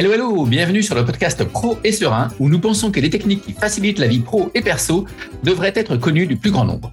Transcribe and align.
Hello, 0.00 0.14
hello, 0.14 0.46
bienvenue 0.46 0.82
sur 0.82 0.94
le 0.94 1.04
podcast 1.04 1.44
Pro 1.44 1.76
et 1.84 1.92
Serein, 1.92 2.28
où 2.38 2.48
nous 2.48 2.58
pensons 2.58 2.90
que 2.90 3.00
les 3.00 3.10
techniques 3.10 3.42
qui 3.42 3.52
facilitent 3.52 3.98
la 3.98 4.06
vie 4.06 4.20
pro 4.20 4.50
et 4.54 4.62
perso 4.62 5.04
devraient 5.44 5.74
être 5.76 5.98
connues 5.98 6.26
du 6.26 6.36
plus 6.36 6.50
grand 6.50 6.64
nombre. 6.64 6.90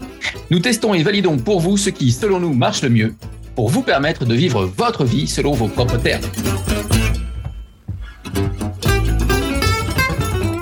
Nous 0.52 0.60
testons 0.60 0.94
et 0.94 1.04
validons 1.04 1.38
pour 1.38 1.62
vous 1.62 1.78
ce 1.78 1.90
qui, 1.90 2.12
selon 2.12 2.42
nous, 2.42 2.52
marche 2.52 2.82
le 2.82 2.90
mieux, 2.90 3.16
pour 3.56 3.70
vous 3.70 3.82
permettre 3.82 4.26
de 4.26 4.36
vivre 4.36 4.66
votre 4.66 5.06
vie 5.06 5.26
selon 5.26 5.54
vos 5.54 5.70
propres 5.70 5.96
termes. 5.96 6.26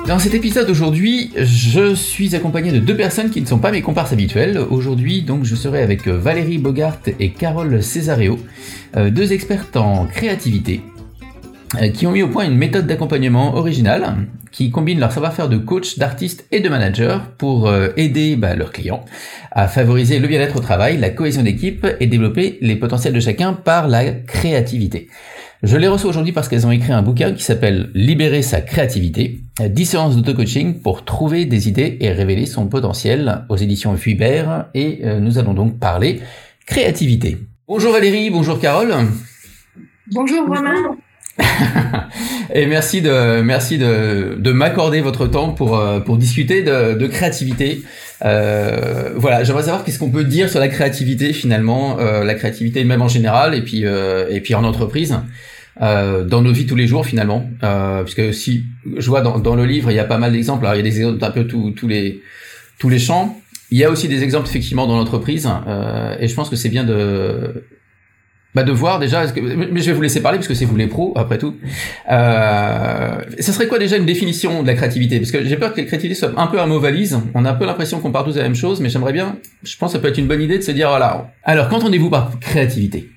Dans 0.07 0.19
cet 0.19 0.35
épisode 0.35 0.69
aujourd'hui, 0.69 1.31
je 1.35 1.95
suis 1.95 2.35
accompagné 2.35 2.71
de 2.71 2.77
deux 2.77 2.95
personnes 2.95 3.31
qui 3.31 3.41
ne 3.41 3.47
sont 3.47 3.57
pas 3.57 3.71
mes 3.71 3.81
comparses 3.81 4.13
habituels. 4.13 4.59
Aujourd'hui, 4.69 5.23
donc, 5.23 5.45
je 5.45 5.55
serai 5.55 5.81
avec 5.81 6.07
Valérie 6.07 6.59
Bogart 6.59 6.99
et 7.19 7.31
Carole 7.31 7.81
Cesareo, 7.81 8.37
euh, 8.97 9.09
deux 9.09 9.33
expertes 9.33 9.77
en 9.77 10.05
créativité, 10.05 10.81
qui 11.93 12.07
ont 12.07 12.11
mis 12.11 12.23
au 12.23 12.27
point 12.27 12.45
une 12.45 12.57
méthode 12.57 12.87
d'accompagnement 12.87 13.55
originale 13.55 14.27
qui 14.55 14.71
combine 14.71 14.99
leur 15.01 15.11
savoir-faire 15.11 15.49
de 15.49 15.57
coach, 15.57 15.97
d'artiste 15.97 16.47
et 16.49 16.61
de 16.61 16.69
manager 16.69 17.31
pour 17.31 17.67
euh, 17.67 17.89
aider 17.97 18.37
bah, 18.37 18.55
leurs 18.55 18.71
clients 18.71 19.03
à 19.51 19.67
favoriser 19.67 20.17
le 20.17 20.29
bien-être 20.29 20.55
au 20.55 20.61
travail, 20.61 20.97
la 20.97 21.09
cohésion 21.09 21.43
d'équipe 21.43 21.85
et 21.99 22.07
développer 22.07 22.57
les 22.61 22.77
potentiels 22.77 23.13
de 23.13 23.19
chacun 23.19 23.51
par 23.51 23.89
la 23.89 24.11
créativité. 24.11 25.09
Je 25.61 25.75
les 25.75 25.89
reçois 25.89 26.09
aujourd'hui 26.09 26.31
parce 26.31 26.47
qu'elles 26.47 26.65
ont 26.65 26.71
écrit 26.71 26.93
un 26.93 27.01
bouquin 27.01 27.33
qui 27.33 27.43
s'appelle 27.43 27.89
Libérer 27.93 28.43
sa 28.43 28.61
créativité, 28.61 29.41
10 29.59 29.85
séances 29.85 30.15
d'auto-coaching 30.15 30.81
pour 30.81 31.03
trouver 31.03 31.45
des 31.45 31.67
idées 31.67 31.97
et 31.99 32.11
révéler 32.11 32.45
son 32.45 32.67
potentiel 32.67 33.45
aux 33.49 33.57
éditions 33.57 33.97
Fuibert 33.97 34.67
et 34.73 35.01
euh, 35.03 35.19
nous 35.19 35.37
allons 35.37 35.53
donc 35.53 35.79
parler 35.79 36.21
créativité. 36.65 37.39
Bonjour 37.67 37.91
Valérie, 37.91 38.29
bonjour 38.29 38.57
Carole. 38.59 38.93
Bonjour 40.13 40.47
Romain. 40.47 40.95
et 42.53 42.65
merci 42.65 43.01
de 43.01 43.41
merci 43.41 43.77
de, 43.77 44.35
de 44.37 44.51
m'accorder 44.51 45.01
votre 45.01 45.27
temps 45.27 45.49
pour 45.51 45.77
euh, 45.77 45.99
pour 45.99 46.17
discuter 46.17 46.63
de, 46.63 46.93
de 46.93 47.07
créativité. 47.07 47.83
Euh, 48.23 49.11
voilà, 49.15 49.43
j'aimerais 49.43 49.63
savoir 49.63 49.83
qu'est-ce 49.83 49.99
qu'on 49.99 50.11
peut 50.11 50.23
dire 50.23 50.49
sur 50.49 50.59
la 50.59 50.69
créativité 50.69 51.33
finalement, 51.33 51.99
euh, 51.99 52.23
la 52.23 52.35
créativité 52.35 52.83
même 52.85 53.01
en 53.01 53.09
général 53.09 53.53
et 53.53 53.61
puis 53.61 53.85
euh, 53.85 54.27
et 54.29 54.41
puis 54.41 54.55
en 54.55 54.63
entreprise. 54.63 55.17
Euh, 55.81 56.23
dans 56.23 56.41
nos 56.41 56.53
vies 56.53 56.65
tous 56.65 56.77
les 56.77 56.87
jours 56.87 57.05
finalement, 57.05 57.49
puisque 58.05 58.33
si 58.33 58.63
je 58.95 59.09
vois 59.09 59.19
dans, 59.19 59.39
dans 59.39 59.55
le 59.55 59.65
livre 59.65 59.91
il 59.91 59.95
y 59.95 59.99
a 59.99 60.05
pas 60.05 60.17
mal 60.17 60.31
d'exemples, 60.31 60.65
alors 60.65 60.75
il 60.75 60.85
y 60.85 60.87
a 60.87 60.89
des 60.89 60.99
exemples 60.99 61.17
d'un 61.17 61.31
peu 61.31 61.45
tous 61.45 61.87
les 61.87 62.21
tous 62.79 62.87
les 62.87 62.99
champs, 62.99 63.37
il 63.71 63.77
y 63.77 63.83
a 63.83 63.91
aussi 63.91 64.07
des 64.07 64.23
exemples 64.23 64.47
effectivement 64.47 64.87
dans 64.87 64.95
l'entreprise, 64.95 65.49
et 66.17 66.29
je 66.29 66.33
pense 66.33 66.49
que 66.49 66.55
c'est 66.55 66.69
bien 66.69 66.85
de 66.85 67.65
bah 68.55 68.63
de 68.63 68.71
voir 68.71 68.99
déjà, 68.99 69.27
que, 69.27 69.39
mais 69.39 69.81
je 69.81 69.87
vais 69.87 69.93
vous 69.93 70.01
laisser 70.01 70.21
parler 70.21 70.37
parce 70.37 70.47
que 70.47 70.53
c'est 70.53 70.65
vous 70.65 70.77
les 70.77 70.87
pros 70.87 71.13
après 71.15 71.37
tout. 71.37 71.55
Euh, 72.09 73.21
ça 73.39 73.51
serait 73.53 73.67
quoi 73.67 73.77
déjà 73.77 73.97
une 73.97 74.05
définition 74.05 74.63
de 74.63 74.67
la 74.67 74.73
créativité? 74.73 75.19
Parce 75.19 75.31
que 75.31 75.43
j'ai 75.43 75.57
peur 75.57 75.73
que 75.73 75.81
la 75.81 75.87
créativité 75.87 76.17
soit 76.17 76.31
un 76.37 76.47
peu 76.47 76.59
un 76.59 76.65
mot 76.65 76.79
valise. 76.79 77.19
On 77.33 77.45
a 77.45 77.51
un 77.51 77.55
peu 77.55 77.65
l'impression 77.65 77.99
qu'on 77.99 78.11
parle 78.11 78.25
tous 78.25 78.35
de 78.35 78.39
la 78.39 78.45
même 78.45 78.55
chose, 78.55 78.79
mais 78.79 78.89
j'aimerais 78.89 79.13
bien. 79.13 79.37
Je 79.63 79.75
pense 79.77 79.91
que 79.91 79.97
ça 79.97 80.01
peut 80.01 80.07
être 80.07 80.17
une 80.17 80.27
bonne 80.27 80.41
idée 80.41 80.57
de 80.57 80.63
se 80.63 80.71
dire 80.71 80.89
voilà. 80.89 81.31
Alors 81.43 81.69
qu'entendez-vous 81.69 82.09
par 82.09 82.39
créativité? 82.39 83.09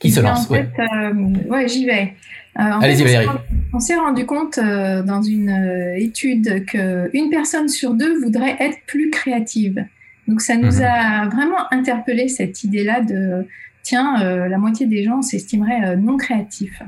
Qui 0.00 0.10
se 0.10 0.20
lance 0.20 0.50
en 0.50 0.54
fait, 0.54 0.68
euh, 0.78 1.12
ouais, 1.48 1.68
j'y 1.68 1.86
vais. 1.86 2.14
Euh, 2.58 2.62
Allez-y 2.80 3.02
Valérie. 3.02 3.26
On 3.72 3.80
s'est 3.80 3.96
rendu 3.96 4.26
compte 4.26 4.58
euh, 4.58 5.02
dans 5.02 5.22
une 5.22 5.50
euh, 5.50 5.96
étude 5.96 6.64
que 6.66 7.10
une 7.12 7.30
personne 7.30 7.68
sur 7.68 7.94
deux 7.94 8.20
voudrait 8.20 8.56
être 8.60 8.78
plus 8.86 9.10
créative. 9.10 9.84
Donc 10.28 10.40
ça 10.40 10.56
nous 10.56 10.76
mhm. 10.76 10.84
a 10.84 11.28
vraiment 11.28 11.72
interpellé 11.72 12.28
cette 12.28 12.62
idée-là 12.64 13.00
de 13.00 13.46
tiens, 13.84 14.20
euh, 14.22 14.48
la 14.48 14.58
moitié 14.58 14.86
des 14.86 15.04
gens 15.04 15.22
s'estimeraient 15.22 15.84
euh, 15.84 15.96
non 15.96 16.16
créatifs. 16.16 16.82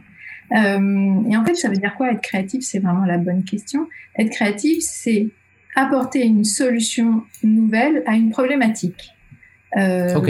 Euh, 0.52 1.14
et 1.30 1.36
en 1.36 1.44
fait, 1.44 1.54
ça 1.54 1.68
veut 1.68 1.76
dire 1.76 1.94
quoi 1.94 2.10
être 2.10 2.22
créatif? 2.22 2.64
C'est 2.64 2.80
vraiment 2.80 3.04
la 3.04 3.18
bonne 3.18 3.44
question. 3.44 3.86
Être 4.18 4.30
créatif, 4.30 4.78
c'est 4.80 5.28
apporter 5.76 6.24
une 6.24 6.44
solution 6.44 7.22
nouvelle 7.44 8.02
à 8.06 8.14
une 8.14 8.30
problématique. 8.30 9.12
donc 9.76 10.26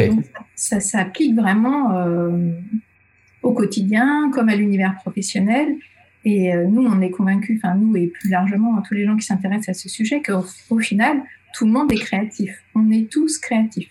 ça 0.57 0.81
s'applique 0.81 1.37
vraiment 1.37 1.95
au 3.43 3.53
quotidien 3.53 4.31
comme 4.33 4.49
à 4.49 4.57
l'univers 4.57 4.97
professionnel. 4.97 5.69
Et 6.25 6.53
nous, 6.69 6.85
on 6.85 7.01
est 7.01 7.11
convaincus, 7.11 7.61
enfin 7.63 7.77
nous 7.77 7.97
et 7.97 8.09
plus 8.09 8.31
largement 8.31 8.83
tous 8.83 8.95
les 8.95 9.05
gens 9.05 9.15
qui 9.17 9.25
s'intéressent 9.25 9.69
à 9.69 9.75
ce 9.75 9.89
sujet, 9.89 10.21
qu'au 10.21 10.79
final, 10.81 11.23
tout 11.55 11.67
le 11.67 11.71
monde 11.71 11.93
est 11.93 12.01
créatif. 12.01 12.51
On 12.75 12.91
est 12.91 13.09
tous 13.09 13.39
créatifs. 13.39 13.91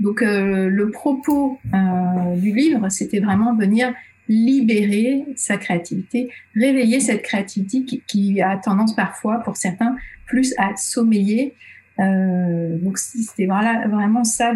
Donc 0.00 0.22
euh, 0.22 0.68
le 0.68 0.90
propos 0.90 1.58
euh, 1.74 2.36
du 2.36 2.54
livre, 2.54 2.88
c'était 2.88 3.20
vraiment 3.20 3.54
venir 3.56 3.92
libérer 4.28 5.24
sa 5.36 5.56
créativité, 5.56 6.30
réveiller 6.54 7.00
cette 7.00 7.22
créativité 7.22 7.84
qui, 7.84 8.02
qui, 8.06 8.42
a 8.42 8.56
tendance 8.58 8.94
parfois, 8.94 9.38
pour 9.38 9.56
certains, 9.56 9.96
plus 10.26 10.54
à 10.58 10.76
sommeiller. 10.76 11.54
Euh, 11.98 12.76
donc 12.78 12.98
c'était 12.98 13.46
voilà, 13.46 13.88
vraiment 13.88 14.24
ça 14.24 14.52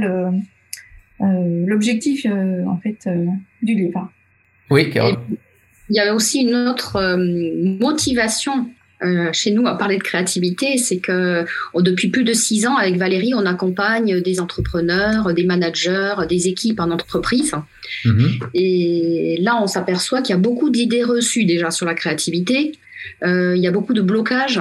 l'objectif 1.20 2.26
en 2.26 2.76
fait 2.78 3.08
du 3.62 3.74
livre. 3.74 4.10
Oui, 4.70 4.90
Carole. 4.90 5.18
Il 5.88 5.96
y 5.96 6.00
a 6.00 6.14
aussi 6.14 6.42
une 6.42 6.54
autre 6.54 7.16
motivation 7.80 8.68
chez 9.32 9.50
nous 9.50 9.66
à 9.66 9.76
parler 9.76 9.96
de 9.96 10.02
créativité, 10.02 10.76
c'est 10.78 10.98
que 10.98 11.44
oh, 11.72 11.82
depuis 11.82 12.08
plus 12.08 12.24
de 12.24 12.32
six 12.32 12.66
ans, 12.66 12.76
avec 12.76 12.96
Valérie, 12.96 13.34
on 13.34 13.46
accompagne 13.46 14.20
des 14.20 14.40
entrepreneurs, 14.40 15.34
des 15.34 15.44
managers, 15.44 16.14
des 16.28 16.48
équipes 16.48 16.80
en 16.80 16.90
entreprise. 16.90 17.54
Mhm. 18.04 18.38
Et 18.54 19.38
là, 19.40 19.60
on 19.62 19.66
s'aperçoit 19.66 20.22
qu'il 20.22 20.34
y 20.34 20.38
a 20.38 20.40
beaucoup 20.40 20.70
d'idées 20.70 21.04
reçues 21.04 21.44
déjà 21.44 21.70
sur 21.70 21.86
la 21.86 21.94
créativité. 21.94 22.72
Euh, 23.24 23.56
il 23.56 23.62
y 23.62 23.66
a 23.66 23.70
beaucoup 23.70 23.94
de 23.94 24.02
blocages 24.02 24.60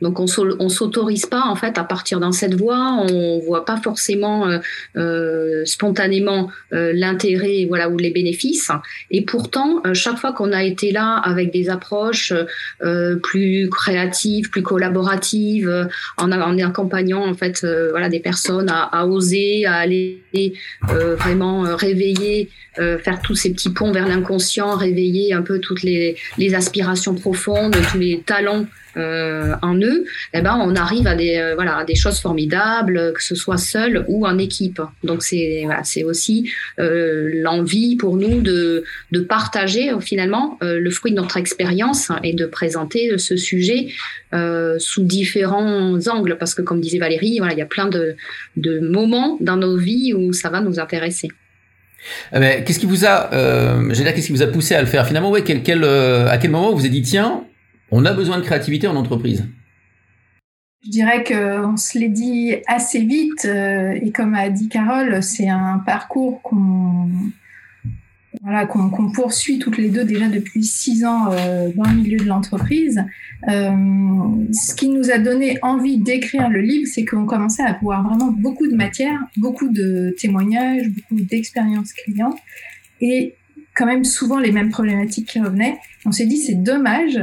donc 0.00 0.20
on 0.20 0.26
on 0.60 0.68
s'autorise 0.68 1.26
pas 1.26 1.42
en 1.46 1.56
fait 1.56 1.78
à 1.78 1.84
partir 1.84 2.20
dans 2.20 2.32
cette 2.32 2.54
voie, 2.54 2.96
on 3.10 3.38
voit 3.40 3.64
pas 3.64 3.76
forcément 3.76 4.48
euh, 4.48 4.58
euh 4.96 5.64
spontanément 5.64 6.50
euh, 6.72 6.92
l'intérêt 6.94 7.66
voilà 7.68 7.88
ou 7.88 7.96
les 7.96 8.10
bénéfices. 8.10 8.70
Et 9.10 9.22
pourtant 9.22 9.82
euh, 9.86 9.94
chaque 9.94 10.18
fois 10.18 10.32
qu'on 10.32 10.52
a 10.52 10.62
été 10.62 10.92
là 10.92 11.16
avec 11.16 11.52
des 11.52 11.68
approches 11.68 12.32
plus 13.22 13.68
créatives, 13.70 14.50
plus 14.50 14.62
collaboratives, 14.62 15.88
en, 16.16 16.32
en 16.32 16.58
accompagnant 16.58 17.26
en 17.26 17.34
fait 17.34 17.66
voilà 17.90 18.08
des 18.08 18.20
personnes 18.20 18.68
à, 18.68 18.82
à, 18.84 19.06
oser, 19.06 19.66
à 19.66 19.76
aller 19.76 20.20
vraiment 20.82 21.62
réveiller, 21.76 22.48
faire 22.76 23.20
tous 23.22 23.34
ces 23.34 23.52
petits 23.52 23.70
ponts 23.70 23.92
vers 23.92 24.06
l'inconscient, 24.06 24.76
réveiller 24.76 25.32
un 25.32 25.42
peu 25.42 25.58
toutes 25.58 25.82
les, 25.82 26.16
les 26.38 26.54
aspirations 26.54 27.14
profondes, 27.14 27.76
tous 27.90 27.98
les 27.98 28.22
talents 28.24 28.66
euh, 28.98 29.54
en 29.62 29.76
eux, 29.76 30.04
eh 30.34 30.40
ben, 30.40 30.58
on 30.60 30.74
arrive 30.74 31.06
à 31.06 31.14
des, 31.14 31.36
euh, 31.36 31.54
voilà, 31.54 31.84
des 31.84 31.94
choses 31.94 32.18
formidables, 32.20 33.12
que 33.14 33.22
ce 33.22 33.34
soit 33.34 33.56
seul 33.56 34.04
ou 34.08 34.26
en 34.26 34.36
équipe. 34.38 34.80
Donc 35.04 35.22
c'est 35.22 35.62
voilà, 35.64 35.82
aussi 36.04 36.50
euh, 36.78 37.30
l'envie 37.42 37.96
pour 37.96 38.16
nous 38.16 38.40
de, 38.40 38.84
de 39.12 39.20
partager 39.20 39.90
finalement 40.00 40.58
le 40.60 40.90
fruit 40.90 41.12
de 41.12 41.16
notre 41.16 41.36
expérience 41.36 42.10
et 42.22 42.34
de 42.34 42.46
présenter 42.46 43.16
ce 43.18 43.36
sujet 43.36 43.88
sous 44.78 45.04
différents 45.04 45.98
angles, 46.08 46.36
parce 46.38 46.54
que 46.54 46.62
comme 46.62 46.80
disait 46.80 46.98
Valérie, 46.98 47.38
voilà, 47.38 47.54
il 47.54 47.58
y 47.58 47.62
a 47.62 47.66
plein 47.66 47.88
de, 47.88 48.16
de 48.56 48.80
moments 48.80 49.38
dans 49.40 49.56
nos 49.56 49.76
vies 49.76 50.12
où 50.14 50.32
ça 50.32 50.50
va 50.50 50.60
nous 50.60 50.78
intéresser. 50.78 51.28
Mais 52.32 52.62
qu'est-ce 52.64 52.78
qui 52.78 52.86
vous 52.86 53.04
a, 53.04 53.32
euh, 53.34 53.88
qu'est-ce 53.90 54.26
qui 54.26 54.32
vous 54.32 54.42
a 54.42 54.46
poussé 54.46 54.74
à 54.74 54.80
le 54.80 54.86
faire 54.86 55.06
finalement? 55.06 55.30
Ouais, 55.30 55.40
à 55.40 56.38
quel 56.38 56.50
moment 56.50 56.70
vous 56.70 56.78
vous 56.78 56.84
avez 56.84 56.90
dit 56.90 57.02
tiens, 57.02 57.44
on 57.90 58.04
a 58.04 58.12
besoin 58.12 58.38
de 58.38 58.44
créativité 58.44 58.86
en 58.86 58.96
entreprise. 58.96 59.46
Je 60.84 60.90
dirais 60.90 61.24
qu'on 61.24 61.76
se 61.76 61.98
l'est 61.98 62.08
dit 62.08 62.54
assez 62.66 63.00
vite 63.00 63.46
euh, 63.46 63.98
et 64.00 64.12
comme 64.12 64.34
a 64.34 64.48
dit 64.48 64.68
Carole, 64.68 65.22
c'est 65.22 65.48
un 65.48 65.82
parcours 65.84 66.40
qu'on 66.42 67.08
voilà, 68.42 68.66
qu'on 68.66 69.10
poursuit 69.10 69.58
toutes 69.58 69.78
les 69.78 69.88
deux 69.88 70.04
déjà 70.04 70.28
depuis 70.28 70.62
six 70.62 71.04
ans 71.04 71.32
euh, 71.32 71.70
dans 71.74 71.90
le 71.90 71.96
milieu 71.96 72.18
de 72.18 72.24
l'entreprise. 72.24 73.04
Euh, 73.48 73.72
ce 74.52 74.74
qui 74.74 74.88
nous 74.88 75.10
a 75.10 75.18
donné 75.18 75.58
envie 75.62 75.98
d'écrire 75.98 76.48
le 76.48 76.60
livre, 76.60 76.88
c'est 76.92 77.04
qu'on 77.04 77.26
commençait 77.26 77.62
à 77.62 77.70
avoir 77.70 78.06
vraiment 78.06 78.30
beaucoup 78.30 78.68
de 78.68 78.76
matière, 78.76 79.18
beaucoup 79.36 79.68
de 79.68 80.14
témoignages, 80.18 80.88
beaucoup 80.88 81.20
d'expériences 81.22 81.92
clients 81.92 82.36
et 83.00 83.34
quand 83.74 83.86
même 83.86 84.04
souvent 84.04 84.38
les 84.38 84.52
mêmes 84.52 84.70
problématiques 84.70 85.28
qui 85.28 85.40
revenaient. 85.40 85.78
On 86.04 86.12
s'est 86.12 86.26
dit 86.26 86.36
c'est 86.36 86.62
dommage 86.62 87.18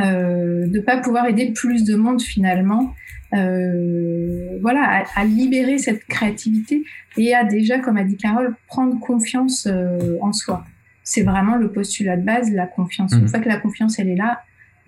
euh, 0.00 0.66
de 0.66 0.80
pas 0.80 0.98
pouvoir 0.98 1.26
aider 1.26 1.52
plus 1.52 1.84
de 1.84 1.94
monde 1.94 2.20
finalement, 2.20 2.94
euh, 3.34 4.58
voilà, 4.60 5.04
à, 5.14 5.24
libérer 5.24 5.78
cette 5.78 6.04
créativité 6.04 6.84
et 7.16 7.34
à 7.34 7.44
déjà, 7.44 7.78
comme 7.78 7.96
a 7.96 8.04
dit 8.04 8.16
Carole, 8.16 8.54
prendre 8.66 8.98
confiance 9.00 9.66
euh, 9.66 10.16
en 10.20 10.32
soi. 10.32 10.64
C'est 11.02 11.22
vraiment 11.22 11.56
le 11.56 11.70
postulat 11.70 12.16
de 12.16 12.22
base, 12.24 12.50
la 12.52 12.66
confiance. 12.66 13.12
Une 13.12 13.24
mmh. 13.24 13.28
fois 13.28 13.40
que 13.40 13.48
la 13.48 13.58
confiance 13.58 13.98
elle 13.98 14.08
est 14.08 14.16
là, 14.16 14.40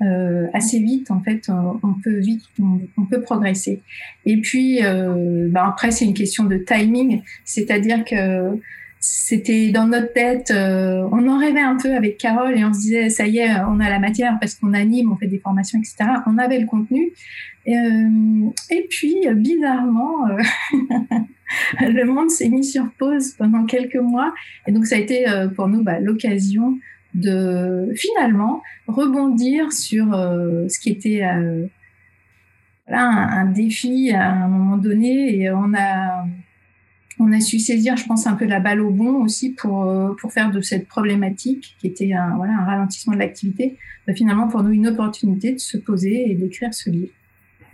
euh, 0.02 0.46
assez 0.52 0.78
vite 0.78 1.10
en 1.10 1.22
fait, 1.22 1.48
on 1.48 1.94
peut 2.04 2.18
vite, 2.18 2.42
on, 2.60 3.04
peut 3.06 3.22
progresser. 3.22 3.82
Et 4.26 4.40
puis, 4.42 4.84
euh, 4.84 5.48
ben 5.50 5.64
après 5.64 5.90
c'est 5.90 6.04
une 6.04 6.14
question 6.14 6.44
de 6.44 6.58
timing, 6.58 7.22
c'est-à-dire 7.44 8.04
que 8.04 8.58
c'était 9.08 9.70
dans 9.70 9.86
notre 9.86 10.12
tête, 10.12 10.50
euh, 10.50 11.08
on 11.12 11.28
en 11.28 11.38
rêvait 11.38 11.60
un 11.60 11.76
peu 11.76 11.94
avec 11.94 12.18
Carole 12.18 12.58
et 12.58 12.64
on 12.64 12.72
se 12.72 12.80
disait, 12.80 13.08
ça 13.08 13.26
y 13.26 13.38
est, 13.38 13.50
on 13.68 13.78
a 13.78 13.88
la 13.88 14.00
matière 14.00 14.36
parce 14.40 14.54
qu'on 14.54 14.72
anime, 14.72 15.12
on 15.12 15.16
fait 15.16 15.28
des 15.28 15.38
formations, 15.38 15.78
etc. 15.78 16.10
On 16.26 16.38
avait 16.38 16.58
le 16.58 16.66
contenu. 16.66 17.12
Et, 17.66 17.76
euh, 17.76 18.50
et 18.70 18.86
puis, 18.90 19.16
bizarrement, 19.34 20.28
euh, 20.28 20.38
le 21.80 22.04
monde 22.04 22.30
s'est 22.30 22.48
mis 22.48 22.64
sur 22.64 22.90
pause 22.98 23.34
pendant 23.38 23.64
quelques 23.64 23.96
mois. 23.96 24.34
Et 24.66 24.72
donc, 24.72 24.86
ça 24.86 24.96
a 24.96 24.98
été 24.98 25.24
pour 25.54 25.68
nous 25.68 25.82
bah, 25.84 26.00
l'occasion 26.00 26.78
de 27.14 27.92
finalement 27.94 28.62
rebondir 28.88 29.72
sur 29.72 30.06
ce 30.12 30.78
qui 30.80 30.90
était 30.90 31.22
voilà, 32.86 33.04
un, 33.04 33.28
un, 33.40 33.44
défi 33.46 34.12
à 34.12 34.30
un 34.30 34.48
moment 34.48 34.76
donné. 34.76 35.36
Et 35.36 35.50
on 35.50 35.74
a 35.74 36.26
on 37.18 37.32
a 37.32 37.40
su 37.40 37.58
saisir, 37.58 37.96
je 37.96 38.04
pense, 38.04 38.26
un 38.26 38.34
peu 38.34 38.44
la 38.44 38.60
balle 38.60 38.80
au 38.80 38.90
bon 38.90 39.22
aussi 39.24 39.50
pour, 39.50 39.84
euh, 39.84 40.14
pour 40.20 40.32
faire 40.32 40.50
de 40.50 40.60
cette 40.60 40.86
problématique, 40.86 41.76
qui 41.80 41.86
était 41.86 42.12
un, 42.12 42.36
voilà, 42.36 42.52
un 42.60 42.64
ralentissement 42.64 43.14
de 43.14 43.18
l'activité, 43.18 43.76
bah, 44.06 44.14
finalement 44.14 44.48
pour 44.48 44.62
nous 44.62 44.70
une 44.70 44.86
opportunité 44.86 45.52
de 45.52 45.58
se 45.58 45.78
poser 45.78 46.30
et 46.30 46.34
d'écrire 46.34 46.74
ce 46.74 46.90
livre. 46.90 47.12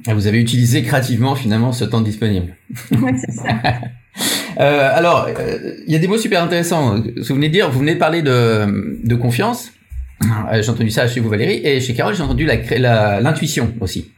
Ah, 0.07 0.15
vous 0.15 0.27
avez 0.27 0.41
utilisé 0.41 0.83
créativement 0.83 1.35
finalement 1.35 1.73
ce 1.73 1.85
temps 1.85 2.01
disponible. 2.01 2.57
Oui, 2.93 3.13
c'est 3.19 3.33
ça. 3.33 3.49
euh, 4.61 4.91
alors, 4.95 5.29
euh, 5.29 5.75
il 5.87 5.93
y 5.93 5.97
a 5.97 5.99
des 5.99 6.09
mots 6.09 6.19
super 6.19 6.43
intéressants. 6.43 6.97
Vous 6.97 7.35
venez 7.35 7.49
de 7.49 7.53
dire, 7.53 7.71
vous 7.71 7.81
venez 7.81 7.95
de 7.95 7.99
parler 7.99 8.23
de, 8.23 9.01
de 9.05 9.15
confiance. 9.15 9.73
J'ai 10.53 10.71
entendu 10.71 10.91
ça 10.91 11.09
chez 11.09 11.19
vous 11.19 11.29
Valérie 11.29 11.67
et 11.67 11.81
chez 11.81 11.95
Carole 11.95 12.15
j'ai 12.15 12.23
entendu 12.23 12.47
l'intuition 12.47 12.79
la, 12.79 13.21
l'intuition 13.21 13.75
aussi. 13.81 14.13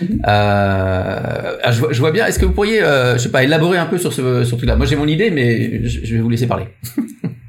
Mhm. 0.00 0.20
Euh, 0.26 1.56
ah, 1.62 1.72
je, 1.72 2.00
vois 2.00 2.10
bien. 2.10 2.26
Est-ce 2.26 2.38
que 2.38 2.44
vous 2.44 2.52
pourriez, 2.52 2.82
euh, 2.82 3.14
je 3.14 3.18
sais 3.18 3.30
pas, 3.30 3.44
élaborer 3.44 3.78
un 3.78 3.86
peu 3.86 3.98
sur 3.98 4.12
ce, 4.12 4.44
sur 4.44 4.58
tout 4.58 4.66
là? 4.66 4.76
Moi, 4.76 4.86
j'ai 4.86 4.96
mon 4.96 5.06
idée, 5.06 5.30
mais 5.30 5.86
je, 5.86 6.14
vais 6.14 6.20
vous 6.20 6.28
laisser 6.28 6.46
parler. 6.46 6.66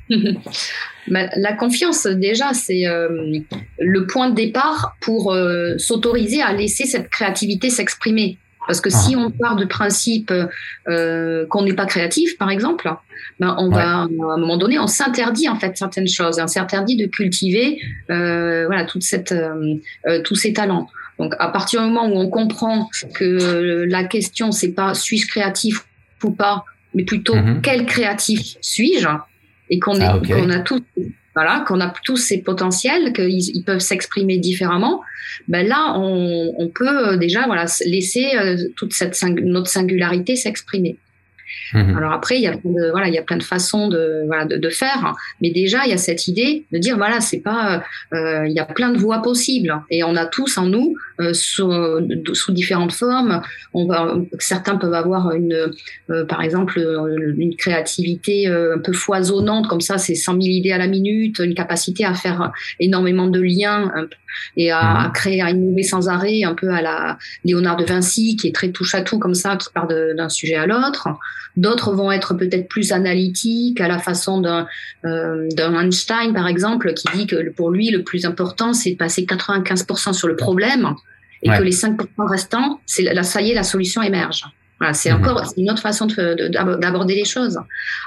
la 1.08 1.54
confiance, 1.54 2.08
déjà, 2.08 2.54
c'est 2.54 2.88
euh, 2.88 3.10
le 3.80 4.08
point 4.08 4.30
de 4.30 4.36
départ 4.36 4.96
pour 5.02 5.34
euh, 5.34 5.78
s'autoriser 5.78 6.42
à 6.42 6.54
laisser 6.54 6.86
cette 6.86 7.10
créativité 7.10 7.70
s'exprimer. 7.70 8.38
Parce 8.66 8.82
que 8.82 8.90
si 8.90 9.16
ah. 9.16 9.20
on 9.20 9.32
part 9.32 9.56
du 9.56 9.66
principe 9.66 10.34
qu'on 10.86 11.64
n'est 11.64 11.74
pas 11.74 11.86
créatif, 11.86 12.38
par 12.38 12.50
exemple, 12.50 12.92
ben 13.40 13.56
on 13.60 13.70
va 13.70 14.00
à 14.00 14.02
un 14.04 14.08
moment 14.10 14.58
donné, 14.58 14.78
on 14.78 14.88
s'interdit 14.88 15.48
en 15.48 15.56
fait 15.56 15.78
certaines 15.78 16.10
choses, 16.10 16.38
on 16.42 16.48
s'interdit 16.48 16.98
de 16.98 17.06
cultiver 17.06 17.80
voilà 18.10 18.84
toute 18.84 19.04
cette 19.04 19.34
tous 20.26 20.36
ces 20.36 20.52
talents. 20.52 20.90
Donc, 21.19 21.34
à 21.40 21.48
partir 21.50 21.81
du 21.81 21.88
moment 21.88 22.08
où 22.08 22.19
on 22.19 22.30
comprend 22.30 22.90
que 23.14 23.86
la 23.88 24.04
question, 24.04 24.52
c'est 24.52 24.74
pas 24.74 24.94
suis-je 24.94 25.28
créatif 25.28 25.86
ou 26.24 26.31
pas, 26.31 26.64
mais 26.94 27.04
plutôt 27.04 27.36
mhm. 27.36 27.62
quel 27.62 27.86
créatif 27.86 28.56
suis-je, 28.62 29.08
et 29.69 29.80
qu'on 29.80 30.00
ah, 30.02 30.19
a 30.52 30.60
tous, 30.60 30.81
voilà, 31.36 31.64
qu'on 31.68 31.80
a 31.81 31.94
tous 32.04 32.18
ces 32.18 32.42
potentiels, 32.42 33.14
qu'ils 33.14 33.64
peuvent 33.66 33.80
s'exprimer 33.80 34.38
différemment, 34.38 35.02
ben 35.48 35.68
là, 35.68 35.94
on, 35.98 36.69
peut 36.74 37.18
déjà 37.18 37.46
voilà 37.46 37.66
laisser 37.86 38.36
euh, 38.36 38.58
toute 38.75 38.94
cette 38.94 39.22
notre 39.24 39.69
singularité 39.69 40.36
s'exprimer. 40.36 40.98
Mhm. 41.74 41.98
Alors 41.98 42.14
après, 42.14 42.38
il 42.38 42.42
y 42.42 42.48
a 42.48 42.58
plein 42.58 42.72
de, 42.72 42.92
voilà, 42.92 43.08
il 43.08 43.14
y 43.14 43.18
a 43.18 43.24
plein 43.24 43.38
de 43.38 43.44
façons 43.44 43.88
de, 43.88 44.24
voilà, 44.26 44.46
de, 44.46 44.58
de 44.58 44.70
faire, 44.70 45.06
hein. 45.06 45.16
mais 45.42 45.52
déjà 45.52 45.86
il 45.86 45.92
y 45.92 45.94
a 45.94 45.98
cette 45.98 46.28
idée 46.28 46.66
de 46.72 46.78
dire 46.78 46.98
voilà, 46.98 47.22
c'est 47.22 47.40
pas, 47.40 47.84
euh, 48.14 48.48
il 48.48 48.54
y 48.54 48.60
a 48.60 48.66
plein 48.66 48.92
de 48.92 48.98
voies 48.98 49.22
possibles 49.22 49.74
et 49.90 50.04
on 50.04 50.16
a 50.16 50.26
tous 50.26 50.58
en 50.58 50.66
nous 50.66 50.96
euh, 51.20 51.34
sous, 51.34 51.72
sous, 52.34 52.52
différentes 52.52 52.94
formes. 52.94 53.42
On 53.74 53.86
va, 53.86 54.16
certains 54.40 54.76
peuvent 54.76 54.94
avoir 54.94 55.32
une, 55.32 55.72
euh, 56.10 56.26
par 56.26 56.42
exemple, 56.42 56.80
une 57.38 57.56
créativité 57.56 58.48
un 58.48 58.80
peu 58.80 58.94
foisonnante 58.94 59.68
comme 59.68 59.82
ça, 59.82 59.98
c'est 59.98 60.16
100 60.16 60.34
000 60.34 60.44
idées 60.44 60.72
à 60.72 60.78
la 60.78 60.88
minute, 60.88 61.40
une 61.40 61.56
capacité 61.56 62.06
à 62.06 62.14
faire 62.14 62.52
énormément 62.80 63.28
de 63.28 63.42
liens 63.42 63.92
et 64.56 64.72
à, 64.72 64.80
à, 64.80 65.08
mhm. 65.08 65.14
créer, 65.14 65.42
à 65.42 65.50
innover 65.52 65.84
sans 65.84 66.10
arrêt, 66.10 66.44
un 66.44 66.54
peu 66.54 66.70
à 66.70 66.82
la 66.82 67.18
Léonard 67.44 67.78
de 67.78 67.86
Vinci 67.86 68.36
qui 68.36 68.48
est 68.48 68.56
très 68.56 68.72
touche 68.72 68.96
à 68.96 69.02
tout 69.02 69.20
comme 69.20 69.34
ça, 69.34 69.58
qui 69.58 69.68
part 69.74 69.88
d'un 69.88 70.30
sujet 70.30 70.56
à 70.56 70.66
l'autre. 70.66 71.08
D'autres 71.56 71.94
vont 71.94 72.12
être 72.12 72.34
peut-être 72.36 72.68
plus 72.68 72.92
analytiques, 72.92 73.81
à 73.81 73.88
la 73.88 74.00
façon 74.00 74.42
d'un 74.42 74.68
euh, 75.06 75.50
Einstein, 75.57 76.34
par 76.34 76.48
exemple, 76.48 76.94
qui 76.94 77.07
dit 77.16 77.28
que 77.28 77.50
pour 77.51 77.72
lui, 77.72 77.89
le 77.89 78.04
plus 78.04 78.25
important, 78.25 78.74
c'est 78.74 78.92
de 78.92 78.98
passer 78.98 79.24
95% 79.24 80.13
sur 80.13 80.28
le 80.28 80.36
problème 80.36 80.94
et 81.44 81.50
que 81.50 81.63
les 81.63 81.72
5% 81.72 81.98
restants, 82.28 82.80
c'est 82.86 83.04
là, 83.04 83.24
ça 83.24 83.42
y 83.42 83.51
est, 83.51 83.54
la 83.54 83.63
solution 83.63 84.01
émerge. 84.01 84.44
Voilà, 84.80 84.94
c'est 84.94 85.12
mhm. 85.12 85.22
encore 85.22 85.44
une 85.57 85.72
autre 85.72 85.81
façon 85.81 86.06
d'aborder 86.06 87.16
les 87.16 87.25
choses. 87.25 87.60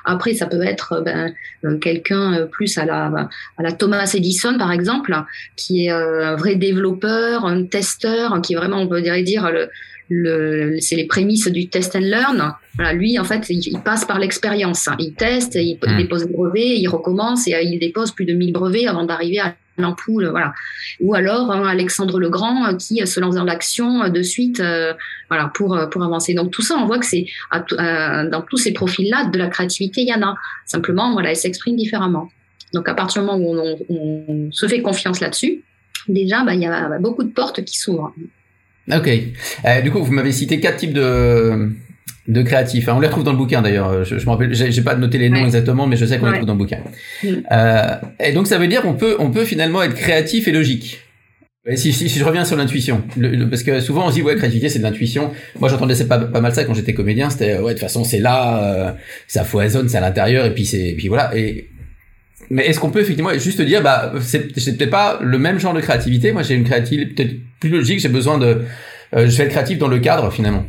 Après, 0.05 0.35
ça 0.35 0.47
peut 0.47 0.63
être 0.63 1.03
ben, 1.05 1.33
euh, 1.65 1.79
quelqu'un 1.79 2.35
euh, 2.35 2.47
plus 2.47 2.79
à 2.79 2.85
la, 2.85 3.29
à 3.59 3.63
la 3.63 3.73
Thomas 3.73 4.09
Edison, 4.15 4.57
par 4.57 4.71
exemple, 4.71 5.17
qui 5.57 5.87
est 5.87 5.91
un 5.91 6.37
vrai 6.37 6.55
développeur, 6.55 7.45
un 7.45 7.65
testeur, 7.65 8.41
qui 8.41 8.53
est 8.53 8.57
vraiment, 8.57 8.79
on 8.79 8.89
peut 8.89 9.03
dire, 9.03 9.51
le, 9.51 9.69
le, 10.11 10.77
c'est 10.81 10.97
les 10.97 11.07
prémices 11.07 11.47
du 11.47 11.69
test 11.69 11.95
and 11.95 12.01
learn. 12.01 12.53
Voilà, 12.75 12.93
lui, 12.93 13.19
en 13.19 13.25
fait, 13.25 13.49
il, 13.49 13.81
passe 13.83 14.05
par 14.05 14.19
l'expérience. 14.19 14.89
Il 14.99 15.15
teste, 15.15 15.55
il, 15.55 15.79
hmm. 15.81 15.97
dépose 15.97 16.27
des 16.27 16.33
brevets, 16.33 16.79
il 16.79 16.89
recommence 16.89 17.47
et 17.47 17.55
euh, 17.55 17.63
il 17.63 17.79
dépose 17.79 18.11
plus 18.11 18.25
de 18.25 18.35
1000 18.35 18.53
brevets 18.53 18.89
avant 18.89 19.05
d'arriver 19.05 19.39
à 19.39 19.55
l'ampoule. 19.79 20.27
Voilà. 20.27 20.53
Ou 20.99 21.15
alors 21.15 21.53
hein, 21.53 21.65
Alexandre 21.65 22.19
le 22.19 22.29
Grand 22.29 22.67
euh, 22.67 22.77
qui 22.77 23.07
se 23.07 23.21
lance 23.21 23.37
dans 23.37 23.45
l'action 23.45 24.03
euh, 24.03 24.09
de 24.09 24.21
suite 24.23 24.61
voilà, 25.29 25.51
pour, 25.55 25.79
pour 25.91 26.03
avancer. 26.03 26.35
Donc 26.35 26.51
tout 26.51 26.63
ça, 26.63 26.75
on 26.77 26.87
voit 26.87 26.99
que 26.99 27.07
c'est 27.07 27.27
dans 27.53 28.45
tous 28.49 28.57
ces 28.57 28.73
profils-là, 28.73 29.27
de 29.27 29.39
la 29.39 29.47
créativité, 29.47 30.03
il 30.03 30.09
y 30.09 30.15
en 30.15 30.23
a. 30.23 30.35
Simplement, 30.67 31.13
voilà, 31.13 31.31
elle 31.31 31.37
s'exprime 31.37 31.77
différemment. 31.77 32.29
Donc 32.75 32.89
à 32.89 32.95
partir 32.95 33.23
du 33.23 33.29
moment 33.29 33.45
où 33.45 33.57
on, 33.57 33.95
on 33.95 34.53
se 34.53 34.67
fait 34.67 34.83
confiance 34.83 35.21
là-dessus, 35.21 35.63
déjà, 36.09 36.43
bah, 36.43 36.55
il 36.55 36.63
y 36.63 36.67
a 36.67 36.99
beaucoup 36.99 37.23
de 37.23 37.31
portes 37.31 37.65
qui 37.65 37.79
s'ouvrent. 37.79 38.13
Ok. 38.95 39.09
Euh, 39.65 39.81
du 39.81 39.91
coup, 39.91 40.03
vous 40.03 40.13
m'avez 40.13 40.33
cité 40.33 40.61
quatre 40.61 40.77
types 40.77 40.93
de 40.93 41.71
de 42.29 42.43
créatifs. 42.43 42.89
Hein. 42.89 42.95
On 42.97 43.01
les 43.01 43.09
retrouve 43.09 43.25
dans 43.25 43.33
le 43.33 43.39
bouquin 43.39 43.61
d'ailleurs. 43.63 44.05
Je, 44.05 44.19
je 44.19 44.25
me 44.25 44.31
rappelle, 44.31 44.55
j'ai 44.55 44.83
pas 44.83 44.95
noté 44.95 45.19
les 45.19 45.31
noms 45.31 45.45
exactement, 45.45 45.87
mais 45.87 45.97
je 45.97 46.05
sais 46.05 46.19
qu'on 46.19 46.27
les 46.27 46.35
trouve 46.35 46.47
dans 46.47 46.55
le 46.55 46.59
bouquin. 46.59 46.79
Euh, 47.25 47.83
et 48.21 48.33
donc 48.33 48.47
ça 48.47 48.59
veut 48.59 48.69
dire 48.69 48.83
qu'on 48.83 48.95
peut 48.95 49.17
on 49.19 49.31
peut 49.31 49.45
finalement 49.45 49.83
être 49.83 49.95
créatif 49.95 50.47
et 50.49 50.53
logique. 50.53 51.01
Et 51.67 51.77
si, 51.77 51.93
si, 51.93 52.09
je 52.09 52.25
reviens 52.25 52.47
sur 52.47 52.57
l'intuition, 52.57 53.03
parce 53.51 53.63
que 53.63 53.81
souvent 53.81 54.07
on 54.07 54.09
se 54.09 54.15
dit 54.15 54.23
ouais 54.23 54.35
créativité 54.35 54.69
c'est 54.69 54.79
de 54.79 54.85
l'intuition. 54.85 55.31
Moi 55.59 55.69
j'entendais 55.69 55.95
pas, 56.05 56.19
pas 56.19 56.41
mal 56.41 56.55
ça 56.55 56.65
quand 56.65 56.73
j'étais 56.75 56.95
comédien. 56.95 57.29
C'était 57.31 57.59
ouais 57.59 57.75
de 57.75 57.79
toute 57.79 57.81
façon 57.81 58.05
c'est 58.05 58.19
là, 58.19 58.65
euh, 58.65 58.93
ça 59.27 59.45
foisonne, 59.45 59.89
c'est 59.89 59.99
à 59.99 60.01
l'intérieur 60.01 60.47
et 60.47 60.55
puis 60.55 60.65
c'est 60.65 60.95
puis 60.97 61.09
voilà. 61.09 61.37
Et 61.37 61.69
mais 62.51 62.67
est-ce 62.67 62.81
qu'on 62.81 62.91
peut 62.91 63.01
effectivement 63.01 63.33
juste 63.39 63.63
dire, 63.63 63.81
bah, 63.81 64.13
c'est 64.21 64.49
peut-être 64.53 64.91
pas 64.91 65.21
le 65.23 65.39
même 65.39 65.61
genre 65.61 65.73
de 65.73 65.81
créativité. 65.81 66.33
Moi, 66.33 66.43
j'ai 66.43 66.55
une 66.55 66.65
créativité 66.65 67.07
peut-être 67.15 67.37
plus 67.61 67.71
logique. 67.71 68.01
J'ai 68.01 68.09
besoin 68.09 68.39
de, 68.39 68.63
euh, 69.15 69.29
je 69.29 69.37
vais 69.39 69.45
être 69.45 69.51
créatif 69.51 69.79
dans 69.79 69.87
le 69.87 70.01
cadre 70.01 70.33
finalement. 70.33 70.65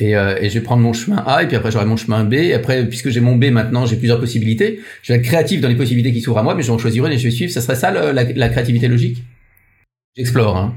Et, 0.00 0.16
euh, 0.16 0.36
et, 0.40 0.48
je 0.48 0.54
vais 0.54 0.64
prendre 0.64 0.82
mon 0.82 0.92
chemin 0.92 1.22
A 1.26 1.44
et 1.44 1.46
puis 1.46 1.54
après 1.54 1.70
j'aurai 1.70 1.84
mon 1.84 1.96
chemin 1.96 2.24
B. 2.24 2.34
Et 2.34 2.54
après, 2.54 2.88
puisque 2.88 3.10
j'ai 3.10 3.20
mon 3.20 3.36
B 3.36 3.46
maintenant, 3.46 3.86
j'ai 3.86 3.96
plusieurs 3.96 4.18
possibilités. 4.18 4.80
Je 5.02 5.12
vais 5.12 5.20
être 5.20 5.24
créatif 5.24 5.60
dans 5.60 5.68
les 5.68 5.76
possibilités 5.76 6.12
qui 6.12 6.20
s'ouvrent 6.20 6.38
à 6.38 6.42
moi, 6.42 6.56
mais 6.56 6.62
je 6.62 6.68
vais 6.68 6.72
en 6.72 6.78
choisir 6.78 7.06
une 7.06 7.12
et 7.12 7.18
je 7.18 7.24
vais 7.24 7.30
suivre. 7.30 7.52
Ça 7.52 7.60
serait 7.60 7.76
ça 7.76 7.92
la, 7.92 8.48
créativité 8.48 8.88
logique? 8.88 9.22
J'explore. 10.16 10.56
Hein. 10.56 10.74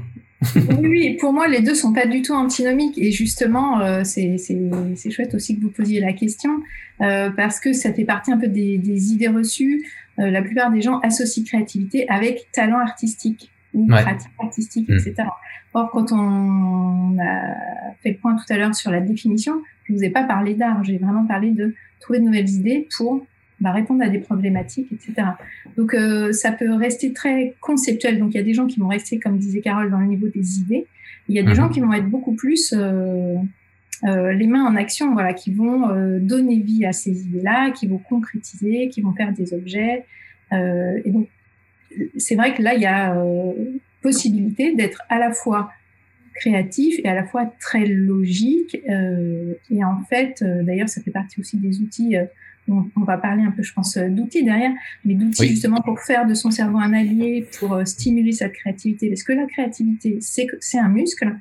oui, 0.82 1.16
pour 1.18 1.32
moi, 1.32 1.48
les 1.48 1.60
deux 1.60 1.74
sont 1.74 1.92
pas 1.92 2.06
du 2.06 2.22
tout 2.22 2.34
antinomiques. 2.34 2.98
Et 2.98 3.10
justement, 3.10 3.80
euh, 3.80 4.02
c'est 4.04 5.10
chouette 5.10 5.34
aussi 5.34 5.56
que 5.56 5.62
vous 5.62 5.70
posiez 5.70 5.98
la 5.98 6.12
question, 6.12 6.50
parce 6.98 7.58
que 7.58 7.72
ça 7.72 7.92
fait 7.92 8.04
partie 8.04 8.30
un 8.30 8.38
peu 8.38 8.46
des 8.46 9.12
idées 9.12 9.28
reçues. 9.28 9.82
Euh, 10.18 10.30
la 10.30 10.42
plupart 10.42 10.70
des 10.70 10.80
gens 10.80 10.98
associent 11.00 11.44
créativité 11.44 12.08
avec 12.08 12.50
talent 12.52 12.78
artistique 12.78 13.50
ou 13.74 13.86
pratique 13.86 14.30
artistique, 14.38 14.88
etc. 14.88 15.14
Mm. 15.18 15.28
Or, 15.74 15.90
quand 15.90 16.12
on 16.12 17.18
a 17.20 17.54
fait 18.02 18.12
le 18.12 18.16
point 18.16 18.34
tout 18.34 18.50
à 18.50 18.56
l'heure 18.56 18.74
sur 18.74 18.90
la 18.90 19.00
définition, 19.00 19.62
je 19.84 19.92
ne 19.92 19.98
vous 19.98 20.04
ai 20.04 20.10
pas 20.10 20.24
parlé 20.24 20.54
d'art, 20.54 20.82
j'ai 20.84 20.96
vraiment 20.96 21.26
parlé 21.26 21.50
de 21.50 21.74
trouver 22.00 22.20
de 22.20 22.24
nouvelles 22.24 22.48
idées 22.48 22.88
pour 22.96 23.26
bah, 23.60 23.72
répondre 23.72 24.02
à 24.02 24.08
des 24.08 24.18
problématiques, 24.18 24.88
etc. 24.92 25.28
Donc, 25.76 25.94
euh, 25.94 26.32
ça 26.32 26.52
peut 26.52 26.72
rester 26.74 27.12
très 27.12 27.54
conceptuel. 27.60 28.18
Donc, 28.18 28.34
il 28.34 28.36
y 28.36 28.40
a 28.40 28.42
des 28.42 28.54
gens 28.54 28.66
qui 28.66 28.80
vont 28.80 28.88
rester, 28.88 29.18
comme 29.18 29.38
disait 29.38 29.60
Carole, 29.60 29.90
dans 29.90 29.98
le 29.98 30.06
niveau 30.06 30.28
des 30.28 30.58
idées. 30.60 30.86
Il 31.28 31.34
y 31.34 31.38
a 31.38 31.42
des 31.42 31.48
mm-hmm. 31.48 31.54
gens 31.54 31.68
qui 31.68 31.80
vont 31.80 31.92
être 31.92 32.08
beaucoup 32.08 32.34
plus 32.34 32.74
euh, 32.76 33.36
euh, 34.04 34.32
les 34.32 34.46
mains 34.46 34.64
en 34.64 34.76
action, 34.76 35.12
voilà, 35.12 35.32
qui 35.32 35.52
vont 35.52 35.88
euh, 35.88 36.18
donner 36.20 36.60
vie 36.60 36.84
à 36.84 36.92
ces 36.92 37.26
idées-là, 37.26 37.70
qui 37.70 37.86
vont 37.86 37.98
concrétiser, 37.98 38.88
qui 38.88 39.00
vont 39.00 39.12
faire 39.12 39.32
des 39.32 39.54
objets. 39.54 40.04
Euh, 40.52 41.00
et 41.04 41.10
donc, 41.10 41.28
c'est 42.16 42.34
vrai 42.34 42.54
que 42.54 42.62
là, 42.62 42.74
il 42.74 42.82
y 42.82 42.86
a 42.86 43.16
possibilité 44.02 44.74
d'être 44.74 45.02
à 45.08 45.18
la 45.18 45.32
fois 45.32 45.70
créatif 46.34 47.00
et 47.02 47.08
à 47.08 47.14
la 47.14 47.24
fois 47.24 47.46
très 47.58 47.86
logique. 47.86 48.76
et 48.76 49.84
en 49.84 50.02
fait, 50.04 50.44
d'ailleurs, 50.62 50.90
ça 50.90 51.00
fait 51.00 51.10
partie 51.10 51.40
aussi 51.40 51.56
des 51.56 51.80
outils. 51.80 52.16
On, 52.68 52.84
on, 52.96 53.04
va 53.04 53.16
parler 53.16 53.44
un 53.44 53.50
peu, 53.50 53.62
je 53.62 53.72
pense, 53.72 53.96
d'outils 53.96 54.44
derrière, 54.44 54.72
mais 55.06 55.14
d'outils 55.14 55.48
justement 55.48 55.80
pour 55.80 55.98
faire 56.00 56.26
de 56.26 56.34
son 56.34 56.50
cerveau 56.50 56.78
un 56.78 56.92
allié, 56.92 57.46
pour 57.58 57.80
stimuler 57.86 58.32
cette 58.32 58.52
créativité. 58.52 59.08
Parce 59.08 59.22
que 59.22 59.32
la 59.32 59.46
créativité, 59.46 60.18
c'est 60.20 60.78
un 60.78 60.88
muscle. 60.88 61.34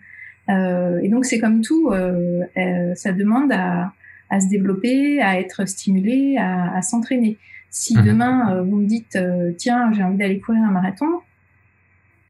Euh, 0.49 0.99
et 1.01 1.09
donc 1.09 1.25
c'est 1.25 1.39
comme 1.39 1.61
tout, 1.61 1.89
euh, 1.91 2.41
euh, 2.57 2.95
ça 2.95 3.11
demande 3.11 3.51
à, 3.51 3.93
à 4.29 4.39
se 4.39 4.47
développer, 4.47 5.21
à 5.21 5.39
être 5.39 5.67
stimulé, 5.67 6.37
à, 6.37 6.81
s'entraîner. 6.81 7.37
Si 7.69 7.97
mhm. 7.97 8.05
demain 8.05 8.61
vous 8.61 8.77
me 8.77 8.85
dites 8.85 9.17
tiens 9.57 9.91
j'ai 9.93 10.03
envie 10.03 10.17
d'aller 10.17 10.39
courir 10.39 10.61
un 10.63 10.71
marathon, 10.71 11.07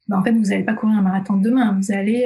ben, 0.07 0.19
en 0.19 0.23
fait, 0.23 0.33
vous 0.33 0.43
n'allez 0.43 0.63
pas 0.63 0.75
courir 0.75 0.99
un 0.99 1.01
marathon 1.01 1.35
demain. 1.35 1.75
Vous 1.81 1.91
allez 1.91 2.25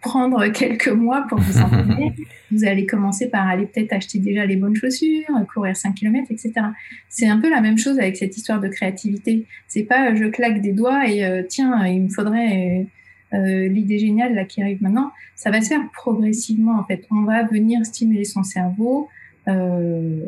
prendre 0.00 0.46
quelques 0.52 0.88
mois 0.88 1.26
pour 1.28 1.38
vous 1.38 1.58
entraîner. 1.58 2.14
vous 2.50 2.64
allez 2.64 2.86
commencer 2.86 3.28
par 3.28 3.46
aller 3.46 3.66
peut-être 3.66 3.92
acheter 3.92 4.18
déjà 4.20 4.46
les 4.46 4.56
bonnes 4.56 4.74
chaussures, 4.74 5.26
courir 5.52 5.76
5 5.76 5.94
km, 5.94 6.26
etc. 6.30 6.52
C'est 7.10 7.28
un 7.28 7.38
peu 7.38 7.50
la 7.50 7.60
même 7.60 7.76
chose 7.76 7.98
avec 7.98 8.16
cette 8.16 8.36
histoire 8.38 8.58
de 8.58 8.68
créativité. 8.68 9.46
C'est 9.68 9.82
pas 9.82 10.14
je 10.14 10.24
claque 10.24 10.62
des 10.62 10.72
doigts 10.72 11.06
et 11.06 11.44
tiens, 11.48 11.86
il 11.86 12.04
me 12.04 12.08
faudrait 12.08 12.86
l'idée 13.34 13.98
géniale 13.98 14.34
là 14.34 14.44
qui 14.44 14.62
arrive 14.62 14.82
maintenant. 14.82 15.10
Ça 15.34 15.50
va 15.50 15.60
se 15.60 15.68
faire 15.68 15.82
progressivement 15.92 16.78
en 16.78 16.84
fait. 16.84 17.04
On 17.10 17.22
va 17.22 17.42
venir 17.42 17.84
stimuler 17.84 18.24
son 18.24 18.42
cerveau, 18.42 19.08
euh, 19.48 20.20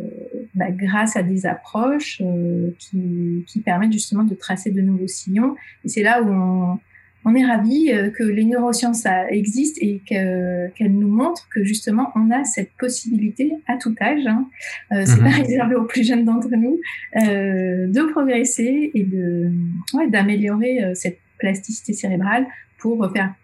bah, 0.54 0.70
grâce 0.70 1.16
à 1.16 1.22
des 1.22 1.46
approches 1.46 2.20
euh, 2.24 2.70
qui, 2.78 3.44
qui, 3.46 3.60
permettent 3.60 3.92
justement 3.92 4.24
de 4.24 4.34
tracer 4.34 4.70
de 4.70 4.80
nouveaux 4.80 5.06
sillons. 5.06 5.56
Et 5.84 5.88
c'est 5.88 6.02
là 6.02 6.22
où 6.22 6.28
on, 6.28 6.78
on 7.26 7.34
est 7.34 7.44
ravi 7.44 7.90
euh, 7.90 8.08
que 8.08 8.22
les 8.22 8.44
neurosciences 8.44 9.04
existent 9.28 9.80
et 9.82 10.00
qu'elles 10.06 10.92
nous 10.92 11.08
montrent 11.08 11.48
que 11.52 11.64
justement 11.64 12.12
on 12.14 12.30
a 12.30 12.44
cette 12.44 12.70
possibilité 12.78 13.52
à 13.66 13.76
tout 13.76 13.94
âge, 14.00 14.24
hein, 14.26 14.48
euh, 14.92 15.02
c'est 15.04 15.18
pas 15.18 15.30
mhm. 15.30 15.42
réservé 15.42 15.74
aux 15.74 15.84
plus 15.84 16.06
jeunes 16.06 16.24
d'entre 16.24 16.48
nous, 16.50 16.78
euh, 17.16 17.88
de 17.88 18.12
progresser 18.12 18.92
et 18.94 19.02
de 19.02 19.50
ouais, 19.94 20.08
d'améliorer 20.08 20.94
cette 20.94 21.18
plasticité 21.38 21.92
cérébrale 21.92 22.46
pour 22.94 23.12
faire 23.12 23.34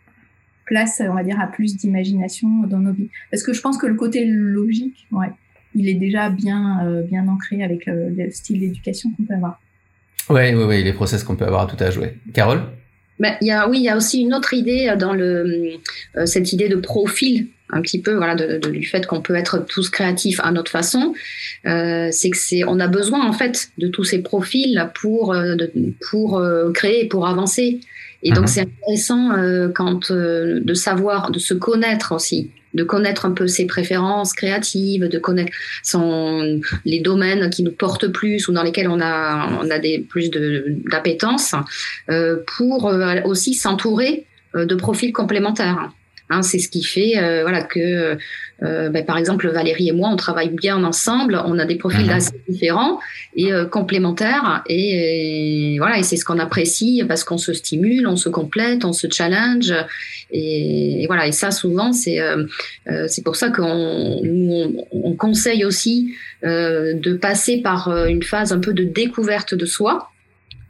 place, 0.66 1.02
on 1.06 1.14
va 1.14 1.25
dire, 1.25 1.40
à 1.40 1.46
plus 1.46 1.76
d'imagination 1.76 2.49
dans 2.66 2.78
nos 2.78 2.92
vies. 2.92 3.11
Parce 3.30 3.42
que 3.42 3.52
je 3.52 3.61
pense 3.61 3.78
que 3.78 3.87
le 3.87 3.94
côté 3.94 4.25
logique, 4.25 5.06
ouais, 5.11 5.28
il 5.75 5.88
est 5.88 5.94
déjà 5.94 6.30
bien, 6.30 6.87
euh, 6.87 7.02
bien 7.02 7.26
ancré 7.28 7.64
avec 7.64 7.87
le, 7.87 8.30
style 8.30 8.61
d'éducation 8.61 9.11
qu'on 9.16 9.25
peut 9.25 9.34
avoir. 9.34 9.61
Oui, 10.30 10.54
oui, 10.54 10.64
oui, 10.64 10.84
les 10.84 10.92
process 10.92 11.25
qu'on 11.25 11.37
peut 11.37 11.44
avoir 11.44 11.62
à 11.62 11.66
tout 11.66 11.82
âge, 11.82 11.99
oui. 11.99 12.08
Carole? 12.32 12.62
Ben, 13.18 13.37
y 13.40 13.50
a, 13.50 13.68
Oui, 13.68 13.78
il 13.78 13.84
y 13.84 13.88
a 13.88 13.96
aussi 13.96 14.20
une 14.20 14.32
autre 14.32 14.54
idée 14.54 14.94
dans 14.99 15.12
le, 15.12 15.78
euh, 16.16 16.26
cette 16.26 16.52
idée 16.52 16.68
de 16.68 16.76
profil 16.76 17.49
un 17.75 17.80
petit 17.80 18.02
peu 18.02 18.14
voilà 18.14 18.34
de, 18.34 18.58
du 18.68 18.84
fait 18.84 19.06
qu'on 19.06 19.22
peut 19.22 19.34
être 19.34 19.64
tous 19.66 19.88
créatifs 19.88 20.40
à 20.42 20.52
notre 20.52 20.70
façon 20.70 21.14
euh, 21.64 22.08
c'est 22.12 22.28
que 22.28 22.37
c'est 22.37 22.64
on 22.64 22.78
a 22.78 22.87
besoin 22.87 23.26
en 23.26 23.32
fait 23.32 23.70
de 23.78 23.88
tous 23.88 24.04
ces 24.04 24.20
profils 24.20 24.90
pour 25.00 25.34
pour 26.11 26.44
créer 26.75 27.08
pour 27.08 27.26
avancer 27.26 27.80
et 28.23 28.31
donc 28.31 28.43
mhm. 28.43 28.47
c'est 28.49 28.61
intéressant 28.61 29.31
quand 29.75 30.12
de 30.12 30.75
savoir 30.75 31.31
de 31.31 31.38
se 31.38 31.55
connaître 31.55 32.12
aussi 32.12 32.50
de 32.75 32.85
connaître 32.85 33.26
un 33.26 33.33
peu 33.33 33.47
ses 33.47 33.67
préférences 33.67 34.33
créatives, 34.33 35.09
de 35.09 35.19
connaître 35.19 35.52
son, 35.83 36.61
les 36.85 37.00
domaines 37.00 37.50
qui 37.50 37.62
nous 37.62 37.73
portent 37.73 38.09
plus 38.09 38.49
ou 38.49 38.52
dans 38.52 38.62
lesquels 38.62 38.88
on 38.88 39.00
a, 39.00 39.59
on 39.62 39.71
a 39.71 39.79
des, 39.79 39.99
plus 39.99 40.31
d'appétence, 40.31 41.55
euh, 42.11 42.37
pour 42.57 42.88
euh, 42.88 43.21
aussi 43.25 43.55
s'entourer 43.55 44.25
euh, 44.55 44.64
de 44.64 44.75
profils 44.75 45.12
complémentaires. 45.12 45.93
Hein, 46.33 46.41
c'est 46.41 46.59
ce 46.59 46.71
qui 46.71 46.83
fait 46.83 47.19
euh, 47.19 47.43
voilà 47.43 47.62
que 47.62 48.17
euh, 48.62 48.89
ben, 48.89 49.05
par 49.05 49.19
exemple 49.19 49.51
Valérie 49.51 49.89
et 49.89 49.93
moi 49.93 50.09
on 50.11 50.17
travaille 50.17 50.49
bien 50.49 50.83
ensemble, 50.83 51.39
on 51.45 51.59
a 51.59 51.67
des 51.67 51.77
profils 51.77 52.07
mhm. 52.07 52.11
assez 52.11 52.33
différents 52.49 53.01
et 53.37 53.53
euh, 53.53 53.67
complémentaires 53.67 54.62
et, 54.67 55.77
voilà 55.79 55.99
et 55.99 56.03
c'est 56.03 56.17
ce 56.17 56.25
qu'on 56.25 56.39
apprécie 56.39 57.05
parce 57.07 57.23
qu'on 57.25 57.37
se 57.37 57.53
stimule, 57.53 58.07
on 58.07 58.17
se 58.17 58.31
complète, 58.31 58.87
on 58.87 58.95
se 58.95 59.09
challenge 59.11 59.75
et, 60.31 61.05
voilà 61.07 61.27
et 61.27 61.33
ça 61.33 61.51
souvent 61.51 61.93
c'est 61.93 62.19
c'est 63.09 63.23
pour 63.23 63.37
ça 63.37 63.51
qu'on 63.51 64.23
on 64.93 65.17
conseille 65.17 65.67
aussi 65.67 66.15
de 66.43 67.12
passer 67.15 67.59
par 67.59 68.07
une 68.07 68.23
phase 68.23 68.53
un 68.55 68.61
peu 68.61 68.73
de 68.73 68.85
découverte 68.85 69.55
de 69.55 69.67
soi 69.67 70.12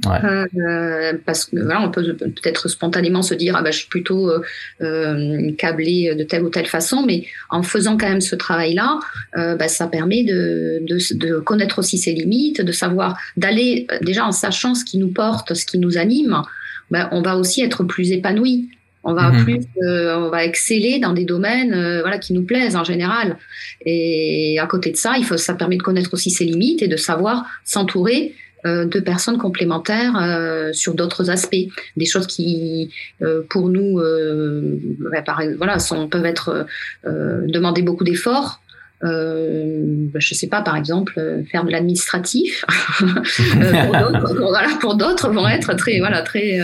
euh, 0.07 1.13
parce 1.25 1.47
que 1.47 1.61
voilà, 1.61 1.81
on 1.83 1.91
peut 1.91 2.15
peut-être 2.17 2.69
spontanément 2.69 3.23
se 3.23 3.35
dire 3.35 3.55
ah 3.57 3.63
ben, 3.63 3.73
je 3.73 3.79
suis 3.79 3.89
plutôt 3.89 4.31
euh, 4.31 4.41
euh, 4.81 5.53
câblé 5.57 6.15
de 6.15 6.25
telle 6.25 6.43
ou 6.43 6.49
telle 6.49 6.67
façon, 6.67 7.05
mais 7.07 7.25
en 7.51 7.63
faisant 7.63 7.97
quand 7.97 8.09
même 8.09 8.21
ce 8.21 8.35
travail-là, 8.35 8.99
ben, 9.35 9.69
ça 9.69 9.87
permet 9.87 10.25
de, 10.25 10.83
de, 10.87 10.99
de, 11.17 11.39
connaître 11.39 11.79
aussi 11.79 11.99
ses 11.99 12.13
limites, 12.13 12.61
de 12.61 12.73
savoir 12.73 13.17
d'aller 13.37 13.87
déjà 14.03 14.27
en 14.27 14.33
sachant 14.33 14.75
ce 14.75 14.85
qui 14.85 14.99
nous 14.99 15.13
porte, 15.13 15.55
ce 15.55 15.65
qui 15.67 15.79
nous 15.79 15.99
anime, 15.99 16.43
ben, 16.91 17.09
on 17.13 17.23
va 17.23 17.37
aussi 17.37 17.63
être 17.63 17.85
plus 17.85 18.13
épanoui. 18.13 18.69
On 19.05 19.15
va 19.15 19.33
mhm. 19.33 19.43
plus, 19.43 19.61
on 19.85 20.29
va 20.31 20.45
exceller 20.45 21.01
dans 21.01 21.13
des 21.13 21.25
domaines, 21.25 21.73
voilà, 22.03 22.19
qui 22.19 22.33
nous 22.33 22.45
plaisent 22.45 22.77
en 22.77 22.85
général. 22.85 23.37
Et 23.85 24.61
à 24.61 24.67
côté 24.67 24.93
de 24.93 24.97
ça, 24.97 25.15
il 25.19 25.25
faut, 25.25 25.37
ça 25.37 25.55
permet 25.55 25.77
de 25.77 25.83
connaître 25.83 26.15
aussi 26.15 26.31
ses 26.31 26.45
limites 26.45 26.83
et 26.83 26.89
de 26.89 26.97
savoir 26.97 27.45
s'entourer 27.65 28.33
de 28.65 29.01
personnes 29.01 29.39
complémentaires 29.39 30.17
euh, 30.21 30.73
sur 30.73 30.95
d'autres 30.95 31.31
aspects, 31.31 31.67
des 31.97 32.07
choses 32.07 32.27
qui, 32.27 32.91
euh, 33.21 33.43
pour 33.51 33.69
nous, 33.69 34.01
voilà, 35.59 35.79
sont, 35.79 36.09
peuvent 36.09 36.27
être 36.27 36.67
demander 37.05 37.83
beaucoup 37.83 38.05
d'efforts. 38.05 38.61
Euh, 39.05 39.81
bah, 39.85 40.21
je 40.21 40.33
sais 40.33 40.47
pas, 40.47 40.63
par 40.63 40.77
exemple, 40.77 41.21
faire 41.51 41.65
de 41.65 41.73
l'administratif. 41.73 42.65
pour 44.81 44.95
d'autres, 44.95 45.29
vont 45.31 45.49
être 45.49 45.75
très, 45.75 45.99
voilà, 45.99 46.23
très, 46.23 46.61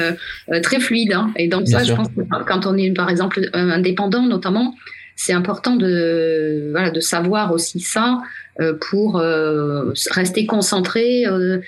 très 0.63 0.79
fluides. 0.79 1.13
Hein. 1.13 1.33
Et 1.37 1.49
donc 1.49 1.67
ça, 1.67 1.83
je 1.83 1.93
pense 1.95 2.09
que 2.09 2.21
quand 2.47 2.67
on 2.67 2.77
est, 2.77 2.93
par 2.93 3.11
exemple, 3.11 3.41
indépendant, 3.53 4.23
notamment, 4.23 4.75
c'est 5.21 5.33
important 5.33 5.75
de, 5.75 6.69
voilà, 6.71 6.91
de 6.91 7.01
savoir 7.01 7.53
aussi 7.53 7.81
ça 7.81 8.21
euh, 8.61 8.79
pour 8.89 9.19
euh, 9.19 9.93
rester 10.13 10.47
concentré 10.47 11.27
euh, 11.27 11.61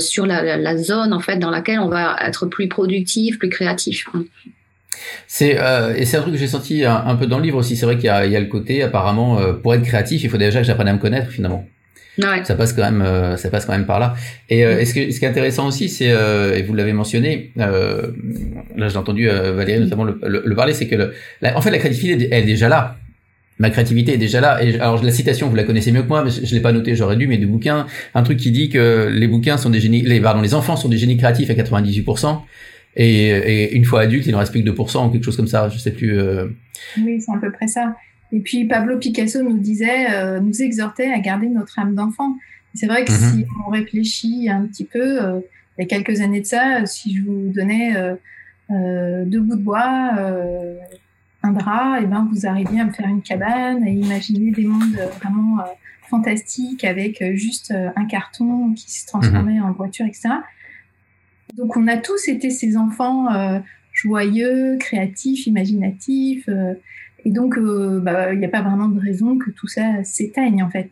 sur 0.00 0.24
la, 0.24 0.76
zone 0.78 1.12
en 1.12 1.20
fait 1.20 1.36
dans 1.36 1.50
laquelle 1.50 1.80
on 1.80 1.88
va 1.88 2.16
être 2.26 2.46
plus 2.46 2.66
productif, 2.66 3.38
plus 3.38 3.50
créatif. 3.50 4.08
C'est 5.26 5.58
et 5.96 6.06
c'est 6.06 6.16
un 6.16 6.22
truc 6.22 6.32
que 6.32 6.40
j'ai 6.40 6.48
senti 6.48 6.82
un, 6.86 7.14
peu 7.16 7.26
dans 7.26 7.36
le 7.36 7.44
livre 7.44 7.58
aussi. 7.58 7.76
C'est 7.76 7.84
vrai 7.84 7.96
qu'il 7.96 8.04
y, 8.04 8.30
y 8.30 8.36
a, 8.36 8.40
le 8.40 8.46
côté 8.46 8.82
apparemment 8.82 9.38
pour 9.62 9.74
être 9.74 9.82
créatif, 9.82 10.24
il 10.24 10.30
faut 10.30 10.38
déjà 10.38 10.60
que 10.60 10.66
j'apprenne 10.66 10.88
à 10.88 10.94
me 10.94 10.98
connaître 10.98 11.30
finalement. 11.30 11.66
Ouais. 12.18 12.44
Ça 12.44 12.54
passe 12.54 12.72
quand 12.72 12.82
même, 12.82 13.02
euh, 13.02 13.36
ça 13.36 13.50
passe 13.50 13.64
quand 13.64 13.72
même 13.72 13.86
par 13.86 13.98
là. 13.98 14.14
Et 14.48 14.64
euh, 14.64 14.84
ce, 14.84 14.94
que, 14.94 15.10
ce 15.10 15.18
qui 15.18 15.24
est 15.24 15.28
intéressant 15.28 15.66
aussi, 15.66 15.88
c'est 15.88 16.10
euh, 16.10 16.54
et 16.54 16.62
vous 16.62 16.74
l'avez 16.74 16.92
mentionné, 16.92 17.50
là 17.56 18.88
j'ai 18.88 18.96
entendu 18.96 19.28
Valérie 19.28 19.80
notamment 19.80 20.04
le, 20.04 20.18
le, 20.22 20.54
parler, 20.54 20.74
c'est 20.74 20.86
que 20.86 20.94
le, 20.94 21.12
en 21.54 21.60
fait 21.60 21.70
la 21.70 21.78
créativité 21.78 22.28
elle 22.30 22.44
est 22.44 22.46
déjà 22.46 22.68
là. 22.68 22.96
Ma 23.60 23.70
créativité 23.70 24.14
est 24.14 24.18
déjà 24.18 24.40
là. 24.40 24.62
Et 24.64 24.74
alors 24.80 25.02
la 25.02 25.12
citation, 25.12 25.48
vous 25.48 25.54
la 25.54 25.62
connaissez 25.62 25.92
mieux 25.92 26.02
que 26.02 26.08
moi, 26.08 26.24
mais 26.24 26.30
je, 26.30 26.44
je 26.44 26.54
l'ai 26.54 26.60
pas 26.60 26.72
noté, 26.72 26.96
j'aurais 26.96 27.16
dû, 27.16 27.28
mais 27.28 27.36
du 27.36 27.46
bouquin, 27.46 27.86
un 28.14 28.22
truc 28.22 28.38
qui 28.38 28.50
dit 28.50 28.68
que 28.68 29.08
les 29.12 29.28
bouquins 29.28 29.56
sont 29.56 29.70
des 29.70 29.80
génies, 29.80 30.02
les 30.02 30.20
pardon, 30.20 30.40
les 30.40 30.54
enfants 30.54 30.76
sont 30.76 30.88
des 30.88 30.98
génies 30.98 31.16
créatifs 31.16 31.50
à 31.50 31.54
98%. 31.54 32.40
Et, 32.96 33.28
et 33.28 33.74
une 33.74 33.84
fois 33.84 34.02
adultes, 34.02 34.26
il 34.26 34.34
en 34.36 34.38
reste 34.38 34.52
plus 34.52 34.62
que 34.62 34.70
2% 34.70 35.06
ou 35.06 35.10
quelque 35.10 35.24
chose 35.24 35.36
comme 35.36 35.48
ça, 35.48 35.68
je 35.68 35.78
sais 35.78 35.90
plus. 35.90 36.16
Oui, 36.98 37.20
c'est 37.20 37.32
à 37.32 37.38
peu 37.40 37.50
près 37.50 37.66
ça. 37.66 37.94
Et 38.32 38.40
puis 38.40 38.64
Pablo 38.64 38.98
Picasso 38.98 39.42
nous 39.42 39.58
disait, 39.58 40.12
euh, 40.12 40.40
nous 40.40 40.62
exhortait 40.62 41.12
à 41.12 41.18
garder 41.20 41.48
notre 41.48 41.78
âme 41.78 41.94
d'enfant. 41.94 42.36
C'est 42.74 42.86
vrai 42.86 43.04
que 43.04 43.12
mhm. 43.12 43.18
si 43.18 43.46
on 43.64 43.70
réfléchit 43.70 44.48
un 44.50 44.66
petit 44.66 44.84
peu, 44.84 45.22
euh, 45.22 45.40
il 45.78 45.82
y 45.82 45.84
a 45.84 45.88
quelques 45.88 46.20
années 46.20 46.40
de 46.40 46.46
ça, 46.46 46.84
si 46.86 47.16
je 47.16 47.22
vous 47.22 47.52
donnais 47.54 47.94
euh, 47.96 49.24
deux 49.24 49.40
bouts 49.40 49.56
de 49.56 49.62
bois, 49.62 50.12
un 51.42 51.52
drap, 51.52 52.00
et 52.00 52.06
ben 52.06 52.28
vous 52.32 52.46
arriviez 52.46 52.80
à 52.80 52.84
me 52.84 52.92
faire 52.92 53.08
une 53.08 53.22
cabane 53.22 53.86
et 53.86 53.92
imaginer 53.92 54.50
des 54.50 54.64
mondes 54.64 54.96
vraiment 55.20 55.58
fantastiques 56.08 56.84
avec 56.84 57.22
juste 57.34 57.72
un 57.72 58.04
carton 58.06 58.72
qui 58.72 58.90
se 58.90 59.06
transformait 59.06 59.58
mhm. 59.58 59.64
en 59.64 59.72
voiture, 59.72 60.06
etc. 60.06 60.28
Donc 61.56 61.76
on 61.76 61.86
a 61.88 61.96
tous 61.96 62.28
été 62.28 62.50
ces 62.50 62.76
enfants 62.76 63.28
joyeux, 63.92 64.76
créatifs, 64.78 65.46
imaginatifs. 65.46 66.48
Et 67.24 67.30
donc, 67.30 67.56
euh, 67.56 68.00
bah, 68.00 68.32
il 68.32 68.38
n'y 68.38 68.44
a 68.44 68.50
pas 68.50 68.62
vraiment 68.62 68.88
de 68.88 69.00
raison 69.00 69.38
que 69.38 69.50
tout 69.50 69.66
ça 69.66 70.04
s'éteigne, 70.04 70.62
en 70.62 70.70
fait. 70.70 70.90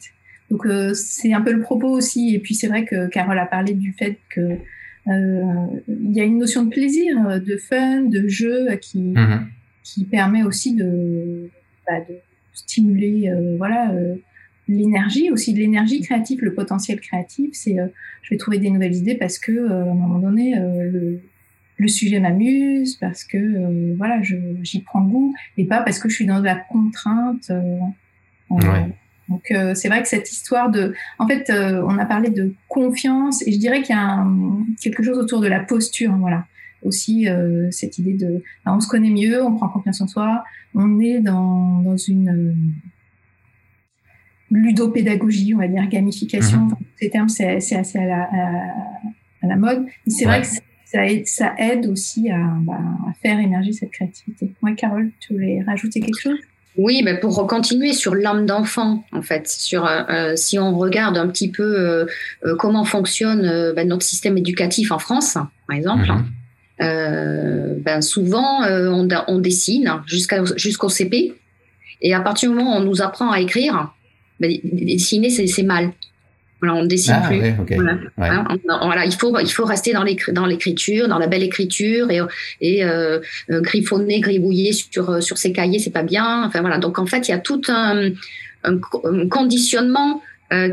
Donc, 0.51 0.67
euh, 0.67 0.93
c'est 0.95 1.33
un 1.33 1.41
peu 1.41 1.53
le 1.53 1.61
propos 1.61 1.89
aussi. 1.89 2.35
Et 2.35 2.39
puis, 2.39 2.55
c'est 2.55 2.69
vrai 2.69 2.85
que 2.85 3.09
Carole 3.09 3.39
a 3.39 3.47
parlé 3.47 3.75
du 3.75 3.93
fait 3.93 4.19
que 4.31 4.41
euh, 5.09 5.67
il 5.89 6.12
y 6.12 6.21
a 6.21 6.25
une 6.25 6.39
notion 6.39 6.65
de 6.65 6.71
plaisir, 6.71 7.41
de 7.41 7.57
fun, 7.57 8.03
de 8.03 8.29
jeu 8.29 8.69
qui, 8.81 9.01
mhm. 9.01 9.47
qui 9.83 10.05
permet 10.05 10.43
aussi 10.43 10.75
de, 10.75 11.51
bah, 11.87 12.01
de 12.09 12.15
stimuler 12.55 13.33
voilà, 13.59 13.93
l'énergie, 14.69 15.31
aussi 15.31 15.53
de 15.55 15.59
l'énergie 15.59 16.01
créative, 16.01 16.39
le 16.43 16.55
potentiel 16.55 17.01
créatif. 17.01 17.51
C'est 17.53 17.77
je 18.23 18.31
vais 18.31 18.37
trouver 18.37 18.59
des 18.59 18.71
nouvelles 18.71 18.95
idées 18.95 19.17
parce 19.17 19.39
que 19.39 19.71
à 19.71 19.83
un 19.83 19.95
moment 19.95 20.21
donné, 20.21 20.55
le, 20.55 21.21
le 21.76 21.88
sujet 21.88 22.21
m'amuse, 22.21 22.97
parce 22.97 23.25
que 23.25 23.38
euh, 23.38 23.95
voilà, 23.97 24.21
j'y 24.23 24.81
prends 24.81 25.02
goût, 25.02 25.35
et 25.57 25.64
pas 25.64 25.83
parce 25.83 25.99
que 25.99 26.09
je 26.09 26.14
suis 26.14 26.26
dans 26.26 26.41
de 26.41 26.45
la 26.45 26.57
contrainte. 26.57 27.50
Euh, 27.50 27.79
donc 29.29 29.50
euh, 29.50 29.75
c'est 29.75 29.88
vrai 29.88 30.02
que 30.02 30.09
cette 30.09 30.31
histoire 30.31 30.71
de, 30.71 30.95
en 31.19 31.26
fait, 31.26 31.50
on 31.50 31.99
a 31.99 32.05
parlé 32.05 32.31
de 32.31 32.55
confiance, 32.69 33.47
et 33.47 33.52
je 33.52 33.59
dirais 33.59 33.83
qu'il 33.83 33.95
y 33.95 33.99
a 33.99 34.25
quelque 34.81 35.02
chose 35.02 35.19
autour 35.19 35.41
de 35.41 35.49
la 35.49 35.61
posture, 35.61 36.14
voilà. 36.17 36.47
Aussi 36.83 37.29
cette 37.71 37.99
idée 37.99 38.14
de, 38.14 38.43
bah, 38.64 38.73
on 38.75 38.81
se 38.81 38.88
connaît 38.88 39.11
mieux, 39.11 39.41
on 39.43 39.55
prend 39.55 39.69
confiance 39.69 40.00
en 40.00 40.09
soi, 40.09 40.43
on 40.75 40.99
est 40.99 41.21
dans, 41.21 41.81
dans 41.81 41.97
une 41.97 42.75
ludopédagogie, 44.50 45.55
on 45.55 45.59
va 45.59 45.69
dire 45.69 45.88
gamification. 45.88 46.62
Mhm. 46.62 46.76
ces 46.99 47.11
termes, 47.11 47.29
c'est 47.29 47.55
assez 47.55 47.99
à 47.99 48.05
la, 48.05 48.23
à, 48.23 49.47
la, 49.47 49.57
mode. 49.57 49.87
Mais 50.07 50.12
c'est 50.12 50.25
vrai 50.25 50.43
que 50.43 50.47
ça 50.93 51.07
aide, 51.07 51.27
ça 51.27 51.55
aide 51.59 51.87
aussi 51.87 52.31
à, 52.31 52.39
bah, 52.61 52.75
à, 53.09 53.13
faire 53.23 53.39
émerger 53.39 53.73
cette 53.73 53.91
créativité. 53.91 54.53
Moi, 54.61 54.73
Carole, 54.73 55.11
tu 55.21 55.33
voulais 55.33 55.63
rajouter 55.67 56.01
quelque 56.01 56.21
chose? 56.21 56.39
Oui, 56.77 57.05
pour 57.21 57.47
continuer 57.47 57.93
sur 57.93 58.15
l'âme 58.15 58.47
d'enfant, 58.47 59.05
en 59.13 59.23
fait, 59.23 59.49
sur 59.49 59.87
euh, 59.87 60.03
euh, 60.09 60.37
si 60.37 60.59
on 60.59 60.77
regarde 60.77 61.19
un 61.19 61.29
petit 61.29 61.51
peu 61.51 61.63
euh, 61.63 62.07
comment 62.59 62.85
fonctionne 62.85 63.73
ben, 63.75 63.89
notre 63.89 64.05
système 64.05 64.39
éducatif 64.39 64.91
en 64.91 64.99
France, 64.99 65.35
par 65.67 65.77
exemple, 65.77 66.11
mhm. 66.81 67.83
ben, 67.83 68.01
souvent 68.01 68.65
on, 68.67 69.07
on 69.29 69.39
dessine 69.39 70.01
jusqu'à 70.07 70.45
jusqu'au 70.57 70.89
CP, 70.89 71.35
et 72.01 72.15
à 72.15 72.21
partir 72.21 72.51
du 72.51 72.57
moment 72.57 72.77
où 72.77 72.81
on 72.81 72.85
nous 72.85 73.03
apprend 73.03 73.31
à 73.31 73.41
écrire, 73.41 73.93
ben, 74.41 74.51
dessiner 74.65 75.29
c'est 75.29 75.63
mal. 75.63 75.93
Voilà, 76.62 76.78
on 76.78 76.83
ne 76.85 76.87
dessine 76.87 77.16
ah, 77.21 77.26
plus. 77.26 77.40
Hein, 77.42 78.47
voilà. 78.69 79.04
il 79.04 79.14
faut 79.14 79.37
il 79.40 79.50
faut 79.50 79.64
rester 79.64 79.92
dans 79.92 80.04
l'écriture, 80.47 81.09
dans 81.09 81.19
la 81.19 81.26
belle 81.26 81.42
écriture 81.42 82.09
et, 82.12 82.21
et 82.61 82.85
euh, 82.85 83.19
euh, 83.50 83.61
griffonner, 83.61 84.21
gribouiller 84.21 84.73
sur 84.73 85.11
euh, 85.11 85.21
sur 85.21 85.38
ses 85.38 85.52
cahiers, 85.52 85.81
c'est 85.81 85.90
pas 85.90 86.04
bien. 86.04 86.45
Enfin 86.45 86.61
voilà. 86.61 86.78
Donc 86.78 87.00
en 87.00 87.07
fait, 87.07 87.26
il 87.26 87.33
y 87.33 87.35
a 87.35 87.38
tout 87.38 87.62
un, 87.66 88.12
conditionnement 89.28 90.23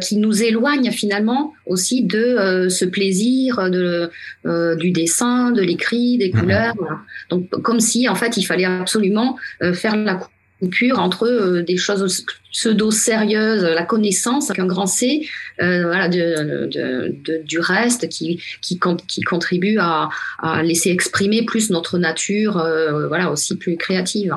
qui 0.01 0.17
nous 0.17 0.43
éloigne 0.43 0.91
finalement 0.91 1.53
aussi 1.65 2.03
de 2.03 2.67
ce 2.69 2.84
plaisir 2.84 3.72
de, 3.72 4.12
du 4.75 4.91
dessin, 4.91 5.51
de 5.51 5.62
l'écrit, 5.62 6.17
des 6.19 6.29
couleurs. 6.29 6.75
Donc 7.29 7.50
comme 7.50 7.79
si 7.79 8.08
en 8.10 8.15
fait 8.15 8.38
il 8.38 8.43
fallait 8.43 8.65
absolument 8.65 9.38
faire 9.74 9.96
la 9.96 10.19
coupure 10.60 11.00
entre 11.00 11.25
euh, 11.25 11.63
des 11.63 11.78
choses 11.78 12.25
pseudo 12.51 12.89
sérieuses, 12.92 13.63
la 13.63 13.84
connaissance 13.84 14.50
avec 14.50 14.60
un 14.60 14.66
grand 14.66 14.88
C, 14.88 15.28
euh, 15.62 15.84
voilà, 15.84 16.10
de, 16.10 16.68
de, 16.68 17.16
de, 17.24 17.44
du 17.44 17.60
reste 17.60 18.10
qui, 18.10 18.42
qui, 18.62 18.80
qui 19.08 19.22
contribue 19.22 19.78
à, 19.80 20.10
à, 20.39 20.63
laisser 20.63 20.89
exprimer 20.89 21.44
plus 21.44 21.70
notre 21.70 22.00
nature, 22.00 22.58
euh, 22.58 23.08
voilà, 23.08 23.32
aussi 23.32 23.56
plus 23.56 23.78
créative. 23.78 24.34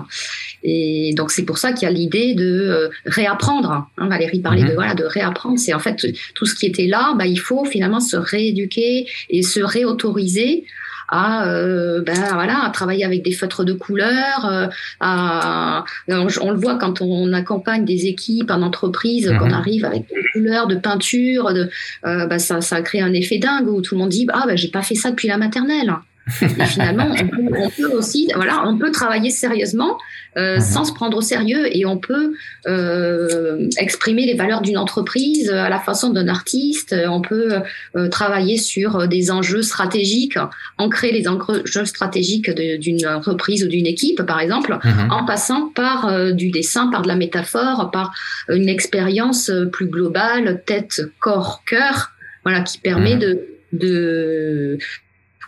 Et 0.62 1.14
donc 1.16 1.30
c'est 1.30 1.44
pour 1.44 1.58
ça 1.58 1.72
qu'il 1.72 1.88
y 1.88 1.90
a 1.90 1.94
l'idée 1.94 2.34
de 2.34 2.44
euh, 2.44 2.88
réapprendre. 3.06 3.88
Hein, 3.96 4.08
Valérie 4.08 4.40
parlait 4.40 4.62
de 4.62 4.68
mhm. 4.68 4.74
voilà 4.74 4.94
de 4.94 5.04
réapprendre. 5.04 5.58
C'est 5.58 5.74
en 5.74 5.80
fait 5.80 6.06
tout 6.34 6.44
ce 6.44 6.54
qui 6.54 6.66
était 6.66 6.86
là, 6.86 7.14
bah, 7.16 7.26
il 7.26 7.40
faut 7.40 7.64
finalement 7.64 8.00
se 8.00 8.16
rééduquer 8.16 9.06
et 9.30 9.42
se 9.42 9.60
réautoriser 9.60 10.64
à 11.12 11.46
euh, 11.46 12.00
ben 12.00 12.16
voilà 12.32 12.64
à 12.64 12.70
travailler 12.70 13.04
avec 13.04 13.22
des 13.22 13.32
feutres 13.32 13.64
de 13.64 13.74
couleur 13.74 14.46
euh, 14.46 14.66
à, 14.98 15.84
on, 16.08 16.50
le 16.50 16.56
voit 16.56 16.76
quand 16.76 17.02
on 17.02 17.32
accompagne 17.34 17.84
des 17.84 18.06
équipes 18.06 18.50
en 18.50 18.62
entreprise 18.62 19.32
qu'on 19.38 19.48
mhm. 19.48 19.54
arrive 19.54 19.84
avec 19.84 20.08
des 20.08 20.22
couleurs 20.32 20.66
de 20.66 20.74
peinture 20.74 21.52
de 21.52 21.68
euh, 22.06 22.26
ben 22.26 22.38
ça 22.38 22.62
ça 22.62 22.80
crée 22.80 23.00
un 23.00 23.12
effet 23.12 23.38
dingue 23.38 23.68
où 23.68 23.82
tout 23.82 23.94
le 23.94 24.00
monde 24.00 24.08
dit 24.08 24.26
ah 24.32 24.44
ben 24.46 24.56
j'ai 24.56 24.68
pas 24.68 24.82
fait 24.82 24.94
ça 24.94 25.10
depuis 25.10 25.28
la 25.28 25.36
maternelle 25.36 25.94
et 26.40 26.66
finalement, 26.66 27.08
on 27.56 27.68
peut, 27.70 27.92
aussi, 27.92 28.28
voilà, 28.34 28.62
on 28.66 28.78
peut 28.78 28.90
travailler 28.90 29.30
sérieusement 29.30 29.98
euh, 30.38 30.56
mhm. 30.56 30.60
sans 30.60 30.84
se 30.84 30.92
prendre 30.92 31.16
au 31.16 31.20
sérieux 31.20 31.76
et 31.76 31.84
on 31.84 31.98
peut 31.98 32.32
euh, 32.66 33.68
exprimer 33.76 34.24
les 34.24 34.34
valeurs 34.34 34.62
d'une 34.62 34.78
entreprise 34.78 35.50
à 35.50 35.68
la 35.68 35.78
façon 35.80 36.10
d'un 36.10 36.28
artiste. 36.28 36.94
On 37.08 37.20
peut 37.20 37.58
euh, 37.96 38.08
travailler 38.08 38.56
sur 38.56 39.08
des 39.08 39.30
enjeux 39.30 39.62
stratégiques, 39.62 40.38
ancrer 40.78 41.12
les 41.12 41.26
enjeux 41.28 41.84
stratégiques 41.84 42.50
d'une 42.50 43.06
entreprise 43.06 43.64
ou 43.64 43.68
d'une 43.68 43.86
équipe, 43.86 44.22
par 44.22 44.40
exemple, 44.40 44.78
mhm. 44.84 45.10
en 45.10 45.24
passant 45.24 45.68
par 45.74 46.32
du 46.32 46.50
dessin, 46.50 46.88
par 46.88 47.02
de 47.02 47.08
la 47.08 47.16
métaphore, 47.16 47.90
par 47.90 48.12
une 48.48 48.68
expérience 48.68 49.50
plus 49.72 49.86
globale, 49.86 50.62
tête, 50.66 51.02
corps, 51.18 51.62
cœur, 51.66 52.12
voilà, 52.44 52.60
qui 52.60 52.78
permet 52.78 53.14
mhm. 53.14 53.20
de 53.20 53.48
de 53.72 54.78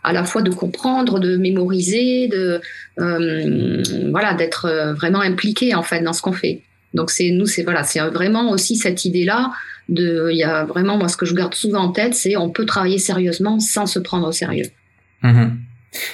à 0.05 0.13
la 0.13 0.25
fois 0.25 0.43
de 0.43 0.51
comprendre, 0.51 1.19
de 1.19 1.37
mémoriser, 1.37 2.29
de 2.29 2.61
euh, 3.01 3.83
voilà, 4.11 4.35
d'être 4.35 4.67
euh, 4.67 4.93
vraiment 4.93 5.21
impliqué 5.21 5.75
en 5.75 5.83
fait 5.83 6.03
dans 6.03 6.13
ce 6.13 6.23
qu'on 6.23 6.33
fait. 6.33 6.63
Donc 6.93 7.11
c'est 7.11 7.31
nous, 7.31 7.47
c'est 7.47 7.63
voilà, 7.63 7.83
c'est 7.83 8.01
vraiment 8.01 8.51
aussi 8.51 8.77
cette 8.77 9.05
idée-là. 9.05 9.51
De, 9.89 10.29
il 10.31 10.37
y 10.37 10.45
a 10.45 10.65
vraiment 10.65 10.97
moi 10.97 11.09
ce 11.09 11.17
que 11.17 11.27
je 11.27 11.35
garde 11.35 11.55
souvent 11.55 11.81
en 11.81 11.93
tête, 11.93 12.15
c'est 12.15 12.37
on 12.37 12.51
peut 12.51 12.65
travailler 12.65 12.99
sérieusement 12.99 13.59
sans 13.61 13.87
se 13.87 13.99
prendre 13.99 14.29
au 14.29 14.33
sérieux. 14.33 14.67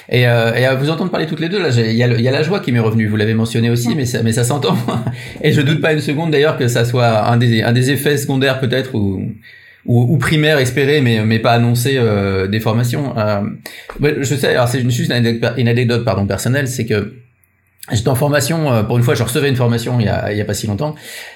Et, 0.09 0.27
euh, 0.27 0.53
et, 0.53 0.65
à 0.65 0.75
vous 0.75 0.89
entendre 0.89 1.09
parler 1.09 1.25
toutes 1.25 1.39
les 1.39 1.49
deux, 1.49 1.59
là, 1.59 1.69
il 1.69 1.95
y, 1.95 2.03
a 2.03 2.07
y 2.07 2.27
a 2.27 2.31
la 2.31 2.43
joie 2.43 2.59
qui 2.59 2.71
m'est 2.71 2.79
revenue. 2.79 3.07
Vous 3.07 3.15
l'avez 3.15 3.33
mentionné 3.33 3.69
aussi, 3.69 3.95
mais 3.95 4.05
ça, 4.05 4.21
mais 4.23 4.31
ça 4.31 4.43
s'entend. 4.43 4.77
et 5.41 5.51
je 5.51 5.61
doute 5.61 5.81
pas 5.81 5.93
une 5.93 6.01
seconde 6.01 6.31
d'ailleurs 6.31 6.57
que 6.57 6.67
ça 6.67 6.85
soit 6.85 7.27
un 7.27 7.37
des, 7.37 7.63
un 7.63 7.71
des 7.71 7.89
effets 7.89 8.17
secondaires 8.17 8.59
peut-être 8.59 8.93
ou 8.95 9.31
ou, 9.85 10.13
ou 10.13 10.17
primaire 10.17 10.59
espéré 10.59 11.01
mais 11.01 11.23
mais 11.25 11.39
pas 11.39 11.53
annoncé 11.53 11.95
euh, 11.97 12.47
des 12.47 12.59
formations. 12.59 13.17
Euh, 13.17 13.41
je 13.99 14.35
sais, 14.35 14.49
alors 14.49 14.67
c'est 14.67 14.87
juste 14.89 15.11
une 15.57 15.67
anecdote, 15.67 16.05
pardon 16.05 16.25
personnelle, 16.25 16.67
c'est 16.67 16.85
que 16.85 17.13
J'étais 17.91 18.09
en 18.09 18.15
formation, 18.15 18.71
euh, 18.71 18.83
pour 18.83 18.97
une 18.99 19.03
fois, 19.03 19.15
je 19.15 19.23
recevais 19.23 19.49
une 19.49 19.55
formation 19.55 19.99
il 19.99 20.05
y 20.05 20.09
a, 20.09 20.31
il 20.31 20.37
y 20.37 20.41
a 20.41 20.45
pas 20.45 20.53
si 20.53 20.67
longtemps, 20.67 20.93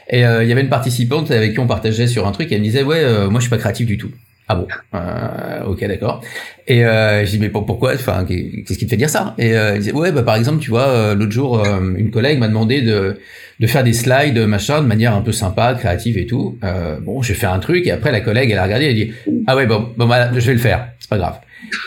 et 0.07 0.25
euh, 0.25 0.43
il 0.43 0.47
y 0.47 0.51
avait 0.51 0.61
une 0.61 0.69
participante 0.69 1.31
avec 1.31 1.53
qui 1.53 1.59
on 1.59 1.65
partageait 1.65 2.05
sur 2.05 2.27
un 2.27 2.31
truc, 2.31 2.51
et 2.51 2.55
elle 2.55 2.61
me 2.61 2.65
disait, 2.65 2.83
ouais, 2.83 3.03
moi 3.29 3.39
je 3.39 3.45
suis 3.45 3.49
pas 3.49 3.57
créatif 3.57 3.87
du 3.87 3.97
tout. 3.97 4.11
Ah 4.47 4.55
bon 4.55 4.67
euh, 4.93 5.63
Ok, 5.65 5.83
d'accord. 5.87 6.21
Et 6.67 6.85
euh, 6.85 7.25
je 7.25 7.31
dis 7.31 7.39
mais 7.39 7.49
pourquoi 7.49 7.93
Enfin, 7.93 8.25
qu'est-ce 8.25 8.77
qui 8.77 8.85
te 8.85 8.89
fait 8.89 8.97
dire 8.97 9.09
ça? 9.09 9.33
Et 9.39 9.55
euh, 9.55 9.73
il 9.75 9.79
disait 9.79 9.91
ouais, 9.91 10.11
bah 10.11 10.23
par 10.23 10.35
exemple, 10.35 10.59
tu 10.59 10.69
vois, 10.69 10.87
euh, 10.87 11.15
l'autre 11.15 11.31
jour, 11.31 11.59
euh, 11.59 11.95
une 11.97 12.11
collègue 12.11 12.39
m'a 12.39 12.47
demandé 12.47 12.81
de 12.81 13.17
de 13.59 13.67
faire 13.67 13.83
des 13.83 13.93
slides 13.93 14.37
machin 14.39 14.81
de 14.81 14.87
manière 14.87 15.15
un 15.15 15.21
peu 15.21 15.31
sympa, 15.31 15.73
créative 15.73 16.17
et 16.17 16.27
tout. 16.27 16.59
Euh, 16.63 16.99
bon, 16.99 17.21
j'ai 17.21 17.33
fait 17.33 17.47
un 17.47 17.59
truc 17.59 17.87
et 17.87 17.91
après 17.91 18.11
la 18.11 18.21
collègue, 18.21 18.51
elle 18.51 18.59
a 18.59 18.63
regardé, 18.63 18.85
elle 18.85 18.91
a 18.91 18.93
dit 18.93 19.13
ah 19.47 19.55
ouais 19.55 19.65
bon, 19.65 19.89
bon 19.97 20.07
bah, 20.07 20.29
je 20.33 20.45
vais 20.45 20.53
le 20.53 20.59
faire, 20.59 20.89
c'est 20.99 21.09
pas 21.09 21.17
grave. 21.17 21.39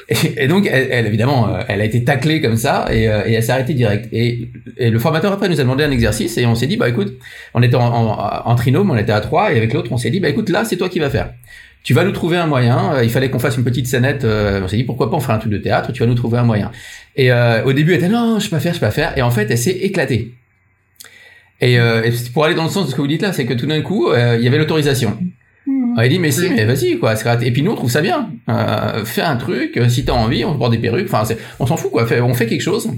Et, 0.37 0.49
donc, 0.49 0.69
elle, 0.69 1.07
évidemment, 1.07 1.57
elle 1.69 1.81
a 1.81 1.85
été 1.85 2.03
taclée 2.03 2.41
comme 2.41 2.57
ça 2.57 2.87
et, 2.91 3.03
elle 3.05 3.43
s'est 3.43 3.53
arrêtée 3.53 3.75
direct. 3.75 4.09
Et, 4.11 4.49
et, 4.77 4.91
le 4.91 4.99
formateur 4.99 5.31
après 5.31 5.49
nous 5.49 5.61
a 5.61 5.63
demandé 5.63 5.85
un 5.85 5.91
exercice 5.91 6.37
et 6.37 6.47
on 6.47 6.57
s'est 6.57 6.67
dit 6.67 6.77
bah 6.77 6.89
écoute, 6.89 7.17
on 7.55 7.63
était 7.63 7.77
en, 7.77 7.83
en, 7.83 8.43
en 8.45 8.55
trinôme, 8.57 8.91
on 8.91 8.97
était 8.97 9.13
à 9.13 9.21
trois 9.21 9.53
et 9.53 9.57
avec 9.57 9.73
l'autre 9.75 9.93
on 9.93 9.99
s'est 9.99 10.11
dit 10.11 10.19
bah 10.19 10.31
écoute 10.31 10.49
là 10.49 10.65
c'est 10.65 10.77
toi 10.77 10.89
qui 10.89 10.99
vas 10.99 11.11
faire 11.11 11.33
tu 11.83 11.95
vas 11.95 12.05
nous 12.05 12.13
trouver 12.13 12.37
un 12.37 12.47
moyen. 12.47 12.95
Euh, 12.95 13.05
il 13.05 13.11
fallait 13.11 13.31
qu'on 13.31 13.39
fasse 13.39 13.57
une 13.57 13.65
petite 13.65 13.87
scénette. 13.87 14.25
Euh, 14.25 14.61
on 14.63 14.69
s'est 14.69 14.77
dit 14.77 14.85
pourquoi 14.85 15.11
pas 15.11 15.17
on 15.17 15.21
ferait 15.21 15.35
un 15.35 15.39
truc 15.39 15.53
de 15.53 15.59
théâtre. 15.59 15.93
Tu 15.93 16.01
vas 16.01 16.07
nous 16.07 16.15
trouver 16.15 16.39
un 16.39 16.45
moyen. 16.45 16.71
Et 17.17 17.33
euh, 17.33 17.65
au 17.65 17.73
début, 17.73 17.93
elle 17.93 17.99
était 17.99 18.09
non, 18.09 18.39
je 18.39 18.49
peux 18.49 18.57
pas 18.57 18.61
faire, 18.61 18.75
je 18.75 18.81
peux 18.81 18.87
pas 18.87 18.93
faire. 18.93 19.17
Et 19.17 19.23
en 19.23 19.31
fait, 19.31 19.51
elle 19.51 19.59
s'est 19.59 19.71
éclatée. 19.71 20.35
Et, 21.61 21.79
pour 22.33 22.45
aller 22.45 22.55
dans 22.55 22.63
le 22.63 22.71
sens 22.71 22.87
de 22.87 22.91
ce 22.91 22.95
que 22.95 23.01
vous 23.01 23.09
dites 23.09 23.23
là, 23.23 23.33
c'est 23.33 23.45
que 23.45 23.55
tout 23.55 23.67
d'un 23.67 23.83
coup, 23.83 24.13
il 24.13 24.41
y 24.41 24.47
avait 24.47 24.59
l'autorisation. 24.59 25.19
Mmh. 25.99 26.05
Elle 26.05 26.09
dit 26.11 26.19
mais 26.19 26.31
si, 26.31 26.49
mais 26.51 26.65
vas-y 26.65 26.99
quoi. 26.99 27.15
Et 27.43 27.51
puis 27.51 27.63
nous 27.63 27.73
on 27.73 27.77
trouve 27.77 27.91
ça 27.91 28.01
bien. 28.01 28.31
fais 29.05 29.23
un 29.23 29.37
truc. 29.37 29.81
Si 29.89 30.05
t'as 30.05 30.13
envie, 30.13 30.45
on 30.45 30.57
porte 30.57 30.73
des 30.73 30.79
perruques. 30.79 31.09
Enfin, 31.13 31.23
on 31.59 31.67
s'en 31.67 31.77
fout 31.77 31.91
quoi. 31.91 32.07
on 32.23 32.35
fait 32.35 32.47
quelque 32.47 32.63
chose. 32.63 32.89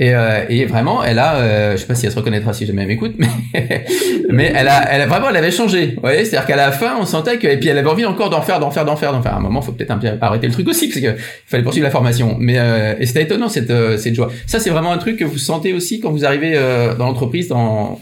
Et, 0.00 0.14
euh, 0.14 0.46
et 0.48 0.64
vraiment, 0.64 1.04
elle 1.04 1.18
a, 1.18 1.34
euh, 1.36 1.72
je 1.72 1.82
sais 1.82 1.86
pas 1.86 1.94
si 1.94 2.06
elle 2.06 2.12
se 2.12 2.16
reconnaîtra 2.16 2.54
si 2.54 2.64
jamais 2.64 2.82
elle 2.82 2.88
m'écoute, 2.88 3.16
mais, 3.18 3.84
mais 4.30 4.50
elle 4.56 4.66
a, 4.66 4.90
elle 4.90 5.02
a 5.02 5.06
vraiment, 5.06 5.28
elle 5.28 5.36
avait 5.36 5.50
changé. 5.50 5.88
Vous 5.88 6.00
voyez, 6.00 6.24
c'est-à-dire 6.24 6.46
qu'à 6.46 6.56
la 6.56 6.72
fin, 6.72 6.96
on 6.98 7.04
sentait 7.04 7.36
que, 7.36 7.46
et 7.46 7.58
puis 7.58 7.68
elle 7.68 7.76
avait 7.76 7.90
envie 7.90 8.06
encore 8.06 8.30
d'en 8.30 8.40
faire, 8.40 8.60
d'en 8.60 8.70
faire, 8.70 8.86
d'en 8.86 8.96
faire, 8.96 9.12
d'en 9.12 9.20
faire. 9.20 9.34
À 9.34 9.36
un 9.36 9.40
moment, 9.40 9.60
faut 9.60 9.72
peut-être 9.72 9.90
un 9.90 9.98
peu 9.98 10.08
arrêter 10.22 10.46
le 10.46 10.54
truc 10.54 10.66
aussi, 10.68 10.88
parce 10.88 11.00
que 11.00 11.18
il 11.18 11.22
fallait 11.46 11.62
poursuivre 11.62 11.84
la 11.84 11.90
formation. 11.90 12.34
Mais 12.38 12.58
euh, 12.58 12.94
et 12.98 13.04
c'était 13.04 13.24
étonnant 13.24 13.50
cette, 13.50 13.68
euh, 13.68 13.98
cette 13.98 14.14
joie. 14.14 14.30
Ça, 14.46 14.58
c'est 14.58 14.70
vraiment 14.70 14.90
un 14.90 14.96
truc 14.96 15.18
que 15.18 15.24
vous 15.24 15.36
sentez 15.36 15.74
aussi 15.74 16.00
quand 16.00 16.10
vous 16.10 16.24
arrivez 16.24 16.52
euh, 16.54 16.94
dans 16.94 17.04
l'entreprise, 17.04 17.48
dans 17.48 18.00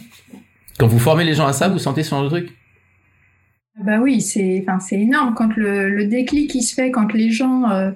quand 0.79 0.87
vous 0.87 1.01
formez 1.01 1.25
les 1.25 1.35
gens 1.35 1.49
à 1.49 1.53
ça, 1.53 1.67
vous 1.67 1.81
sentez 1.81 2.05
ce 2.05 2.11
genre 2.11 2.23
de 2.23 2.29
truc? 2.29 2.49
Bah 3.85 4.01
oui, 4.01 4.21
c'est, 4.21 4.63
enfin, 4.63 4.81
c'est 4.81 5.01
énorme 5.01 5.35
quand 5.35 5.57
le, 5.57 5.89
le 5.89 6.07
déclic 6.07 6.51
qui 6.51 6.63
se 6.63 6.75
fait, 6.75 6.91
quand 6.91 7.13
les 7.13 7.31
gens 7.31 7.93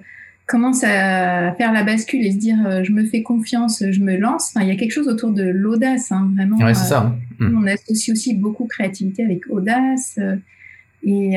commence 0.53 0.85
à 0.85 1.53
faire 1.55 1.73
la 1.73 1.83
bascule 1.83 2.25
et 2.27 2.33
se 2.33 2.37
dire 2.37 2.59
euh, 2.67 2.85
je 2.85 2.93
me 2.93 3.05
fais 3.05 3.23
confiance, 3.23 3.83
je 3.91 4.01
me 4.01 4.17
lance. 4.17 4.53
il 4.61 4.67
y 4.67 4.71
a 4.71 4.77
quelque 4.77 4.93
chose 4.93 5.09
autour 5.09 5.31
de 5.31 5.45
l'audace, 5.45 6.13
hein, 6.13 6.31
vraiment. 6.35 6.59
Ouais, 6.59 6.75
c'est 6.75 6.89
ça. 6.89 7.15
Euh, 7.41 7.49
mm. 7.49 7.59
On 7.59 7.67
associe 7.67 8.15
aussi 8.15 8.35
beaucoup 8.35 8.67
créativité 8.67 9.25
avec 9.25 9.45
audace. 9.49 10.19
Euh, 10.19 10.37
et 11.05 11.37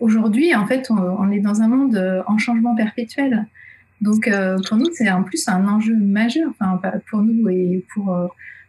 aujourd'hui, 0.00 0.54
en 0.54 0.66
fait, 0.66 0.90
on, 0.90 1.30
est 1.30 1.40
dans 1.40 1.62
un 1.62 1.68
monde 1.68 2.22
en 2.26 2.36
changement 2.36 2.74
perpétuel. 2.74 3.46
Donc, 4.02 4.30
pour 4.68 4.76
nous, 4.76 4.90
c'est 4.92 5.10
en 5.10 5.22
plus 5.22 5.48
un 5.48 5.66
enjeu 5.66 5.96
majeur. 5.96 6.50
Enfin, 6.50 6.78
pour 7.08 7.22
nous 7.22 7.48
et 7.48 7.82
pour 7.94 8.14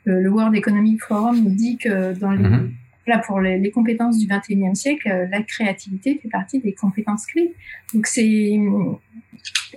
le 0.06 0.30
World 0.30 0.56
Economic 0.56 1.04
Forum 1.04 1.44
nous 1.44 1.54
dit 1.54 1.78
que 1.78 2.18
dans 2.18 2.32
les 2.32 2.46
mm-hmm 2.46 2.70
là, 3.08 3.20
pour 3.20 3.40
les, 3.40 3.72
compétences 3.72 4.18
du 4.20 4.28
21e 4.28 4.76
siècle, 4.76 5.10
euh, 5.10 5.28
la 5.32 5.42
créativité 5.42 6.20
fait 6.22 6.30
partie 6.30 6.60
des 6.60 6.74
compétences 6.74 7.26
clés. 7.26 7.54
Donc 7.94 8.06
c'est, 8.08 8.60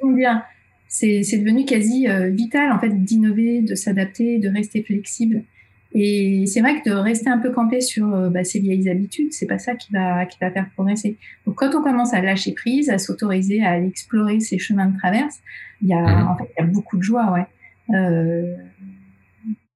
comment 0.00 0.16
dire, 0.16 0.42
c'est, 0.90 1.38
devenu 1.38 1.64
quasi 1.64 2.08
euh, 2.08 2.30
vital 2.30 2.72
en 2.72 2.78
fait 2.80 2.90
d'innover, 2.90 3.62
de 3.62 3.74
s'adapter, 3.74 4.38
de 4.38 4.48
rester 4.48 4.82
flexible. 4.82 5.44
Et 5.92 6.44
c'est 6.46 6.60
vrai 6.60 6.80
que 6.80 6.88
de 6.88 6.94
rester 6.94 7.28
un 7.30 7.38
peu 7.38 7.50
campé 7.50 7.80
sur 7.80 8.12
euh, 8.12 8.28
bah, 8.28 8.44
ses 8.44 8.60
vieilles 8.60 8.88
habitudes, 8.88 9.32
c'est 9.32 9.46
pas 9.46 9.58
ça 9.58 9.74
qui 9.74 9.92
va 9.92 10.26
qui 10.26 10.38
va 10.40 10.50
faire 10.50 10.68
progresser. 10.74 11.16
Donc 11.46 11.56
quand 11.56 11.74
on 11.74 11.82
commence 11.82 12.12
à 12.12 12.20
lâcher 12.20 12.52
prise, 12.52 12.90
à 12.90 12.98
s'autoriser 12.98 13.62
à 13.62 13.70
aller 13.70 13.88
explorer 13.88 14.40
ces 14.40 14.58
chemins 14.58 14.86
de 14.86 14.96
traverse, 14.98 15.38
il 15.82 15.88
y 15.88 15.94
a 15.94 16.00
mmh. 16.00 16.28
en 16.28 16.36
fait 16.36 16.50
il 16.56 16.60
y 16.60 16.64
a 16.64 16.66
beaucoup 16.66 16.96
de 16.96 17.02
joie, 17.02 17.32
ouais. 17.32 17.96
Euh, 17.96 18.54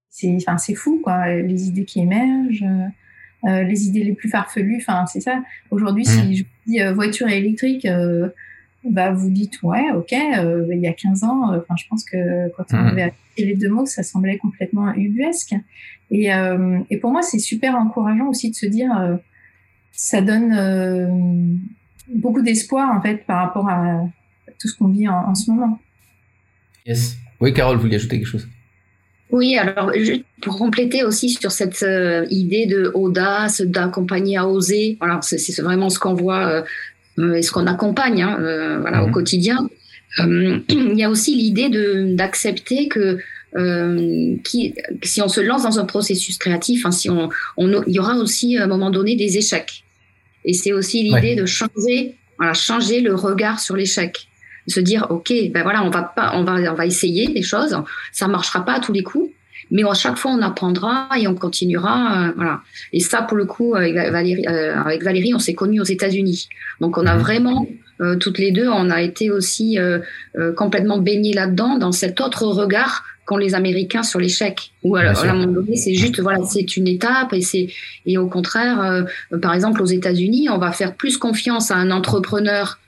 c'est 0.09 0.37
enfin 0.37 0.59
c'est 0.59 0.75
fou 0.75 1.01
quoi, 1.03 1.29
les 1.29 1.69
idées 1.69 1.85
qui 1.85 2.01
émergent. 2.01 2.65
Les 3.45 3.87
idées 3.87 4.05
les 4.05 4.15
plus 4.15 4.29
farfelues. 4.29 4.79
Enfin, 4.81 5.07
c'est 5.07 5.21
ça. 5.21 5.43
Aujourd'hui, 5.71 6.05
si 6.05 6.19
mmh. 6.19 6.35
je 6.35 6.45
dis 6.67 6.79
voiture 6.95 7.29
électrique, 7.29 7.87
bah, 8.85 9.13
vous 9.13 9.31
dites 9.31 9.63
ouais, 9.63 9.91
ok, 9.95 10.13
il 10.13 10.81
y 10.81 10.87
a 10.87 10.93
15 10.93 11.25
ans, 11.25 11.55
enfin, 11.55 11.75
je 11.77 11.85
pense 11.89 12.05
que 12.05 12.49
quand 12.57 12.65
on 12.73 12.77
mmh. 12.77 12.87
avait 12.87 13.13
les 13.39 13.55
deux 13.55 13.69
mots, 13.69 13.87
ça 13.87 14.03
semblait 14.03 14.39
complètement 14.39 14.93
ubuesque. 14.95 15.55
Et, 16.11 16.31
et 16.91 16.97
pour 16.99 17.11
moi, 17.11 17.23
c'est 17.23 17.39
super 17.39 17.75
encourageant 17.77 18.29
aussi 18.29 18.51
de 18.51 18.57
se 18.57 18.67
dire, 18.67 19.19
ça 19.93 20.21
donne 20.21 21.61
beaucoup 22.09 22.43
d'espoir 22.43 22.91
en 22.97 23.01
fait 23.01 23.27
par 23.27 23.45
rapport 23.45 23.69
à 23.69 24.07
tout 24.59 24.69
ce 24.69 24.77
qu'on 24.77 24.89
vit 24.89 25.09
en, 25.09 25.35
ce 25.35 25.51
moment. 25.51 25.79
Yes. 26.87 27.17
Oui, 27.41 27.53
Carole, 27.53 27.77
vous 27.77 27.83
vouliez 27.83 27.97
ajouter 27.97 28.19
quelque 28.19 28.29
chose? 28.29 28.49
Oui, 29.35 29.59
alors 29.59 29.91
pour 30.43 30.57
compléter 30.59 31.03
aussi 31.03 31.29
sur 31.29 31.51
cette 31.51 31.83
euh, 31.83 32.25
idée 32.31 32.67
de 32.67 32.93
audace, 32.95 33.63
d'accompagner 33.63 34.37
à 34.37 34.47
oser, 34.47 34.97
voilà, 35.01 35.19
c'est 35.23 35.61
vraiment 35.61 35.91
ce 35.91 35.99
qu'on 35.99 36.15
voit 36.15 36.65
euh, 37.19 37.35
et 37.35 37.43
ce 37.43 37.51
qu'on 37.51 37.67
accompagne 37.67 38.23
hein, 38.23 38.39
euh, 38.39 38.79
voilà, 38.79 39.03
au 39.03 39.09
mhm. 39.09 39.13
quotidien. 39.13 39.69
il 40.19 40.95
y 40.95 41.03
a 41.03 41.11
aussi 41.11 41.35
l'idée 41.35 41.69
d'accepter 42.15 42.87
que 42.87 43.19
qui, 44.45 44.75
si 45.03 45.21
on 45.21 45.29
se 45.29 45.41
lance 45.41 45.65
dans 45.65 45.81
un 45.81 45.85
processus 45.85 46.39
créatif, 46.39 46.87
hein, 46.87 46.93
si 46.93 47.11
on, 47.11 47.29
on, 47.57 47.83
il 47.89 47.93
y 47.93 47.99
aura 47.99 48.17
aussi 48.17 48.57
à 48.57 48.65
un 48.65 48.67
moment 48.69 48.91
donné 48.91 49.17
des 49.17 49.37
échecs. 49.37 49.83
Et 50.45 50.53
c'est 50.53 50.73
aussi 50.73 51.03
l'idée 51.03 51.35
de 51.35 51.45
changer, 51.45 52.15
voilà, 52.39 52.55
changer 52.55 53.01
le 53.01 53.17
regard 53.17 53.59
sur 53.59 53.75
l'échec. 53.75 54.29
Se 54.67 54.81
dire, 54.81 55.07
OK, 55.11 55.33
ben 55.53 55.63
voilà, 55.63 55.85
on 55.85 55.91
va 55.91 56.03
pas, 56.03 56.33
on 56.35 56.45
va, 56.45 56.55
on 56.73 56.75
va 56.75 56.87
essayer 56.87 57.29
des 57.29 57.43
choses. 57.43 57.77
Ça 58.13 58.29
marchera 58.29 58.65
pas 58.65 58.75
à 58.75 58.81
tous 58.81 58.93
les 58.93 59.03
coups. 59.03 59.31
Mais 59.71 59.83
à 59.85 59.95
chaque 59.95 60.17
fois, 60.17 60.33
on 60.33 60.43
apprendra 60.43 61.09
et 61.19 61.27
on 61.27 61.35
continuera. 61.35 62.29
Euh, 62.29 62.33
voilà. 62.37 62.61
Et 62.93 63.01
ça, 63.01 63.23
pour 63.23 63.37
le 63.37 63.47
coup, 63.47 63.75
avec 63.75 63.95
Valérie, 63.95 64.47
euh, 64.47 64.77
avec 64.77 65.03
Valérie 65.03 65.35
on 65.35 65.39
s'est 65.39 65.55
connus 65.55 65.81
aux 65.81 65.85
États-Unis. 65.85 66.49
Donc, 66.81 66.99
on 66.99 67.07
a 67.07 67.15
mhm. 67.15 67.21
vraiment, 67.21 67.67
euh, 68.01 68.17
toutes 68.17 68.39
les 68.39 68.53
deux, 68.53 68.69
on 68.69 68.91
a 68.91 69.01
été 69.03 69.31
aussi 69.31 69.79
complètement 70.57 70.99
baignés 70.99 71.33
là-dedans, 71.33 71.79
dans 71.79 71.93
cet 71.93 72.21
autre 72.21 72.45
regard 72.47 73.05
qu'ont 73.27 73.37
les 73.37 73.55
Américains 73.55 74.03
sur 74.03 74.21
l'échec. 74.21 74.73
Ou 74.83 74.97
à, 74.97 75.01
un 75.03 75.33
moment 75.33 75.53
donné, 75.53 75.77
c'est 75.77 75.95
juste, 75.95 76.21
voilà, 76.21 76.45
c'est 76.45 76.77
une 76.77 76.87
étape 76.87 77.33
et 77.33 77.41
c'est, 77.41 77.69
et 78.07 78.19
au 78.19 78.29
contraire, 78.29 78.81
euh, 78.81 79.39
par 79.39 79.55
exemple, 79.55 79.83
aux 79.83 79.87
États-Unis, 79.87 80.49
on 80.51 80.59
va 80.59 80.73
faire 80.73 80.95
plus 80.95 81.17
confiance 81.17 81.71
à 81.71 81.77
un 81.77 81.91
entrepreneur 81.91 82.79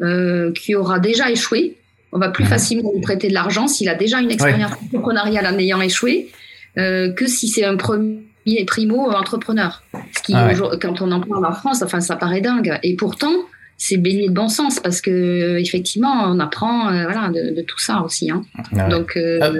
euh, 0.00 0.52
qui 0.52 0.74
aura 0.74 0.98
déjà 0.98 1.30
échoué. 1.30 1.76
On 2.12 2.18
va 2.18 2.28
plus 2.28 2.44
mhm. 2.44 2.50
facilement 2.50 2.92
lui 2.94 3.00
prêter 3.00 3.28
de 3.28 3.34
l'argent 3.34 3.66
s'il 3.66 3.88
a 3.88 3.94
déjà 3.94 4.20
une 4.20 4.30
expérience 4.30 4.72
entrepreneuriale 4.72 5.46
en 5.46 5.58
ayant 5.58 5.80
échoué 5.80 6.30
euh, 6.78 7.12
que 7.12 7.26
si 7.26 7.48
c'est 7.48 7.64
un 7.64 7.76
premier 7.76 8.64
primo 8.66 9.10
entrepreneur. 9.10 9.82
Ce 10.16 10.22
qui, 10.22 10.34
ah 10.34 10.52
quand 10.80 11.00
on 11.00 11.10
en 11.12 11.20
parle 11.20 11.44
en 11.44 11.52
France, 11.52 11.82
enfin, 11.82 12.00
ça 12.00 12.16
paraît 12.16 12.40
dingue. 12.40 12.78
Et 12.82 12.96
pourtant, 12.96 13.32
c'est 13.78 13.96
baigné 13.96 14.28
de 14.28 14.34
bon 14.34 14.48
sens 14.48 14.80
parce 14.80 15.00
que 15.00 15.58
effectivement 15.58 16.24
on 16.24 16.40
apprend 16.40 16.90
euh, 16.90 17.04
voilà 17.04 17.28
de, 17.28 17.60
tout 17.62 17.78
ça 17.78 18.00
aussi 18.02 18.30
hein. 18.30 18.42
donc 18.88 19.16
euh, 19.16 19.38
ah. 19.42 19.50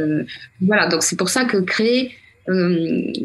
voilà 0.61 0.88
donc 0.88 1.03
c'est 1.03 1.16
pour 1.16 1.29
ça 1.29 1.44
que 1.44 1.59
créer 1.59 2.12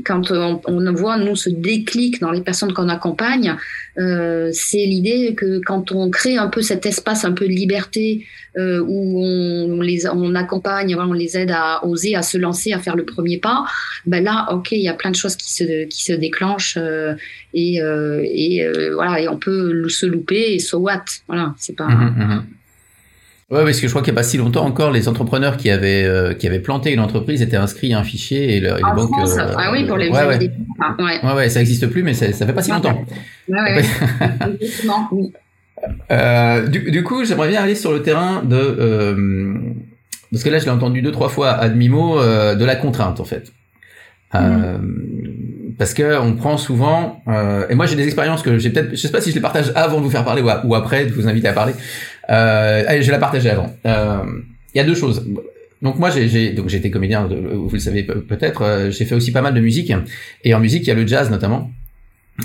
quand 0.04 0.32
on, 0.32 0.62
on, 0.66 0.94
voit 0.94 1.18
nous 1.18 1.36
ce 1.36 1.50
déclic 1.50 2.20
dans 2.22 2.32
les 2.32 2.42
personnes 2.42 2.74
qu'on 2.74 2.90
accompagne, 2.90 3.56
euh, 3.98 4.50
c'est 4.52 4.86
l'idée 4.86 5.36
que 5.36 5.60
quand 5.66 5.92
on 5.92 6.10
crée 6.10 6.38
un 6.38 6.48
peu 6.48 6.62
cet 6.62 6.86
espace 6.86 7.26
un 7.26 7.34
peu 7.34 7.46
de 7.46 7.52
liberté 7.52 8.26
euh, 8.58 8.84
où 8.86 9.22
on, 9.22 9.82
les 9.82 10.08
on 10.08 10.34
accompagne, 10.36 10.96
on 10.96 11.14
les 11.14 11.38
aide 11.38 11.52
à 11.52 11.86
oser, 11.86 12.16
à 12.16 12.22
se 12.22 12.38
lancer, 12.38 12.74
à 12.74 12.80
faire 12.80 12.96
le 12.96 13.06
premier 13.06 13.38
pas, 13.38 13.66
ben 14.06 14.24
là, 14.24 14.48
ok, 14.52 14.72
il 14.72 14.82
y 14.82 14.90
a 14.90 14.94
plein 14.94 15.12
de 15.12 15.16
choses 15.16 15.36
qui 15.36 15.54
se 15.54 15.86
qui 15.86 16.04
se 16.04 16.14
déclenchent 16.14 16.78
euh, 16.78 17.14
et, 17.54 17.82
euh, 17.82 18.24
et 18.24 18.66
voilà 18.94 19.22
et 19.22 19.28
on 19.28 19.38
peut 19.38 19.88
se 19.90 20.06
louper 20.06 20.54
et 20.54 20.60
so 20.60 20.80
what, 20.80 21.06
voilà, 21.28 21.54
c'est 21.58 21.76
pas. 21.76 21.88
Mmh, 21.88 22.16
mmh. 22.18 22.44
Ouais, 23.52 23.66
parce 23.66 23.82
que 23.82 23.88
je 23.88 23.92
crois 23.92 24.02
qu'il 24.02 24.14
n'y 24.14 24.18
a 24.18 24.22
pas 24.22 24.28
si 24.28 24.38
longtemps 24.38 24.66
encore, 24.66 24.92
les 24.92 25.10
entrepreneurs 25.10 25.58
qui 25.58 25.70
avaient 25.70 26.06
euh, 26.06 26.34
qui 26.34 26.48
avaient 26.48 26.62
planté 26.62 26.94
une 26.94 27.02
entreprise 27.02 27.42
étaient 27.42 27.58
inscrits 27.58 27.94
à 27.94 28.00
un 28.00 28.04
fichier 28.04 28.56
et, 28.56 28.60
le, 28.62 28.76
les 28.78 28.96
banques. 28.96 29.12
Euh, 29.20 29.54
ah 29.58 29.72
oui, 29.74 29.86
pour 29.86 29.98
les 29.98 30.10
ouais, 30.10 30.26
ouais. 30.26 30.52
ouais. 31.00 31.34
ouais, 31.34 31.50
ça 31.50 31.60
n'existe 31.60 31.88
plus, 31.88 32.02
mais 32.02 32.14
ça, 32.14 32.32
ça 32.32 32.46
fait 32.46 32.54
pas 32.54 32.62
si 32.62 32.72
longtemps. 32.72 33.04
Ouais, 33.50 33.60
ouais. 33.60 33.84
oui. 35.12 35.34
euh, 36.12 36.66
du, 36.68 36.92
du, 36.92 37.04
coup, 37.04 37.26
j'aimerais 37.26 37.50
bien 37.50 37.62
aller 37.62 37.76
sur 37.76 37.92
le 37.92 38.02
terrain 38.02 38.42
de 38.42 38.56
euh, 38.56 39.58
parce 40.32 40.46
que 40.46 40.50
là, 40.50 40.58
je 40.58 40.64
l'ai 40.64 40.72
entendu 40.72 41.02
deux 41.02 41.12
trois 41.12 41.28
fois 41.28 41.50
à 41.50 41.68
demi 41.68 41.90
mot 41.90 42.20
euh, 42.20 42.56
de 42.56 42.64
la 42.64 42.78
contrainte 42.78 43.20
en 43.20 43.26
fait. 43.26 43.52
Mm. 44.34 45.74
parce 45.78 45.94
que 45.94 46.18
on 46.22 46.36
prend 46.36 46.56
souvent 46.56 47.22
et 47.70 47.76
moi 47.76 47.86
j'ai 47.86 47.98
des 47.98 48.06
expériences 48.06 48.42
que 48.44 48.58
j'ai 48.60 48.70
peut-être 48.70 48.92
je 48.92 48.96
sais 48.96 49.12
pas 49.12 49.20
si 49.20 49.32
je 49.32 49.36
les 49.36 49.42
partage 49.42 49.74
avant 49.76 49.98
de 49.98 50.06
vous 50.06 50.10
faire 50.10 50.24
parler 50.24 50.42
ou, 50.42 50.50
ou 50.70 50.74
après 50.74 51.06
de 51.06 51.12
vous 51.12 51.28
inviter 51.28 51.50
à 51.50 51.52
parler 51.52 51.74
allez, 52.34 53.02
je 53.02 53.08
vais 53.08 53.12
la 53.12 53.20
partager 53.20 53.50
avant. 53.50 53.74
Euh, 53.86 54.24
il 54.74 54.78
y 54.78 54.82
a 54.82 54.84
deux 54.84 54.96
choses. 54.96 55.26
Donc 55.82 55.98
moi 55.98 56.12
j'ai 56.12 56.52
donc 56.52 56.70
j'étais 56.70 56.92
comédien, 56.92 57.28
vous 57.28 57.70
le 57.72 57.80
savez 57.80 58.04
peut-être. 58.04 58.62
Euh, 58.62 58.92
j'ai 58.92 59.06
fait 59.06 59.16
aussi 59.16 59.32
pas 59.32 59.42
mal 59.42 59.54
de 59.54 59.60
musique 59.60 59.92
et 60.44 60.54
en 60.54 60.60
musique 60.60 60.84
il 60.84 60.88
y 60.88 60.92
a 60.92 60.96
le 60.96 61.08
jazz 61.08 61.32
notamment. 61.32 61.72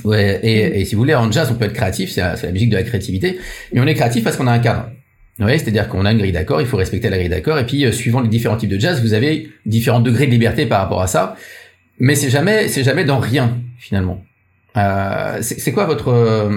Ouais, 0.05 0.41
et, 0.43 0.81
et 0.81 0.85
si 0.85 0.95
vous 0.95 1.03
voulez 1.03 1.15
en 1.15 1.31
jazz 1.31 1.49
on 1.51 1.55
peut 1.55 1.67
être 1.67 1.75
créatif, 1.75 2.11
c'est 2.11 2.21
la, 2.21 2.53
musique 2.53 2.71
de 2.71 2.77
la 2.77 2.83
créativité, 2.83 3.39
mais 3.73 3.81
on 3.81 3.87
est 3.87 3.95
créatif 3.95 4.25
parce 4.25 4.37
qu'on 4.37 4.47
a 4.47 4.53
un 4.53 4.59
cadre. 4.59 4.91
Ouais, 5.39 5.59
c'est-à-dire 5.59 5.89
qu'on 5.89 6.07
a 6.07 6.13
une 6.13 6.19
grille 6.19 6.33
d'accord, 6.33 6.63
il 6.63 6.67
faut 6.67 6.79
respecter 6.79 7.11
la 7.11 7.19
grille 7.19 7.29
d'accord, 7.29 7.59
et 7.59 7.67
puis 7.67 7.85
euh, 7.85 7.93
suivant 7.93 8.21
les 8.23 8.29
différents 8.29 8.57
types 8.57 8.71
de 8.71 8.81
jazz, 8.81 9.03
vous 9.03 9.13
avez 9.13 9.51
différents 9.67 10.01
degrés 10.01 10.27
de 10.27 10.31
liberté 10.31 10.65
par 10.65 10.81
rapport 10.81 11.03
à 11.03 11.07
ça, 11.07 11.37
mais 11.99 12.15
c'est 12.15 12.31
jamais 12.31 12.69
c'est 12.69 12.85
jamais 12.85 13.05
dans 13.05 13.19
rien 13.19 13.59
finalement. 13.79 14.25
Euh, 14.79 15.39
c'est 15.43 15.73
quoi 15.73 15.85
votre 15.85 16.51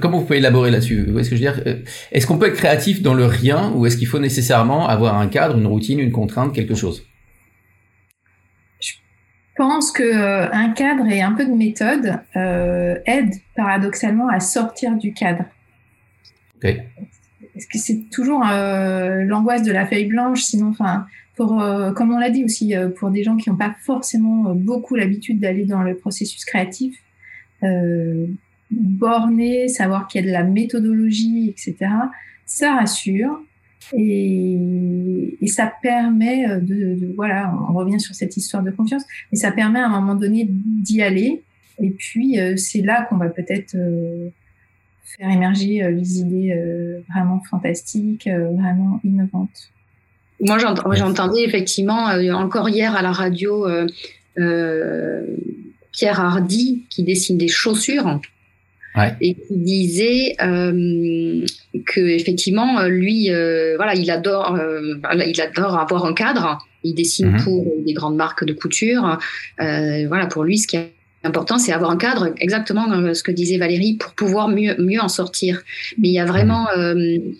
Comment 0.00 0.18
vous 0.18 0.24
pouvez 0.24 0.38
élaborer 0.38 0.70
là-dessus? 0.70 1.06
Est-ce 1.18 1.30
que 1.30 1.36
je 1.36 1.42
veux 1.42 1.52
dire? 1.52 1.62
Euh, 1.66 1.82
Est-ce 2.12 2.26
qu'on 2.26 2.38
peut 2.38 2.48
être 2.48 2.56
créatif 2.56 3.02
dans 3.02 3.14
le 3.14 3.24
rien 3.24 3.72
ou 3.74 3.86
est-ce 3.86 3.96
qu'il 3.96 4.06
faut 4.06 4.18
nécessairement 4.18 4.86
avoir 4.86 5.18
un 5.18 5.28
cadre, 5.28 5.58
une 5.58 5.66
routine, 5.66 5.98
une 5.98 6.12
contrainte, 6.12 6.52
quelque 6.54 6.74
chose? 6.74 7.06
Je 8.80 9.62
pense 9.62 9.92
que 9.92 10.02
euh, 10.02 10.50
un 10.52 10.70
cadre 10.70 11.06
et 11.06 11.22
un 11.22 11.32
peu 11.32 11.46
de 11.46 11.52
méthode 11.52 12.18
euh, 12.34 12.96
aident 13.06 13.36
paradoxalement 13.54 14.28
à 14.28 14.40
sortir 14.40 14.96
du 14.96 15.14
cadre. 15.14 15.44
Ok. 16.56 16.64
Est-ce 16.64 17.66
que 17.68 17.78
c'est 17.78 18.10
toujours 18.10 18.44
euh, 18.50 19.22
l'angoisse 19.22 19.62
de 19.62 19.70
la 19.70 19.86
feuille 19.86 20.06
blanche? 20.06 20.42
Sinon, 20.42 20.70
enfin, 20.70 21.06
pour, 21.36 21.50
comme 21.94 22.12
on 22.12 22.18
l'a 22.18 22.30
dit 22.30 22.44
aussi, 22.44 22.74
pour 22.96 23.10
des 23.10 23.22
gens 23.22 23.36
qui 23.36 23.48
n'ont 23.48 23.56
pas 23.56 23.74
forcément 23.84 24.54
beaucoup 24.54 24.96
l'habitude 24.96 25.38
d'aller 25.38 25.64
dans 25.64 25.82
le 25.82 25.96
processus 25.96 26.44
créatif, 26.44 26.96
borné, 28.78 29.68
savoir 29.68 30.06
qu'il 30.06 30.20
y 30.20 30.24
a 30.24 30.26
de 30.26 30.32
la 30.32 30.44
méthodologie, 30.44 31.48
etc., 31.48 31.90
ça 32.46 32.74
rassure 32.74 33.40
et, 33.96 34.58
ça 35.46 35.72
permet 35.82 36.60
de, 36.60 36.94
de, 36.98 37.12
voilà, 37.14 37.54
on 37.68 37.74
revient 37.74 38.00
sur 38.00 38.14
cette 38.14 38.36
histoire 38.36 38.62
de 38.62 38.70
confiance, 38.70 39.04
mais 39.30 39.38
ça 39.38 39.52
permet 39.52 39.78
à 39.78 39.86
un 39.86 40.00
moment 40.00 40.14
donné 40.14 40.46
d'y 40.48 41.00
aller. 41.02 41.42
Et 41.80 41.90
puis 41.90 42.38
euh, 42.38 42.56
c'est 42.56 42.82
là 42.82 43.06
qu'on 43.08 43.16
va 43.16 43.28
peut-être 43.28 43.74
euh, 43.74 44.28
faire 45.04 45.30
émerger 45.30 45.82
euh, 45.82 45.90
les 45.90 46.18
idées 46.18 46.54
vraiment 47.08 47.42
fantastiques, 47.50 48.28
vraiment 48.28 49.00
innovantes. 49.04 49.70
Moi, 50.40 50.58
j'entendais 50.58 51.44
effectivement 51.44 52.06
encore 52.32 52.68
hier 52.68 52.94
à 52.96 53.02
la 53.02 53.12
radio 53.12 53.66
Pierre 55.92 56.20
Hardy 56.20 56.84
qui 56.90 57.04
dessine 57.04 57.38
des 57.38 57.48
chaussures 57.48 58.20
et 59.20 59.34
qui 59.34 59.56
disait 59.56 60.36
euh, 60.40 61.44
que 61.86 62.00
effectivement 62.00 62.82
lui 62.84 63.30
euh, 63.30 63.74
voilà 63.76 63.94
il 63.94 64.10
adore 64.10 64.54
euh, 64.54 64.94
il 65.26 65.40
adore 65.40 65.78
avoir 65.78 66.04
un 66.04 66.14
cadre 66.14 66.58
il 66.84 66.94
dessine 66.94 67.32
mhm. 67.32 67.42
pour 67.42 67.66
des 67.84 67.92
grandes 67.92 68.16
marques 68.16 68.44
de 68.44 68.52
couture 68.52 69.18
euh, 69.60 70.06
voilà 70.06 70.26
pour 70.26 70.44
lui 70.44 70.58
ce 70.58 70.68
qui 70.68 70.76
est 70.76 70.92
important 71.24 71.58
c'est 71.58 71.72
avoir 71.72 71.90
un 71.90 71.96
cadre 71.96 72.34
exactement 72.38 73.14
ce 73.14 73.22
que 73.22 73.32
disait 73.32 73.58
Valérie 73.58 73.94
pour 73.94 74.12
pouvoir 74.12 74.48
mieux 74.48 74.76
mieux 74.78 75.00
en 75.00 75.08
sortir 75.08 75.62
mais 75.98 76.08
il 76.08 76.14
y 76.14 76.20
a 76.20 76.26
vraiment 76.26 76.66
mhm. 76.76 77.34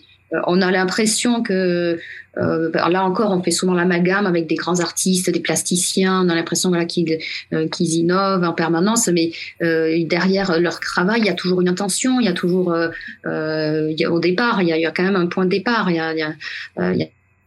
on 0.47 0.61
a 0.61 0.71
l'impression 0.71 1.41
que 1.41 1.99
euh, 2.37 2.69
ben, 2.69 2.89
là 2.89 3.03
encore, 3.03 3.31
on 3.31 3.41
fait 3.41 3.51
souvent 3.51 3.73
l'amalgame 3.73 4.25
avec 4.25 4.47
des 4.47 4.55
grands 4.55 4.79
artistes, 4.79 5.29
des 5.29 5.39
plasticiens. 5.39 6.25
On 6.25 6.29
a 6.29 6.35
l'impression 6.35 6.69
voilà, 6.69 6.85
qu'ils 6.85 7.19
euh, 7.53 7.67
innovent 7.79 8.43
en 8.43 8.53
permanence, 8.53 9.07
mais 9.07 9.31
euh, 9.61 10.03
derrière 10.05 10.59
leur 10.59 10.79
travail, 10.79 11.21
il 11.21 11.25
y 11.25 11.29
a 11.29 11.33
toujours 11.33 11.61
une 11.61 11.69
intention. 11.69 12.19
Il 12.19 12.25
y 12.25 12.29
a 12.29 12.33
toujours, 12.33 12.73
euh, 12.73 12.89
euh, 13.25 13.91
il 13.91 13.99
y 13.99 14.05
au 14.05 14.19
départ, 14.19 14.61
il 14.61 14.69
y, 14.69 14.73
a, 14.73 14.77
il 14.77 14.81
y, 14.81 14.85
a, 14.85 14.91
quand 14.91 15.03
même 15.03 15.15
un 15.15 15.27
point 15.27 15.45
de 15.45 15.49
départ. 15.49 15.89
Il 15.89 15.95
y 15.95 15.99
a, 15.99 16.13
il 16.13 16.19
y 16.19 16.23
a, 16.23 16.33
a 16.77 16.93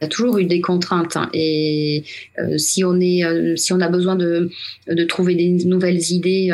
il 0.00 0.04
y 0.04 0.06
a 0.06 0.08
toujours 0.08 0.38
eu 0.38 0.44
des 0.44 0.60
contraintes 0.60 1.16
hein. 1.16 1.28
et 1.32 2.04
si 2.56 2.84
on 2.84 3.00
est 3.00 3.56
si 3.56 3.72
on 3.72 3.80
a 3.80 3.88
besoin 3.88 4.14
de 4.14 4.48
de 4.86 5.04
trouver 5.04 5.34
des 5.34 5.64
nouvelles 5.64 6.12
idées 6.12 6.52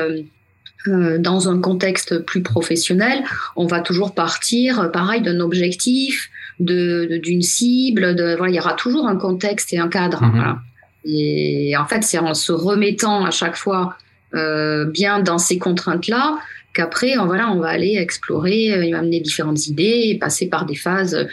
dans 0.86 1.50
un 1.50 1.60
contexte 1.60 2.20
plus 2.20 2.42
professionnel, 2.42 3.22
on 3.54 3.66
va 3.66 3.80
toujours 3.80 4.14
partir 4.14 4.90
pareil 4.92 5.20
d'un 5.20 5.40
objectif, 5.40 6.30
de 6.60 7.18
d'une 7.22 7.42
cible. 7.42 8.14
De, 8.14 8.36
voilà, 8.36 8.52
il 8.52 8.56
y 8.56 8.60
aura 8.60 8.74
toujours 8.74 9.06
un 9.06 9.16
contexte 9.16 9.72
et 9.72 9.78
un 9.78 9.88
cadre. 9.88 10.22
Mhm. 10.22 10.30
Voilà. 10.32 10.58
Et 11.04 11.74
en 11.76 11.86
fait, 11.86 12.02
c'est 12.02 12.18
en 12.18 12.34
se 12.34 12.52
remettant 12.52 13.24
à 13.24 13.30
chaque 13.30 13.56
fois 13.56 13.96
bien 14.32 15.20
dans 15.20 15.38
ces 15.38 15.58
contraintes-là 15.58 16.38
qu'après, 16.74 17.14
voilà, 17.24 17.52
on 17.52 17.60
va 17.60 17.68
aller 17.68 17.94
explorer, 17.98 18.84
il 18.84 18.94
amener 18.96 19.20
différentes 19.20 19.68
idées, 19.68 20.18
passer 20.20 20.48
par 20.48 20.66
des 20.66 20.74
phases 20.74 21.28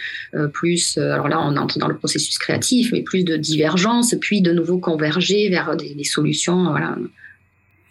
plus, 0.54 1.00
alors 1.00 1.28
là, 1.30 1.40
on 1.42 1.58
entre 1.58 1.80
dans 1.80 1.88
le 1.88 1.98
processus 1.98 2.38
créatif, 2.38 2.92
mais 2.92 3.02
plus 3.02 3.24
de 3.24 3.38
divergence, 3.38 4.14
puis 4.22 4.42
de 4.42 4.52
nouveau 4.52 4.78
converger 4.78 5.50
vers 5.50 5.76
des, 5.76 5.96
des 5.96 6.04
solutions, 6.04 6.70
voilà. 6.70 6.96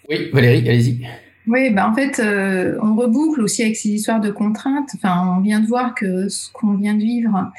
Oui, 0.08 0.28
Valérie, 0.32 0.68
allez-y. 0.68 1.00
Oui, 1.46 1.70
bah 1.70 1.88
en 1.88 1.94
fait, 1.94 2.20
euh, 2.20 2.78
on 2.82 2.94
reboucle 2.94 3.40
aussi 3.40 3.62
avec 3.62 3.76
ces 3.76 3.88
histoires 3.88 4.20
de 4.20 4.30
contraintes. 4.30 4.90
Enfin, 4.94 5.36
on 5.36 5.40
vient 5.40 5.60
de 5.60 5.66
voir 5.66 5.94
que 5.94 6.28
ce 6.28 6.52
qu'on 6.52 6.74
vient 6.74 6.94
de 6.94 7.02
vivre, 7.02 7.50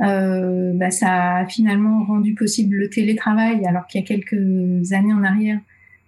euh, 0.00 0.72
bah, 0.74 0.90
ça 0.90 1.36
a 1.36 1.46
finalement 1.46 2.04
rendu 2.04 2.34
possible 2.34 2.76
le 2.76 2.90
télétravail, 2.90 3.64
alors 3.66 3.86
qu'il 3.86 4.00
y 4.00 4.04
a 4.04 4.06
quelques 4.06 4.92
années 4.92 5.14
en 5.14 5.24
arrière, 5.24 5.58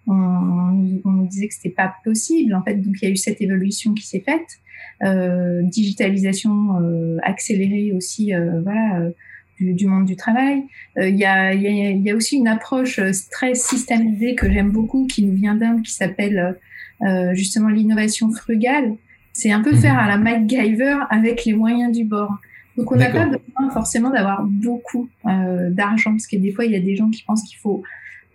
on, 0.07 1.01
on 1.05 1.23
disait 1.23 1.49
que 1.49 1.55
c'était 1.55 1.71
pas 1.75 1.95
possible. 2.05 2.55
En 2.55 2.63
fait, 2.63 2.75
donc 2.75 2.97
il 3.01 3.07
y 3.07 3.09
a 3.09 3.11
eu 3.11 3.17
cette 3.17 3.41
évolution 3.41 3.95
qui 3.95 4.07
s'est 4.07 4.21
faite, 4.21 4.61
euh, 5.03 5.63
digitalisation 5.63 6.81
euh, 6.81 7.17
accélérée 7.23 7.93
aussi, 7.93 8.35
euh, 8.35 8.61
voilà. 8.63 9.11
Du, 9.59 9.75
du, 9.75 9.87
monde 9.87 10.07
du 10.07 10.17
travail. 10.17 10.65
Il 10.97 11.15
y, 11.15 11.25
a, 11.25 11.55
y, 11.55 11.67
a, 11.69 11.91
y, 11.91 12.11
a, 12.11 12.17
aussi 12.17 12.37
une 12.37 12.49
approche 12.49 12.99
très 13.31 13.55
systémisée 13.55 14.35
que 14.35 14.51
j'aime 14.51 14.71
beaucoup, 14.71 15.07
qui 15.07 15.25
nous 15.25 15.35
vient 15.35 15.55
d'Inde, 15.55 15.83
qui 15.83 15.93
s'appelle 15.93 16.57
euh, 17.03 17.35
justement 17.35 17.69
l'innovation 17.69 18.31
frugale, 18.31 18.95
c'est 19.33 19.51
un 19.51 19.63
peu 19.63 19.75
faire 19.75 19.95
mhm. 19.95 20.01
à 20.01 20.09
la 20.09 20.19
MacGyver 20.19 20.99
avec 21.11 21.45
les 21.45 21.55
moyens 21.55 21.97
du 21.97 22.05
bord. 22.05 22.35
Donc 22.77 22.91
on 22.91 22.97
n'a 22.97 23.11
pas 23.11 23.27
besoin 23.27 23.71
forcément 23.73 24.11
d'avoir 24.11 24.45
beaucoup 24.45 25.09
euh, 25.27 25.71
d'argent, 25.71 26.13
parce 26.13 26.27
que 26.27 26.37
des 26.37 26.53
fois 26.53 26.65
il 26.65 26.73
y 26.73 26.77
a 26.77 26.81
des 26.81 26.97
gens 26.97 27.11
qui 27.11 27.23
pensent 27.23 27.43
qu'il 27.43 27.59
faut 27.59 27.83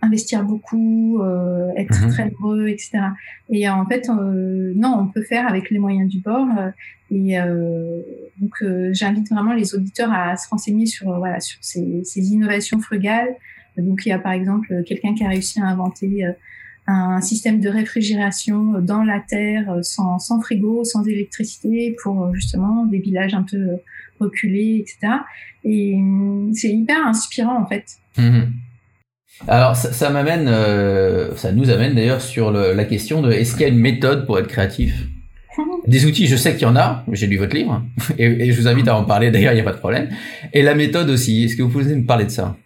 investir 0.02 0.44
beaucoup, 0.44 1.20
euh, 1.20 1.70
être 1.76 2.00
mhm. 2.02 2.10
très 2.10 2.24
nombreux, 2.30 2.68
etc. 2.68 3.00
Et 3.50 3.68
en 3.68 3.84
fait, 3.86 4.08
euh, 4.08 4.72
non, 4.76 4.96
on 5.00 5.06
peut 5.06 5.22
faire 5.22 5.48
avec 5.48 5.70
les 5.70 5.78
moyens 5.78 6.08
du 6.08 6.20
bord. 6.20 6.46
Euh, 6.58 6.70
et 7.10 7.40
euh, 7.40 8.00
donc, 8.38 8.62
j'invite 8.92 9.30
vraiment 9.30 9.54
les 9.54 9.74
auditeurs 9.74 10.12
à 10.12 10.36
se 10.36 10.48
renseigner 10.48 10.86
sur 10.86 11.18
voilà 11.18 11.40
sur 11.40 11.58
ces, 11.62 12.02
ces, 12.04 12.32
innovations 12.32 12.80
frugales. 12.80 13.34
Donc, 13.76 14.02
il 14.04 14.10
y 14.10 14.12
a 14.12 14.18
par 14.18 14.32
exemple 14.32 14.82
quelqu'un 14.84 15.14
qui 15.14 15.24
a 15.24 15.28
réussi 15.28 15.60
à 15.60 15.64
inventer 15.64 16.24
un 16.88 17.20
système 17.20 17.60
de 17.60 17.68
réfrigération 17.68 18.80
dans 18.80 19.04
la 19.04 19.20
terre 19.20 19.70
euh, 19.70 19.82
sans, 19.82 20.18
sans 20.18 20.40
frigo, 20.40 20.84
sans 20.84 21.04
électricité 21.04 21.94
pour 22.02 22.24
euh, 22.24 22.32
justement 22.32 22.86
des 22.86 22.98
villages 22.98 23.34
un 23.34 23.42
peu 23.42 23.58
euh, 23.58 23.76
reculés, 24.18 24.78
etc. 24.80 25.18
Et 25.64 25.94
hum, 25.94 26.50
c'est 26.54 26.70
hyper 26.70 27.06
inspirant 27.06 27.62
en 27.62 27.66
fait. 27.66 27.84
Mhm. 28.16 28.52
Alors 29.46 29.76
ça, 29.76 29.92
ça 29.92 30.10
m'amène, 30.10 30.46
ça 31.36 31.52
nous 31.52 31.70
amène 31.70 31.94
d'ailleurs 31.94 32.20
sur 32.20 32.50
le, 32.50 32.72
la 32.72 32.84
question 32.84 33.22
de 33.22 33.30
est-ce 33.30 33.52
qu'il 33.52 33.60
y 33.60 33.64
a 33.66 33.68
une 33.68 33.78
méthode 33.78 34.26
pour 34.26 34.36
être 34.38 34.48
créatif? 34.48 35.06
Des 35.86 36.06
outils, 36.06 36.26
je 36.26 36.34
sais 36.34 36.54
qu'il 36.54 36.62
y 36.62 36.66
en 36.66 36.74
a, 36.74 37.04
j'ai 37.12 37.28
lu 37.28 37.36
votre 37.36 37.54
livre, 37.54 37.84
et, 38.18 38.24
et, 38.24 38.50
je 38.50 38.60
vous 38.60 38.66
invite 38.66 38.88
à 38.88 38.96
en 38.96 39.04
parler 39.04 39.30
d'ailleurs, 39.30 39.52
il 39.52 39.56
n'y 39.56 39.60
a 39.60 39.64
pas 39.64 39.72
de 39.72 39.78
problème. 39.78 40.08
Et 40.52 40.62
la 40.62 40.74
méthode 40.74 41.08
aussi, 41.08 41.44
est-ce 41.44 41.54
que 41.54 41.62
vous 41.62 41.68
pouvez 41.68 41.94
me 41.94 42.04
parler 42.04 42.24
de 42.24 42.30
ça? 42.30 42.56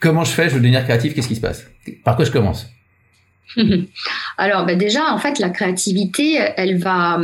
Comment 0.00 0.24
je 0.24 0.30
fais, 0.30 0.48
je 0.48 0.54
veux 0.54 0.60
devenir 0.60 0.82
créatif, 0.84 1.14
qu'est-ce 1.14 1.28
qui 1.28 1.36
se 1.36 1.40
passe? 1.42 1.66
Par 2.04 2.16
quoi 2.16 2.24
je 2.24 2.30
commence? 2.30 2.72
Alors, 4.38 4.64
ben 4.66 4.78
déjà, 4.78 5.12
en 5.12 5.18
fait, 5.18 5.38
la 5.38 5.50
créativité, 5.50 6.38
elle 6.56 6.78
va, 6.78 7.20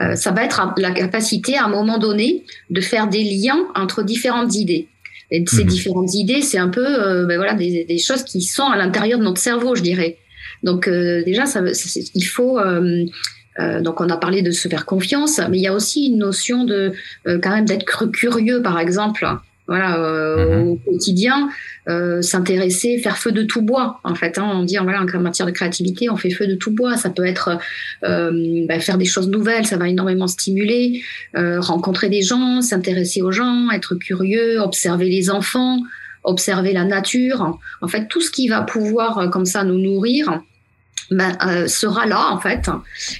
euh, 0.00 0.14
ça 0.14 0.30
va 0.30 0.44
être 0.44 0.74
la 0.76 0.90
capacité 0.90 1.56
à 1.56 1.64
un 1.64 1.68
moment 1.68 1.98
donné 1.98 2.44
de 2.70 2.80
faire 2.80 3.08
des 3.08 3.24
liens 3.24 3.66
entre 3.74 4.02
différentes 4.02 4.54
idées. 4.54 4.88
Et 5.30 5.44
ces 5.46 5.64
mhm. 5.64 5.70
différentes 5.70 6.14
idées, 6.14 6.42
c'est 6.42 6.58
un 6.58 6.68
peu, 6.68 6.86
euh, 6.86 7.26
ben 7.26 7.36
voilà, 7.36 7.54
des, 7.54 7.84
des, 7.84 7.98
choses 7.98 8.24
qui 8.24 8.40
sont 8.40 8.66
à 8.66 8.76
l'intérieur 8.76 9.18
de 9.18 9.24
notre 9.24 9.40
cerveau, 9.40 9.74
je 9.74 9.82
dirais. 9.82 10.16
Donc 10.62 10.88
euh, 10.88 11.22
déjà, 11.24 11.46
ça, 11.46 11.60
il 12.14 12.24
faut. 12.24 12.58
Euh, 12.58 13.04
donc 13.80 14.00
on 14.00 14.08
a 14.08 14.16
parlé 14.16 14.40
de 14.42 14.52
se 14.52 14.68
faire 14.68 14.86
confiance, 14.86 15.40
mais 15.50 15.58
il 15.58 15.62
y 15.62 15.66
a 15.66 15.74
aussi 15.74 16.06
une 16.06 16.18
notion 16.18 16.64
de 16.64 16.92
quand 17.26 17.50
même 17.50 17.64
d'être 17.64 18.06
curieux, 18.06 18.62
par 18.62 18.78
exemple 18.78 19.26
voilà, 19.68 19.98
euh, 19.98 20.62
mhm. 20.62 20.68
au 20.68 20.76
quotidien, 20.76 21.50
euh, 21.88 22.20
s'intéresser, 22.20 22.98
faire 22.98 23.16
feu 23.16 23.32
de 23.32 23.42
tout 23.42 23.62
bois. 23.62 24.00
En 24.04 24.14
fait, 24.14 24.36
hein, 24.36 24.46
on 24.52 24.62
dit 24.62 24.76
voilà, 24.76 25.00
en 25.02 25.20
matière 25.20 25.46
de 25.46 25.52
créativité, 25.52 26.10
on 26.10 26.16
fait 26.16 26.30
feu 26.30 26.46
de 26.46 26.54
tout 26.54 26.70
bois. 26.70 26.96
Ça 26.96 27.08
peut 27.08 27.24
être 27.24 27.58
euh, 28.04 28.66
bah, 28.66 28.78
faire 28.78 28.98
des 28.98 29.06
choses 29.06 29.28
nouvelles, 29.28 29.66
ça 29.66 29.78
va 29.78 29.88
énormément 29.88 30.26
stimuler, 30.26 31.02
euh, 31.36 31.60
rencontrer 31.60 32.10
des 32.10 32.20
gens, 32.20 32.60
s'intéresser 32.60 33.22
aux 33.22 33.32
gens, 33.32 33.70
être 33.70 33.94
curieux, 33.94 34.60
observer 34.60 35.08
les 35.08 35.30
enfants, 35.30 35.78
observer 36.24 36.74
la 36.74 36.84
nature. 36.84 37.58
En 37.80 37.88
fait, 37.88 38.06
tout 38.08 38.20
ce 38.20 38.30
qui 38.30 38.48
va 38.48 38.60
pouvoir 38.60 39.30
comme 39.30 39.46
ça 39.46 39.64
nous 39.64 39.78
nourrir. 39.78 40.42
Euh, 41.10 41.66
sera 41.68 42.04
là 42.04 42.28
en 42.30 42.38
fait 42.38 42.68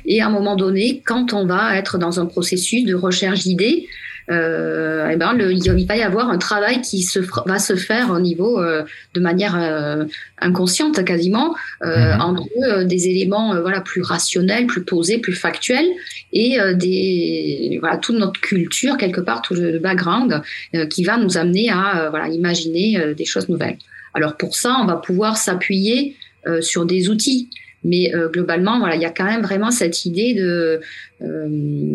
et 0.04 0.20
à 0.20 0.26
un 0.26 0.31
moment 0.31 0.57
donné 0.57 1.00
quand 1.07 1.33
on 1.33 1.46
va 1.46 1.74
être 1.74 1.96
dans 1.96 2.20
un 2.20 2.26
processus 2.26 2.85
de 2.85 2.92
recherche 2.94 3.44
d'idées 3.44 3.88
euh, 4.30 5.08
eh 5.10 5.16
ben 5.16 5.32
le, 5.32 5.52
il 5.52 5.86
va 5.86 5.96
y 5.96 6.02
avoir 6.02 6.28
un 6.28 6.38
travail 6.38 6.82
qui 6.82 7.02
se 7.02 7.18
va 7.46 7.58
se 7.58 7.76
faire 7.76 8.10
au 8.10 8.20
niveau 8.20 8.60
euh, 8.60 8.84
de 9.14 9.20
manière 9.20 9.56
euh, 9.56 10.04
inconsciente 10.38 11.02
quasiment 11.04 11.54
euh, 11.82 12.14
mhm. 12.14 12.20
entre 12.20 12.48
euh, 12.62 12.84
des 12.84 13.08
éléments 13.08 13.58
voilà 13.60 13.80
plus 13.80 14.02
rationnels, 14.02 14.66
plus 14.66 14.82
posés, 14.82 15.18
plus 15.18 15.32
factuels 15.32 15.88
et 16.32 16.58
des 16.74 17.78
voilà 17.80 17.96
toute 17.96 18.16
notre 18.16 18.40
culture 18.40 18.98
quelque 18.98 19.20
part 19.20 19.40
tout 19.40 19.54
le 19.54 19.78
background 19.78 20.42
qui 20.90 21.04
va 21.04 21.16
nous 21.16 21.38
amener 21.38 21.70
à 21.70 22.08
voilà 22.10 22.28
imaginer 22.28 23.14
des 23.14 23.24
choses 23.24 23.48
nouvelles. 23.48 23.78
Alors 24.12 24.36
pour 24.36 24.54
ça, 24.54 24.76
on 24.82 24.84
va 24.84 24.96
pouvoir 24.96 25.38
s'appuyer 25.38 26.16
sur 26.60 26.84
des 26.84 27.08
outils. 27.08 27.48
Mais 27.84 28.12
globalement, 28.32 28.78
voilà, 28.78 28.96
il 28.96 29.00
y 29.00 29.06
a 29.06 29.10
quand 29.10 29.24
même 29.24 29.40
vraiment 29.40 29.70
cette 29.70 30.04
idée 30.04 30.34
de 30.34 30.80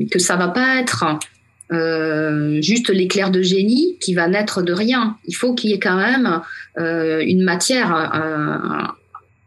que 0.10 0.20
ça 0.20 0.36
va 0.36 0.48
pas 0.48 0.80
être 0.80 1.06
euh, 1.74 2.62
juste 2.62 2.90
l'éclair 2.90 3.32
de 3.32 3.42
génie 3.42 3.98
qui 4.00 4.14
va 4.14 4.28
naître 4.28 4.62
de 4.62 4.74
rien. 4.74 5.18
Il 5.28 5.34
faut 5.34 5.54
qu'il 5.54 5.72
y 5.72 5.74
ait 5.74 5.80
quand 5.80 5.98
même 5.98 6.42
euh, 6.78 7.22
une 7.26 7.44
matière 7.44 7.92
à, 7.92 8.96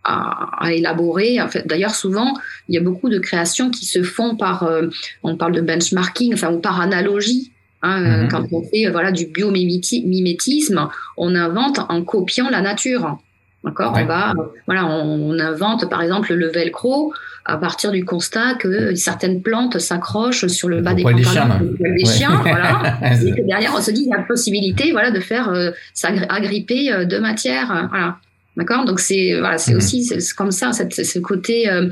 à, 0.04 0.72
élaborer. 0.72 1.40
En 1.40 1.48
fait, 1.48 1.66
D'ailleurs, 1.66 1.94
souvent, 1.94 2.34
il 2.68 2.74
y 2.74 2.78
a 2.78 2.80
beaucoup 2.80 3.08
de 3.08 3.18
créations 3.18 3.70
qui 3.70 3.84
se 3.84 4.02
font 4.02 4.36
par, 4.36 4.62
euh, 4.62 4.88
on 5.22 5.36
parle 5.36 5.52
de 5.52 5.60
benchmarking, 5.60 6.34
enfin, 6.34 6.52
ou 6.52 6.58
par 6.58 6.80
analogie. 6.80 7.52
Hein, 7.82 8.22
mhm. 8.22 8.28
Quand 8.28 8.44
on 8.52 8.62
fait 8.62 8.90
voilà, 8.90 9.12
du 9.12 9.26
biomimétisme, 9.26 10.88
on 11.16 11.34
invente 11.34 11.80
en 11.88 12.02
copiant 12.02 12.48
la 12.50 12.60
nature. 12.60 13.18
D'accord 13.66 13.94
On 13.96 14.04
va, 14.04 14.32
voilà, 14.66 14.86
on, 14.86 15.36
invente 15.40 15.90
par 15.90 16.00
exemple 16.00 16.32
le 16.32 16.46
velcro 16.46 17.12
à 17.44 17.56
partir 17.56 17.90
du 17.90 18.04
constat 18.04 18.54
que 18.54 18.94
certaines 18.94 19.42
plantes 19.42 19.78
s'accrochent 19.78 20.46
sur 20.46 20.68
le 20.68 20.80
bas 20.82 20.94
des 20.94 21.02
pantalons 21.02 21.74
des 21.80 22.04
chiens, 22.04 22.36
voilà. 22.42 22.96
et 23.02 23.32
que 23.32 23.44
derrière 23.44 23.74
on 23.76 23.80
se 23.80 23.90
dit 23.90 24.02
il 24.02 24.08
y 24.08 24.14
a 24.14 24.22
possibilité, 24.22 24.92
voilà, 24.92 25.10
de 25.10 25.18
faire 25.18 25.48
euh, 25.48 25.72
s'agripper 25.94 26.92
euh, 26.92 27.04
de 27.04 27.18
matière, 27.18 27.88
voilà. 27.90 28.18
D'accord? 28.56 28.84
Donc 28.84 29.00
c'est 29.00 29.38
voilà, 29.38 29.58
c'est 29.58 29.74
mmh. 29.74 29.76
aussi 29.76 30.10
comme 30.36 30.52
ça, 30.52 30.72
cette, 30.72 30.94
ce 30.94 31.18
côté 31.18 31.68
euh, 31.68 31.88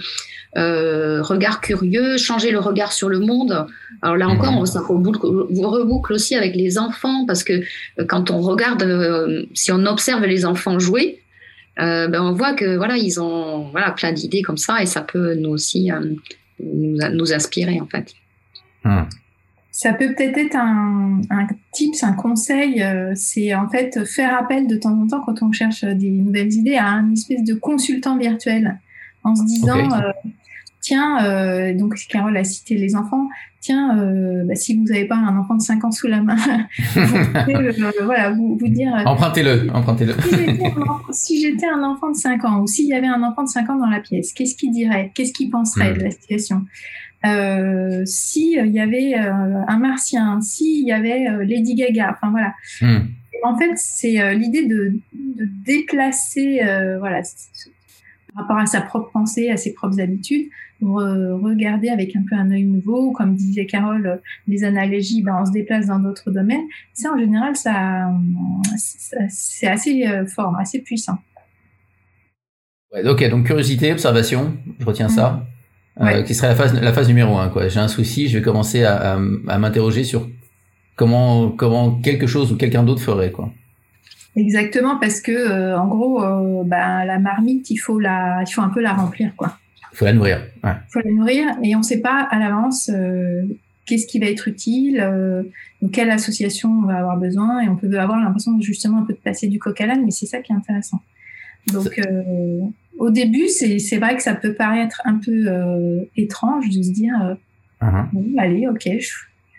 euh, 0.57 1.23
regard 1.23 1.61
curieux, 1.61 2.17
changer 2.17 2.53
le 2.53 2.61
regard 2.61 2.93
sur 2.93 3.09
le 3.09 3.19
monde. 3.19 3.67
Alors 4.01 4.17
là 4.17 4.29
encore, 4.29 4.57
on, 4.57 4.65
ça 4.65 4.81
reboucle 4.81 6.13
aussi 6.13 6.37
avec 6.37 6.55
les 6.55 6.79
enfants 6.79 7.27
parce 7.27 7.43
que 7.43 7.63
quand 8.07 8.31
on 8.31 8.41
regarde, 8.41 8.87
si 9.55 9.73
on 9.73 9.85
observe 9.87 10.25
les 10.25 10.47
enfants 10.47 10.79
jouer, 10.79 11.21
euh, 11.81 12.09
ben 12.09 12.23
on 12.23 12.33
voit 12.33 12.55
que 12.55 12.77
voilà, 12.77 12.97
ils 12.97 13.21
ont 13.21 13.69
voilà, 13.71 13.91
plein 13.91 14.13
d'idées 14.13 14.43
comme 14.43 14.57
ça 14.57 14.83
et 14.83 14.87
ça 14.87 15.01
peut 15.01 15.35
nous 15.35 15.51
aussi 15.51 15.91
euh, 15.91 16.15
nous, 16.63 16.99
nous, 17.13 17.33
inspirer 17.33 17.81
en 17.81 17.87
fait. 17.87 18.15
Hmm. 18.85 19.03
Ça 19.73 19.93
peut 19.93 20.15
peut-être 20.15 20.39
être 20.39 20.55
un, 20.55 21.21
un 21.31 21.47
tips, 21.73 22.05
un 22.05 22.13
conseil, 22.13 22.81
euh, 22.81 23.13
c'est 23.17 23.55
en 23.55 23.69
fait 23.69 24.05
faire 24.05 24.39
appel 24.39 24.69
de 24.69 24.77
temps 24.77 24.97
en 24.97 25.09
temps 25.09 25.21
quand 25.23 25.43
on 25.43 25.51
cherche 25.51 25.85
des 25.85 26.11
nouvelles 26.11 26.53
idées 26.53 26.77
à 26.77 26.87
un 26.87 27.13
espèce 27.13 27.43
de 27.43 27.55
consultant 27.55 28.17
virtuel 28.17 28.79
en 29.25 29.35
se 29.35 29.45
disant 29.45 29.89
tiens, 30.85 31.25
euh, 31.25 31.75
donc 31.75 31.95
Carole 32.09 32.37
a 32.37 32.45
cité 32.45 32.77
les 32.77 32.95
enfants, 32.95 33.29
tiens, 33.61 33.99
euh, 33.99 34.45
bah, 34.45 34.55
si 34.55 34.77
vous 34.77 34.85
n'avez 34.85 35.07
pas 35.07 35.17
un 35.17 35.37
enfant 35.39 35.55
de 35.55 35.63
5 35.63 35.83
ans 35.83 35.91
sous 35.91 36.07
la 36.07 36.21
main, 36.21 36.37
vous 36.95 37.01
pouvez 37.01 37.57
euh, 37.57 37.91
voilà, 38.05 38.31
vous, 38.33 38.59
vous 38.61 38.69
dire... 38.69 38.93
empruntez-le, 39.07 39.71
empruntez-le. 39.73 40.15
si 41.11 41.41
j'étais 41.41 41.67
un, 41.67 41.83
enfant 41.83 42.11
de 42.11 42.17
5 42.17 42.45
ans, 42.45 42.61
ou 42.61 42.67
s'il 42.67 42.87
y 42.87 42.93
avait 42.93 43.07
un 43.07 43.23
enfant 43.23 43.45
de 43.45 43.49
5 43.49 43.71
ans 43.71 43.77
dans 43.79 43.89
la 43.89 44.01
pièce, 44.01 44.35
qu'est-ce 44.35 44.55
qu'il 44.55 44.73
dirait 44.73 45.11
Qu'est-ce 45.15 45.33
qu'il 45.33 45.51
penserait 45.51 45.93
hmm. 45.93 45.99
de 45.99 46.03
la 46.05 46.11
situation? 46.11 46.63
Euh, 47.25 48.03
si 48.05 48.59
il 48.63 48.73
y 48.73 48.81
avait 48.81 49.15
un 49.15 49.79
martien, 49.79 50.43
s'il 50.43 50.87
y 50.87 50.93
avait 50.93 51.25
Lady 51.47 51.75
Gaga, 51.75 52.15
enfin 52.15 52.31
voilà. 52.31 52.53
Hmm. 52.83 53.07
En 53.43 53.57
fait, 53.57 53.73
c'est 53.77 54.35
l'idée 54.35 54.67
de, 54.67 54.99
de, 55.15 55.49
déplacer, 55.65 56.61
voilà, 56.99 57.23
par 58.35 58.43
rapport 58.43 58.59
à 58.59 58.67
sa 58.67 58.81
propre 58.81 59.11
pensée, 59.13 59.51
à 59.51 59.57
ses 59.57 59.73
propres 59.75 60.01
habitudes, 60.01 60.49
regarder 60.83 61.89
avec 61.89 62.15
un 62.17 62.23
peu 62.29 62.35
un 62.35 62.51
œil 62.51 62.65
nouveau, 62.65 63.13
comme 63.13 63.35
disait 63.35 63.67
Carole, 63.67 64.21
les 64.47 64.65
analogies, 64.65 65.23
ben, 65.23 65.39
on 65.41 65.47
se 65.47 65.53
déplace 65.53 65.87
dans 65.87 65.99
d'autres 65.99 66.31
domaines. 66.31 66.65
Ça, 66.93 67.13
en 67.13 67.19
général, 67.19 67.57
ça, 67.57 68.11
c'est 69.29 69.67
assez 69.67 70.07
euh, 70.07 70.27
fort, 70.27 70.57
assez 70.59 70.81
puissant. 70.81 71.19
ok, 72.93 73.31
donc 73.31 73.47
curiosité, 73.47 73.93
observation, 73.93 74.57
je 74.79 74.85
retiens 74.85 75.09
ça. 75.09 75.47
Euh, 76.01 76.23
qui 76.23 76.35
serait 76.35 76.49
la 76.49 76.57
phase, 76.57 76.75
la 76.75 76.93
phase 76.93 77.07
numéro 77.07 77.39
un. 77.39 77.53
J'ai 77.69 77.79
un 77.79 77.87
souci, 77.87 78.27
je 78.27 78.39
vais 78.39 78.43
commencer 78.43 78.83
à, 78.83 79.13
à, 79.13 79.59
m'interroger 79.59 80.03
sur 80.03 80.29
comment, 80.97 81.51
comment 81.51 82.01
quelque 82.01 82.27
chose 82.27 82.51
ou 82.51 82.57
quelqu'un 82.57 82.83
d'autre 82.83 83.01
ferait. 83.01 83.31
Quoi. 83.31 83.53
Exactement, 84.37 84.99
parce 84.99 85.21
que 85.21 85.33
euh, 85.33 85.79
en 85.79 85.87
gros, 85.87 86.23
euh, 86.23 86.63
bah, 86.65 87.05
la 87.05 87.19
marmite, 87.19 87.71
il 87.71 87.77
faut 87.77 87.99
la, 87.99 88.43
il 88.47 88.53
faut 88.53 88.63
un 88.63 88.69
peu 88.69 88.81
la 88.81 88.93
remplir, 88.93 89.35
quoi. 89.37 89.59
Il 89.93 89.97
faut 89.97 90.05
la 90.05 90.13
nourrir. 90.13 90.41
Il 90.65 90.71
faut 90.91 91.01
la 91.05 91.11
nourrir, 91.13 91.47
et 91.63 91.75
on 91.77 91.79
ne 91.79 91.85
sait 91.85 92.01
pas 92.01 92.27
à 92.31 92.39
l'avance 92.39 92.91
qu'est-ce 93.87 94.07
qui 94.07 94.19
va 94.19 94.27
être 94.27 94.49
utile, 94.49 95.07
quelle 95.93 96.11
association 96.11 96.69
on 96.71 96.87
va 96.87 96.99
avoir 96.99 97.17
besoin, 97.17 97.61
et 97.61 97.69
on 97.69 97.77
peut 97.77 97.87
avoir 97.99 98.19
l'impression 98.19 98.61
justement 98.61 98.99
un 98.99 99.03
peu 99.05 99.13
de 99.13 99.19
passer 99.19 99.47
du 99.47 99.61
coq 99.61 99.81
à 99.81 99.87
l'âne, 99.87 100.05
mais 100.05 100.11
c'est 100.11 100.27
ça 100.27 100.41
qui 100.41 100.53
est 100.53 100.57
intéressant. 100.57 101.01
Donc, 101.73 101.99
euh, 101.99 102.61
au 102.99 103.11
début, 103.11 103.49
c'est 103.49 103.97
vrai 103.97 104.17
que 104.17 104.23
ça 104.23 104.35
peut 104.35 104.55
paraître 104.55 105.01
un 105.05 105.19
peu 105.19 105.47
euh, 105.47 106.05
étrange 106.17 106.69
de 106.69 106.83
se 106.83 106.93
dire, 106.93 107.15
euh, 107.23 107.35
uh-huh. 107.85 108.07
bon, 108.13 108.25
allez, 108.39 108.67
ok, 108.67 108.89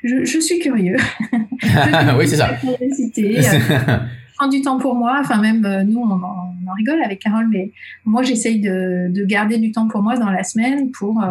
je, 0.04 0.24
je, 0.24 0.40
suis 0.40 0.60
curieux. 0.60 0.98
oui, 1.32 2.28
c'est 2.28 2.38
ça. 2.38 2.52
du 4.48 4.62
temps 4.62 4.78
pour 4.80 4.96
moi. 4.96 5.18
Enfin, 5.20 5.42
même 5.42 5.62
nous, 5.84 6.00
on 6.00 6.10
en, 6.10 6.22
on 6.22 6.70
en, 6.70 6.74
rigole 6.74 7.02
avec 7.04 7.20
Carole, 7.20 7.48
mais 7.50 7.72
moi, 8.06 8.24
j'essaye 8.24 8.60
de, 8.62 9.12
de, 9.12 9.26
garder 9.26 9.58
du 9.58 9.72
temps 9.72 9.88
pour 9.88 10.02
moi 10.02 10.18
dans 10.18 10.30
la 10.30 10.44
semaine 10.44 10.92
pour 10.92 11.22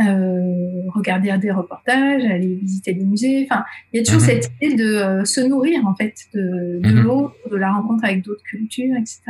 euh, 0.00 0.88
regarder 0.94 1.36
des 1.36 1.50
reportages, 1.50 2.24
aller 2.24 2.54
visiter 2.54 2.94
des 2.94 3.04
musées. 3.04 3.46
Enfin, 3.50 3.62
il 3.92 3.98
y 3.98 4.00
a 4.00 4.04
toujours 4.04 4.22
mhm. 4.22 4.26
cette 4.26 4.50
idée 4.60 4.74
de 4.74 4.86
euh, 4.86 5.24
se 5.26 5.42
nourrir 5.42 5.86
en 5.86 5.94
fait 5.94 6.14
de, 6.32 6.80
de 6.80 6.88
mhm. 6.88 7.02
l'autre, 7.02 7.34
de 7.50 7.56
la 7.56 7.72
rencontre 7.72 8.02
avec 8.04 8.22
d'autres 8.24 8.42
cultures, 8.42 8.96
etc. 8.96 9.20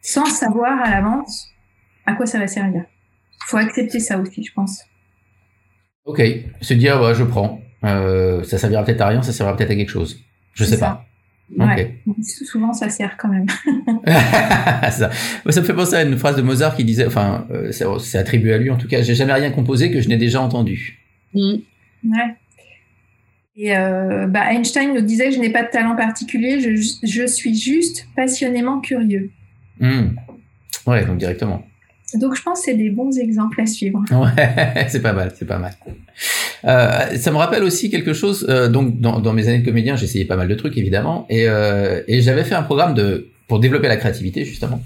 Sans 0.00 0.26
savoir 0.26 0.80
à 0.80 0.90
l'avance 0.90 1.50
à 2.06 2.12
quoi 2.12 2.24
ça 2.24 2.38
va 2.38 2.46
servir. 2.46 2.84
Il 2.84 3.48
faut 3.48 3.56
accepter 3.56 3.98
ça 3.98 4.16
aussi, 4.18 4.44
je 4.44 4.52
pense. 4.52 4.84
Ok, 6.04 6.22
se 6.60 6.74
dire 6.74 7.00
ouais, 7.02 7.16
je 7.16 7.24
prends. 7.24 7.60
Euh, 7.82 8.44
ça 8.44 8.58
servira 8.58 8.84
peut-être 8.84 9.00
à 9.00 9.08
rien, 9.08 9.22
ça 9.22 9.32
servira 9.32 9.56
peut-être 9.56 9.72
à 9.72 9.74
quelque 9.74 9.90
chose. 9.90 10.22
Je 10.52 10.62
sais 10.62 10.78
pas. 10.78 11.04
Ouais. 11.56 11.98
Souvent, 12.22 12.72
ça 12.72 12.88
sert 12.88 13.16
quand 13.16 13.28
même. 13.28 13.46
ça. 14.06 15.10
ça 15.48 15.60
me 15.60 15.66
fait 15.66 15.74
penser 15.74 15.94
à 15.94 16.02
une 16.02 16.16
phrase 16.16 16.36
de 16.36 16.42
Mozart 16.42 16.74
qui 16.74 16.84
disait, 16.84 17.06
enfin, 17.06 17.46
euh, 17.50 17.70
c'est 17.72 18.18
attribué 18.18 18.54
à 18.54 18.58
lui 18.58 18.70
en 18.70 18.76
tout 18.76 18.88
cas, 18.88 19.02
j'ai 19.02 19.14
jamais 19.14 19.32
rien 19.32 19.50
composé 19.50 19.90
que 19.90 20.00
je 20.00 20.08
n'ai 20.08 20.16
déjà 20.16 20.40
entendu. 20.40 21.00
Mm. 21.34 21.56
Ouais. 22.06 22.34
Et 23.56 23.76
euh, 23.76 24.26
bah 24.26 24.52
Einstein 24.52 24.94
nous 24.94 25.00
disait, 25.00 25.30
je 25.30 25.38
n'ai 25.38 25.50
pas 25.50 25.62
de 25.62 25.70
talent 25.70 25.94
particulier, 25.94 26.60
je, 26.60 26.74
je 27.06 27.26
suis 27.26 27.54
juste 27.54 28.08
passionnément 28.16 28.80
curieux. 28.80 29.30
Mm. 29.78 30.16
Ouais, 30.86 31.04
donc 31.04 31.18
directement. 31.18 31.64
Donc 32.14 32.36
je 32.36 32.42
pense 32.42 32.60
que 32.60 32.64
c'est 32.66 32.74
des 32.74 32.90
bons 32.90 33.16
exemples 33.18 33.60
à 33.60 33.66
suivre. 33.66 34.02
Ouais, 34.10 34.86
c'est 34.88 35.02
pas 35.02 35.12
mal, 35.12 35.32
c'est 35.36 35.46
pas 35.46 35.58
mal. 35.58 35.72
Euh, 36.66 37.16
ça 37.18 37.30
me 37.30 37.36
rappelle 37.36 37.62
aussi 37.62 37.90
quelque 37.90 38.12
chose. 38.12 38.46
Euh, 38.48 38.68
donc 38.68 39.00
dans, 39.00 39.20
dans, 39.20 39.32
mes 39.32 39.48
années 39.48 39.58
de 39.58 39.64
comédien, 39.64 39.96
j'essayais 39.96 40.24
pas 40.24 40.36
mal 40.36 40.48
de 40.48 40.54
trucs 40.54 40.76
évidemment, 40.78 41.26
et, 41.28 41.48
euh, 41.48 42.02
et 42.08 42.22
j'avais 42.22 42.44
fait 42.44 42.54
un 42.54 42.62
programme 42.62 42.94
de 42.94 43.28
pour 43.48 43.60
développer 43.60 43.88
la 43.88 43.96
créativité 43.96 44.44
justement. 44.44 44.82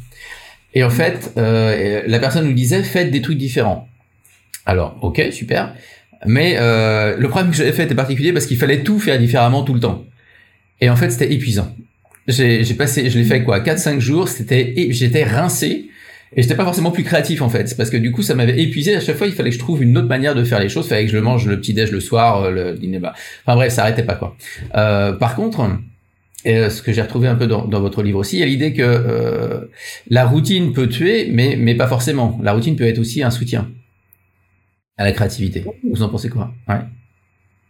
Et 0.75 0.83
en 0.83 0.91
fait, 0.91 1.33
euh, 1.37 2.03
la 2.07 2.19
personne 2.19 2.47
nous 2.47 2.53
disait 2.53 2.83
faites 2.83 3.11
des 3.11 3.23
trucs 3.23 3.39
différents. 3.39 3.89
Alors 4.67 4.99
ok, 5.03 5.29
super. 5.31 5.75
Mais 6.27 6.57
euh, 6.59 7.17
le 7.17 7.29
problème 7.29 7.51
que 7.51 7.57
j'avais 7.57 7.73
fait 7.73 7.85
était 7.85 7.95
particulier 7.95 8.33
parce 8.33 8.47
qu'il 8.47 8.59
fallait 8.59 8.83
tout 8.83 8.99
faire 8.99 9.19
différemment 9.19 9.63
tout 9.63 9.75
le 9.75 9.81
temps. 9.81 10.05
Et 10.81 10.91
en 10.91 10.97
fait, 10.97 11.11
c'était 11.11 11.33
épuisant. 11.33 11.75
J'ai 12.27 12.63
passé, 12.75 13.09
je 13.09 13.19
l'ai 13.19 13.25
fait 13.25 13.43
quoi, 13.43 13.61
4-5 13.61 14.01
jours. 14.01 14.29
C'était, 14.29 14.75
j'étais 14.91 15.25
rincé 15.25 15.89
et 16.37 16.43
j'étais 16.43 16.55
pas 16.55 16.65
forcément 16.65 16.91
plus 16.91 17.05
créatif 17.05 17.43
en 17.43 17.49
fait, 17.49 17.75
parce 17.77 17.91
que 17.91 17.97
du 17.97 18.13
coup 18.13 18.23
ça 18.23 18.35
m'avait 18.35 18.61
épuisé. 18.61 18.95
À 18.95 19.01
chaque 19.01 19.17
fois, 19.17 19.27
il 19.27 19.33
fallait 19.33 19.51
que 19.51 19.55
je 19.55 19.61
trouve 19.61 19.83
une 19.83 19.97
autre 19.97 20.09
manière 20.09 20.35
de 20.35 20.45
faire 20.45 20.61
les 20.61 20.69
choses. 20.69 20.87
Il 20.87 20.89
fallait 20.91 21.05
que 21.05 21.11
je 21.11 21.17
le 21.17 21.23
mange 21.23 21.47
le 21.47 21.59
petit 21.59 21.75
déj 21.75 21.91
le 21.91 22.01
soir, 22.01 22.45
euh, 22.45 22.51
le 22.51 22.75
dîner. 22.75 22.99
Bah. 22.99 23.15
Enfin 23.45 23.57
bref, 23.57 23.73
ça 23.73 23.83
arrêtait 23.83 24.03
pas 24.03 24.15
quoi. 24.15 24.37
Euh, 24.75 25.13
par 25.13 25.35
contre, 25.35 25.69
et 26.45 26.57
euh, 26.57 26.71
ce 26.71 26.83
que 26.83 26.93
j'ai 26.93 27.03
retrouvé 27.03 27.29
un 27.29 27.35
peu 27.35 27.47
dans, 27.47 27.67
votre 27.81 28.03
livre 28.03 28.19
aussi, 28.19 28.37
il 28.37 28.41
y 28.41 28.43
a 28.43 28.47
l'idée 28.47 28.73
que 28.73 28.83
euh, 28.83 29.61
la 30.09 30.27
routine 30.27 30.73
peut 30.73 30.89
tuer, 30.89 31.29
mais 31.33 31.57
mais 31.57 31.75
pas 31.75 31.89
forcément. 31.89 32.39
La 32.43 32.53
routine 32.53 32.77
peut 32.77 32.85
être 32.85 32.99
aussi 32.99 33.23
un 33.23 33.31
soutien 33.31 33.69
à 34.97 35.05
la 35.05 35.13
créativité. 35.13 35.65
Vous 35.91 36.03
en 36.03 36.09
pensez 36.09 36.29
quoi? 36.29 36.53
Ouais. 36.69 36.81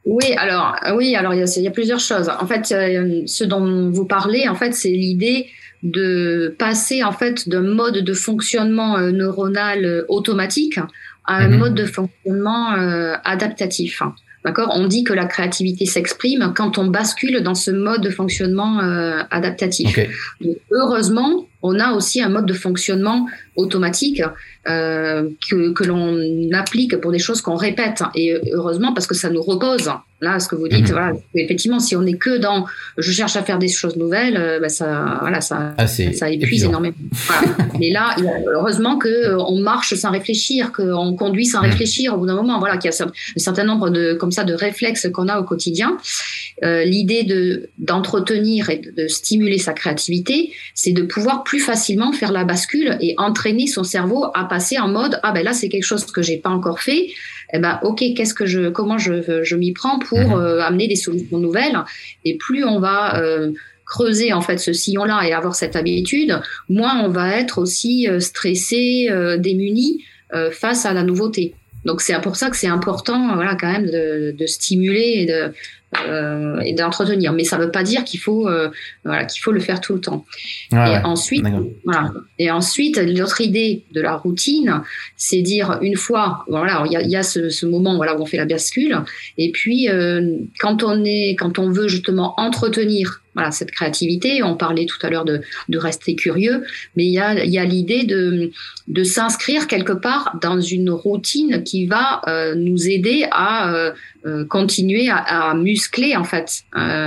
Oui, 0.04 0.34
alors 0.38 0.76
oui, 0.96 1.14
alors 1.16 1.34
il 1.34 1.40
y, 1.40 1.42
a, 1.42 1.54
il 1.56 1.62
y 1.62 1.68
a 1.68 1.70
plusieurs 1.70 2.00
choses. 2.00 2.30
En 2.40 2.46
fait, 2.46 2.64
ce 2.66 3.44
dont 3.44 3.90
vous 3.90 4.06
parlez, 4.06 4.48
en 4.48 4.54
fait, 4.54 4.72
c'est 4.72 4.88
l'idée 4.88 5.46
de 5.82 6.54
passer 6.58 7.04
en 7.04 7.12
fait 7.12 7.48
d'un 7.48 7.62
mode 7.62 7.98
de 7.98 8.12
fonctionnement 8.12 8.96
euh, 8.96 9.10
neuronal 9.10 9.84
euh, 9.84 10.04
automatique 10.08 10.78
à 11.24 11.36
un 11.36 11.48
mhm. 11.48 11.58
mode 11.58 11.74
de 11.74 11.84
fonctionnement 11.84 12.74
euh, 12.74 13.14
adaptatif. 13.24 14.02
D'accord? 14.44 14.70
On 14.74 14.86
dit 14.86 15.04
que 15.04 15.12
la 15.12 15.26
créativité 15.26 15.84
s'exprime 15.84 16.52
quand 16.56 16.78
on 16.78 16.86
bascule 16.86 17.42
dans 17.42 17.54
ce 17.54 17.70
mode 17.70 18.00
de 18.02 18.08
fonctionnement 18.08 18.78
adaptatif. 19.30 19.98
heureusement, 20.70 21.48
on 21.62 21.78
a 21.80 21.92
aussi 21.92 22.22
un 22.22 22.28
mode 22.28 22.46
de 22.46 22.52
fonctionnement 22.52 23.26
automatique 23.56 24.22
euh, 24.68 25.28
que, 25.50 25.72
que 25.72 25.84
l'on 25.84 26.16
applique 26.52 26.96
pour 26.98 27.10
des 27.10 27.18
choses 27.18 27.40
qu'on 27.40 27.56
répète. 27.56 28.02
Et 28.14 28.36
heureusement, 28.52 28.92
parce 28.92 29.06
que 29.06 29.14
ça 29.14 29.30
nous 29.30 29.42
repose. 29.42 29.90
Là, 30.20 30.40
ce 30.40 30.48
que 30.48 30.56
vous 30.56 30.66
dites, 30.66 30.88
mhm. 30.88 30.90
voilà, 30.90 31.12
effectivement, 31.34 31.78
si 31.78 31.94
on 31.94 32.02
n'est 32.02 32.16
que 32.16 32.38
dans 32.38 32.66
je 32.96 33.12
cherche 33.12 33.36
à 33.36 33.42
faire 33.44 33.58
des 33.58 33.68
choses 33.68 33.96
nouvelles, 33.96 34.36
euh, 34.36 34.58
ben 34.58 34.68
ça, 34.68 35.18
voilà, 35.20 35.40
ça, 35.40 35.74
ah, 35.78 35.86
ça 35.86 36.28
épuise 36.28 36.64
énormément. 36.64 36.96
Voilà. 37.12 37.42
Mais 37.78 37.90
là, 37.90 38.16
heureusement 38.52 38.98
que 38.98 39.08
euh, 39.08 39.62
marche 39.62 39.94
sans 39.94 40.10
réfléchir, 40.10 40.72
qu'on 40.72 41.14
conduit 41.14 41.46
sans 41.46 41.62
mhm. 41.62 41.70
réfléchir 41.70 42.14
au 42.14 42.18
bout 42.18 42.26
d'un 42.26 42.34
moment. 42.34 42.58
Voilà, 42.58 42.78
qu'il 42.78 42.90
y 42.90 42.94
a 42.94 43.04
un 43.04 43.12
certain 43.36 43.62
nombre 43.62 43.90
de 43.90 44.14
comme 44.14 44.32
ça 44.32 44.42
de 44.42 44.54
réflexes 44.54 45.08
qu'on 45.12 45.28
a 45.28 45.38
au 45.38 45.44
quotidien. 45.44 45.96
Euh, 46.64 46.82
L'idée 46.84 47.22
de 47.22 47.70
d'entretenir 47.78 48.70
et 48.70 48.78
de, 48.78 48.90
de 48.90 49.06
stimuler 49.06 49.58
sa 49.58 49.72
créativité, 49.72 50.52
c'est 50.74 50.92
de 50.92 51.02
pouvoir 51.02 51.44
plus 51.48 51.60
facilement 51.60 52.12
faire 52.12 52.30
la 52.30 52.44
bascule 52.44 52.98
et 53.00 53.14
entraîner 53.16 53.66
son 53.66 53.82
cerveau 53.82 54.26
à 54.34 54.44
passer 54.44 54.78
en 54.78 54.88
mode 54.88 55.18
ah 55.22 55.32
ben 55.32 55.42
là 55.42 55.54
c'est 55.54 55.70
quelque 55.70 55.90
chose 55.92 56.04
que 56.04 56.20
j'ai 56.20 56.36
pas 56.36 56.50
encore 56.50 56.80
fait. 56.80 57.08
Eh 57.54 57.58
ben 57.58 57.80
ok 57.82 58.04
qu'est-ce 58.14 58.34
que 58.34 58.44
je 58.44 58.68
comment 58.68 58.98
je, 58.98 59.42
je 59.42 59.56
m'y 59.56 59.72
prends 59.72 59.98
pour 59.98 60.18
mhm. 60.18 60.32
euh, 60.34 60.62
amener 60.62 60.88
des 60.88 60.96
solutions 60.96 61.38
nouvelles. 61.38 61.78
Et 62.26 62.36
plus 62.36 62.64
on 62.66 62.80
va 62.80 63.18
euh, 63.22 63.52
creuser 63.86 64.34
en 64.34 64.42
fait 64.42 64.58
ce 64.58 64.74
sillon 64.74 65.04
là 65.04 65.22
et 65.26 65.32
avoir 65.32 65.54
cette 65.54 65.74
habitude 65.74 66.38
moins 66.68 67.02
on 67.02 67.08
va 67.08 67.38
être 67.38 67.56
aussi 67.56 68.06
euh, 68.06 68.20
stressé 68.20 69.08
démuni 69.38 70.04
face 70.52 70.84
à 70.84 70.92
la 70.92 71.02
nouveauté. 71.02 71.54
Donc 71.86 72.02
c'est 72.02 72.20
pour 72.20 72.36
ça 72.36 72.50
que 72.50 72.58
c'est 72.58 72.66
important 72.78 73.34
voilà 73.36 73.54
quand 73.54 73.72
même 73.72 73.86
de, 73.86 74.34
de 74.38 74.46
stimuler 74.46 75.14
et 75.20 75.24
de 75.24 75.54
euh, 75.96 76.60
et 76.60 76.74
d'entretenir. 76.74 77.32
Mais 77.32 77.44
ça 77.44 77.56
ne 77.56 77.64
veut 77.64 77.70
pas 77.70 77.82
dire 77.82 78.04
qu'il 78.04 78.20
faut, 78.20 78.46
euh, 78.46 78.68
voilà, 79.04 79.24
qu'il 79.24 79.40
faut 79.40 79.52
le 79.52 79.60
faire 79.60 79.80
tout 79.80 79.94
le 79.94 80.00
temps. 80.00 80.26
et, 80.70 80.76
ensuite, 80.76 81.46
voilà. 81.84 82.12
et 82.38 82.50
ensuite, 82.50 82.98
l'autre 82.98 83.40
idée 83.40 83.86
de 83.92 84.02
la 84.02 84.14
routine, 84.16 84.82
c'est 85.16 85.40
dire 85.40 85.78
une 85.80 85.96
fois, 85.96 86.44
voilà, 86.48 86.82
il 86.84 86.92
y 86.92 86.96
a, 86.96 87.02
y 87.02 87.16
a 87.16 87.22
ce, 87.22 87.48
ce, 87.48 87.64
moment 87.64 87.96
voilà, 87.96 88.18
où 88.18 88.20
on 88.20 88.26
fait 88.26 88.36
la 88.36 88.44
bascule, 88.44 88.98
et 89.38 89.50
puis 89.50 89.88
euh, 89.88 90.36
quand, 90.58 90.82
on 90.82 91.04
est, 91.06 91.36
quand 91.38 91.58
on 91.58 91.70
veut 91.70 91.88
justement 91.88 92.34
entretenir 92.38 93.22
voilà, 93.38 93.52
cette 93.52 93.70
créativité. 93.70 94.42
On 94.42 94.56
parlait 94.56 94.84
tout 94.84 94.98
à 95.06 95.10
l'heure 95.10 95.24
de, 95.24 95.42
de, 95.68 95.78
rester 95.78 96.16
curieux, 96.16 96.64
mais 96.96 97.04
il 97.04 97.12
y 97.12 97.20
a, 97.20 97.44
y 97.44 97.56
a 97.56 97.64
l'idée 97.64 98.02
de, 98.02 98.50
de 98.88 99.04
s'inscrire 99.04 99.68
quelque 99.68 99.92
part 99.92 100.36
dans 100.42 100.60
une 100.60 100.90
routine 100.90 101.62
qui 101.62 101.86
va 101.86 102.20
euh, 102.26 102.56
nous 102.56 102.88
aider 102.88 103.26
à 103.30 103.72
euh, 103.72 103.92
euh 104.26 104.44
continuer 104.44 105.08
à, 105.08 105.50
à, 105.50 105.54
muscler 105.54 106.16
en 106.16 106.24
fait 106.24 106.64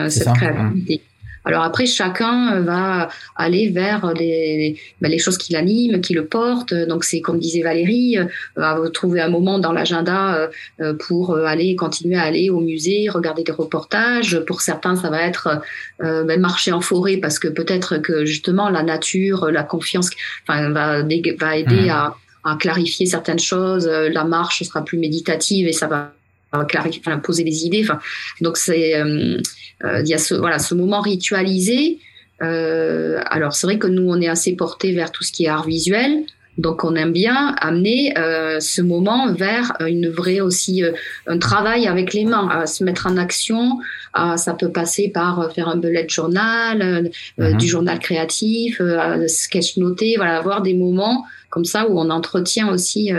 cette 0.10 0.34
créativité. 0.34 1.02
Alors 1.44 1.64
après, 1.64 1.86
chacun 1.86 2.56
euh, 2.56 2.62
va 2.62 3.10
aller 3.36 3.70
vers 3.70 4.14
les, 4.14 4.80
ben, 5.02 5.10
les 5.10 5.18
choses 5.18 5.38
qui 5.38 5.54
l'animent, 5.54 6.00
qui 6.00 6.14
le 6.14 6.26
portent. 6.26 6.74
Donc 6.74 7.04
c'est 7.04 7.22
comme 7.22 7.40
disait 7.40 7.64
Valérie, 7.64 8.18
euh, 8.18 8.26
va 8.56 8.78
trouver 8.94 9.22
un 9.22 9.30
moment 9.30 9.58
dans 9.60 9.72
l'agenda 9.72 10.50
euh, 10.80 10.94
pour 10.94 11.36
aller 11.38 11.76
continuer 11.76 12.18
à 12.18 12.24
aller 12.24 12.50
au 12.50 12.60
musée, 12.60 13.10
regarder 13.10 13.44
des 13.44 13.52
reportages. 13.52 14.40
Pour 14.46 14.62
certains, 14.62 14.96
ça 14.96 15.10
va 15.10 15.22
être 15.24 15.62
ben, 16.00 16.40
marcher 16.40 16.72
en 16.72 16.82
forêt 16.82 17.18
parce 17.18 17.40
que 17.40 17.48
peut-être 17.48 17.98
que 17.98 18.26
justement 18.26 18.70
la 18.70 18.84
nature, 18.84 19.50
la 19.52 19.64
confiance, 19.64 20.10
enfin, 20.48 20.70
va, 20.70 21.02
va 21.02 21.58
aider 21.58 21.86
mmh. 21.86 21.90
à, 21.90 22.18
à 22.44 22.56
clarifier 22.56 23.06
certaines 23.06 23.40
choses. 23.40 23.88
La 23.88 24.24
marche 24.24 24.64
sera 24.64 24.84
plus 24.84 24.98
méditative 24.98 25.68
et 25.68 25.74
ça 25.74 25.88
va 25.88 26.14
enfin, 26.54 27.20
poser 27.20 27.44
des 27.44 27.66
idées. 27.66 27.82
Enfin, 27.84 28.00
donc 28.42 28.58
c'est 28.58 28.96
euh, 28.96 29.40
il 29.84 30.08
y 30.08 30.14
a 30.14 30.18
ce, 30.18 30.36
voilà, 30.36 30.60
ce 30.60 30.76
moment 30.76 31.02
ritualisé. 31.02 32.00
Euh, 32.42 33.22
alors 33.26 33.54
c'est 33.54 33.68
vrai 33.68 33.78
que 33.78 33.88
nous, 33.88 34.10
on 34.10 34.20
est 34.20 34.28
assez 34.28 34.56
porté 34.56 34.94
vers 34.94 35.12
tout 35.12 35.24
ce 35.24 35.32
qui 35.32 35.46
est 35.46 35.50
art 35.50 35.66
visuel. 35.66 36.24
Donc 36.58 36.84
on 36.84 36.96
aime 36.96 37.14
bien 37.14 37.56
amener 37.60 38.14
euh, 38.18 38.60
ce 38.60 38.82
moment 38.82 39.34
vers 39.34 39.74
une 39.88 40.10
vraie 40.10 40.42
aussi 40.42 40.84
euh, 40.84 40.92
un 41.26 41.40
travail 41.40 41.88
avec 41.88 42.14
les 42.14 42.26
mains, 42.26 42.50
à 42.50 42.66
se 42.68 42.84
mettre 42.84 43.08
en 43.08 43.18
action. 43.18 43.80
ça 44.14 44.54
peut 44.60 44.72
passer 44.72 45.08
par 45.08 45.52
faire 45.54 45.70
un 45.70 45.78
bullet 45.78 46.06
journal, 46.10 47.10
mhm. 47.38 47.58
du 47.58 47.68
journal 47.68 48.00
créatif, 48.00 48.82
sketch 49.28 49.78
noté, 49.78 50.16
voilà, 50.18 50.38
avoir 50.38 50.62
des 50.62 50.74
moments 50.74 51.26
comme 51.50 51.66
ça 51.66 51.88
où 51.88 51.98
on 51.98 52.10
entretient 52.10 52.70
aussi 52.70 53.12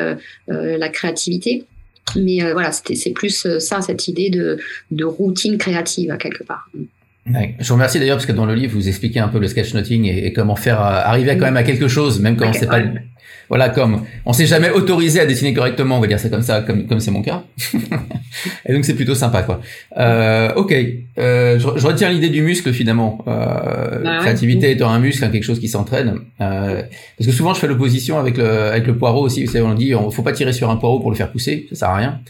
la 0.47 0.89
créativité. 0.91 1.65
Mais 2.17 2.53
voilà, 2.53 2.73
c'est 2.73 3.11
plus 3.11 3.47
ça, 3.59 3.81
cette 3.81 4.09
idée 4.09 4.31
de, 4.31 4.59
de 4.91 5.05
routine 5.05 5.57
créative 5.57 6.17
quelque 6.19 6.45
part. 6.45 6.69
Je 7.27 7.69
vous 7.69 7.75
remercie 7.75 8.01
d'ailleurs 8.01 8.17
parce 8.17 8.27
que 8.27 8.33
dans 8.33 8.47
le 8.47 8.55
livre 8.55 8.75
vous 8.75 8.89
expliquez 8.89 9.21
un 9.21 9.29
peu 9.29 9.39
le 9.39 9.47
sketchnoting 9.47 10.07
et, 10.07 10.27
et 10.27 10.33
comment 10.33 10.57
faire 10.57 10.81
arriver 10.81 11.37
quand 11.39 11.45
même 11.45 11.57
à 11.57 11.63
quelque 11.63 11.87
chose, 11.87 12.21
même 12.21 12.37
quand 12.37 12.53
c'est 12.53 12.67
pas 12.67 12.83
voilà, 13.49 13.69
comme 13.69 14.03
on 14.25 14.33
s'est 14.33 14.47
jamais 14.47 14.71
autorisé 14.71 15.21
à 15.21 15.27
dessiner 15.27 15.53
correctement, 15.53 15.99
on 15.99 16.01
va 16.01 16.07
dire 16.07 16.19
c'est 16.19 16.31
comme 16.31 16.43
ça, 16.43 16.63
comme 16.63 16.87
comme 16.87 17.01
c'est 17.01 17.11
mon 17.11 17.23
cas. 17.23 17.45
et 18.67 18.73
donc 18.73 18.85
c'est 18.85 18.95
plutôt 18.95 19.15
sympa 19.15 19.43
quoi. 19.43 19.61
Euh, 19.99 20.53
ok, 20.55 20.75
euh, 21.19 21.59
je, 21.59 21.87
retiens 21.87 22.11
l'idée 22.11 22.31
du 22.31 22.43
muscle 22.43 22.73
finalement. 22.73 23.25
Euh, 23.29 24.03
bah 24.03 24.19
créativité 24.21 24.71
étant 24.71 24.91
un 24.91 24.99
muscle, 24.99 25.25
hein, 25.25 25.29
quelque 25.29 25.45
chose 25.45 25.61
qui 25.61 25.69
s'entraîne. 25.69 26.17
Euh, 26.41 26.83
parce 27.19 27.27
que 27.27 27.33
souvent 27.33 27.55
je 27.55 27.61
fais 27.61 27.69
l'opposition 27.69 28.19
avec 28.19 28.37
le 28.37 28.47
avec 28.47 28.87
le 28.87 28.97
poireau 28.97 29.23
aussi. 29.23 29.45
Vous 29.45 29.53
savez, 29.53 29.65
on 29.65 29.75
dit 29.75 29.95
on 29.95 30.11
faut 30.11 30.23
pas 30.23 30.33
tirer 30.33 30.53
sur 30.53 30.71
un 30.71 30.77
poireau 30.77 31.01
pour 31.01 31.11
le 31.11 31.17
faire 31.17 31.31
pousser, 31.31 31.67
ça 31.71 31.77
sert 31.77 31.89
à 31.91 31.97
rien. 31.97 32.21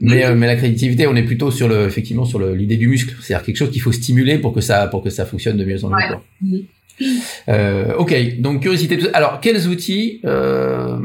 Mais, 0.00 0.24
euh, 0.24 0.34
mais 0.34 0.46
la 0.46 0.56
créativité, 0.56 1.06
on 1.06 1.14
est 1.14 1.22
plutôt 1.22 1.50
sur 1.50 1.68
le, 1.68 1.86
effectivement, 1.86 2.24
sur 2.24 2.40
l'idée 2.40 2.76
du 2.76 2.88
muscle. 2.88 3.14
C'est-à-dire 3.20 3.44
quelque 3.44 3.56
chose 3.56 3.70
qu'il 3.70 3.82
faut 3.82 3.92
stimuler 3.92 4.38
pour 4.38 4.52
que 4.52 4.60
ça, 4.60 4.86
pour 4.86 5.02
que 5.02 5.10
ça 5.10 5.26
fonctionne 5.26 5.56
de 5.56 5.64
mieux 5.64 5.84
en 5.84 5.90
mieux. 5.90 6.64
Euh, 7.48 7.94
ok, 7.96 8.40
donc 8.40 8.62
curiosité. 8.62 8.98
Alors, 9.14 9.40
quels 9.40 9.68
outils 9.68 10.20
euh, 10.24 10.98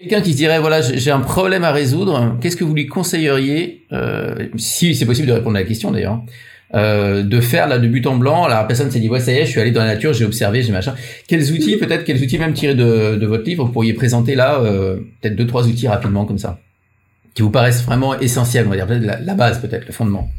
Quelqu'un 0.00 0.22
qui 0.22 0.32
se 0.32 0.36
dirait 0.38 0.58
voilà 0.58 0.80
j'ai 0.80 1.10
un 1.10 1.20
problème 1.20 1.62
à 1.62 1.72
résoudre, 1.72 2.38
qu'est-ce 2.40 2.56
que 2.56 2.64
vous 2.64 2.74
lui 2.74 2.86
conseilleriez, 2.86 3.84
euh, 3.92 4.48
si 4.56 4.94
c'est 4.94 5.04
possible 5.04 5.28
de 5.28 5.34
répondre 5.34 5.56
à 5.56 5.60
la 5.60 5.66
question 5.66 5.90
d'ailleurs, 5.90 6.22
euh, 6.72 7.22
de 7.22 7.38
faire 7.42 7.68
là 7.68 7.78
de 7.78 7.86
but 7.86 8.06
en 8.06 8.16
blanc? 8.16 8.48
La 8.48 8.64
personne 8.64 8.90
s'est 8.90 8.98
dit 8.98 9.10
ouais 9.10 9.20
ça 9.20 9.30
y 9.32 9.36
est, 9.36 9.44
je 9.44 9.50
suis 9.50 9.60
allé 9.60 9.72
dans 9.72 9.82
la 9.82 9.88
nature, 9.88 10.14
j'ai 10.14 10.24
observé, 10.24 10.62
j'ai 10.62 10.72
machin. 10.72 10.94
Quels 11.28 11.52
outils 11.52 11.76
peut-être, 11.80 12.04
quels 12.04 12.22
outils 12.22 12.38
même 12.38 12.54
tirés 12.54 12.74
de, 12.74 13.16
de 13.16 13.26
votre 13.26 13.44
livre 13.44 13.66
vous 13.66 13.72
pourriez 13.72 13.92
présenter 13.92 14.34
là, 14.34 14.58
euh, 14.60 15.00
peut-être 15.20 15.36
deux 15.36 15.46
trois 15.46 15.66
outils 15.68 15.86
rapidement 15.86 16.24
comme 16.24 16.38
ça, 16.38 16.60
qui 17.34 17.42
vous 17.42 17.50
paraissent 17.50 17.84
vraiment 17.84 18.18
essentiels, 18.18 18.64
on 18.66 18.70
va 18.70 18.76
dire 18.76 18.86
peut-être 18.86 19.04
la, 19.04 19.20
la 19.20 19.34
base 19.34 19.60
peut-être, 19.60 19.86
le 19.86 19.92
fondement? 19.92 20.30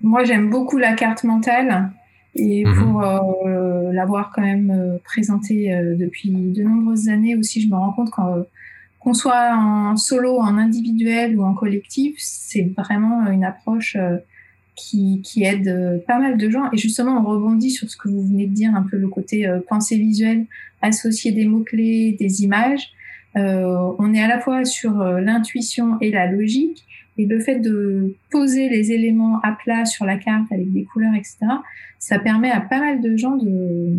Moi 0.00 0.24
j'aime 0.24 0.48
beaucoup 0.48 0.78
la 0.78 0.94
carte 0.94 1.24
mentale. 1.24 1.90
Et 2.38 2.64
mhm. 2.64 2.74
pour 2.74 3.02
euh, 3.02 3.92
l'avoir 3.92 4.30
quand 4.34 4.42
même 4.42 4.70
euh, 4.70 4.98
présenté 5.04 5.72
euh, 5.72 5.96
depuis 5.96 6.30
de 6.30 6.62
nombreuses 6.62 7.08
années 7.08 7.36
aussi, 7.36 7.60
je 7.60 7.68
me 7.68 7.74
rends 7.74 7.92
compte 7.92 8.10
qu'on 8.10 9.14
soit 9.14 9.56
en 9.56 9.96
solo, 9.96 10.38
en 10.38 10.56
individuel 10.56 11.38
ou 11.38 11.44
en 11.44 11.54
collectif, 11.54 12.14
c'est 12.18 12.72
vraiment 12.76 13.26
une 13.26 13.44
approche 13.44 13.96
qui, 14.76 15.20
qui, 15.24 15.44
aide 15.44 16.04
pas 16.06 16.18
mal 16.18 16.36
de 16.36 16.50
gens. 16.50 16.70
Et 16.72 16.78
justement, 16.78 17.18
on 17.18 17.24
rebondit 17.24 17.70
sur 17.70 17.90
ce 17.90 17.96
que 17.96 18.08
vous 18.08 18.22
venez 18.22 18.46
de 18.46 18.54
dire, 18.54 18.74
un 18.74 18.82
peu 18.82 18.96
le 18.96 19.08
côté 19.08 19.50
pensée 19.68 19.96
visuelle, 19.96 20.46
associer 20.82 21.32
des 21.32 21.46
mots-clés, 21.46 22.16
des 22.18 22.42
images. 22.42 22.90
on 23.34 24.14
est 24.14 24.22
à 24.22 24.28
la 24.28 24.40
fois 24.40 24.64
sur 24.64 25.02
l'intuition 25.02 25.98
et 26.00 26.10
la 26.10 26.30
logique, 26.30 26.84
et 27.18 27.26
le 27.26 27.40
fait 27.40 27.58
de 27.58 28.14
poser 28.30 28.68
les 28.68 28.92
éléments 28.92 29.40
à 29.42 29.52
plat 29.52 29.84
sur 29.84 30.06
la 30.06 30.16
carte 30.16 30.50
avec 30.52 30.72
des 30.72 30.84
couleurs, 30.84 31.14
etc., 31.14 31.36
ça 31.98 32.18
permet 32.18 32.50
à 32.50 32.60
pas 32.60 32.78
mal 32.78 33.00
de 33.00 33.16
gens 33.16 33.36
de 33.36 33.96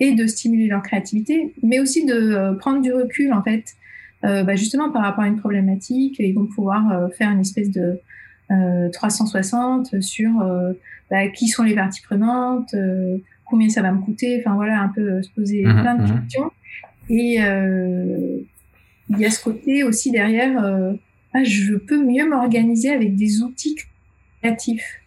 et 0.00 0.12
de 0.12 0.26
stimuler 0.26 0.66
leur 0.66 0.82
créativité, 0.82 1.54
mais 1.62 1.78
aussi 1.78 2.04
de 2.04 2.14
euh, 2.14 2.54
prendre 2.54 2.82
du 2.82 2.92
recul 2.92 3.32
en 3.32 3.42
fait, 3.42 3.64
euh, 4.24 4.42
bah 4.42 4.56
justement 4.56 4.90
par 4.90 5.02
rapport 5.02 5.24
à 5.24 5.28
une 5.28 5.38
problématique. 5.38 6.16
Ils 6.18 6.34
vont 6.34 6.46
pouvoir 6.46 6.90
euh, 6.90 7.08
faire 7.08 7.30
une 7.30 7.40
espèce 7.40 7.70
de 7.70 8.00
euh, 8.50 8.88
360 8.90 10.00
sur 10.02 10.30
bah, 11.10 11.28
qui 11.28 11.48
sont 11.48 11.62
les 11.62 11.74
parties 11.74 12.02
prenantes, 12.02 12.74
combien 13.44 13.68
ça 13.68 13.82
va 13.82 13.92
me 13.92 14.00
coûter, 14.00 14.42
enfin 14.44 14.54
voilà, 14.54 14.80
un 14.80 14.88
peu 14.88 15.22
se 15.22 15.30
poser 15.30 15.64
mmh 15.64 15.80
plein 15.80 15.94
de 15.94 16.02
mmh 16.02 16.20
questions. 16.20 16.50
Et 17.08 17.38
il 19.10 19.18
y 19.18 19.26
a 19.26 19.30
ce 19.30 19.42
côté 19.42 19.84
aussi 19.84 20.10
derrière 20.10 20.94
ah, 21.34 21.42
je 21.42 21.74
peux 21.74 22.02
mieux 22.02 22.28
m'organiser 22.28 22.90
avec 22.90 23.16
des 23.16 23.42
outils 23.42 23.76
créatifs 24.40 25.00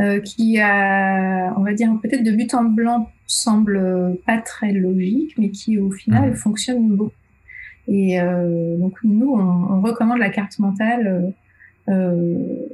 euh, 0.00 0.20
qui, 0.20 0.58
a, 0.58 1.54
on 1.56 1.62
va 1.62 1.74
dire, 1.74 1.90
peut-être 2.02 2.22
de 2.22 2.32
but 2.32 2.54
en 2.54 2.64
blanc 2.64 3.10
semble 3.26 4.18
pas 4.26 4.38
très 4.38 4.72
logique, 4.72 5.34
mais 5.36 5.50
qui 5.50 5.78
au 5.78 5.90
final 5.90 6.30
mmh. 6.30 6.34
fonctionne 6.34 6.88
beaucoup. 6.96 7.12
Et 7.88 8.20
euh, 8.20 8.76
donc 8.78 8.96
nous, 9.04 9.34
on, 9.34 9.80
recommande 9.82 10.18
la 10.18 10.30
carte 10.30 10.58
mentale. 10.58 11.32
Euh, 11.88 12.66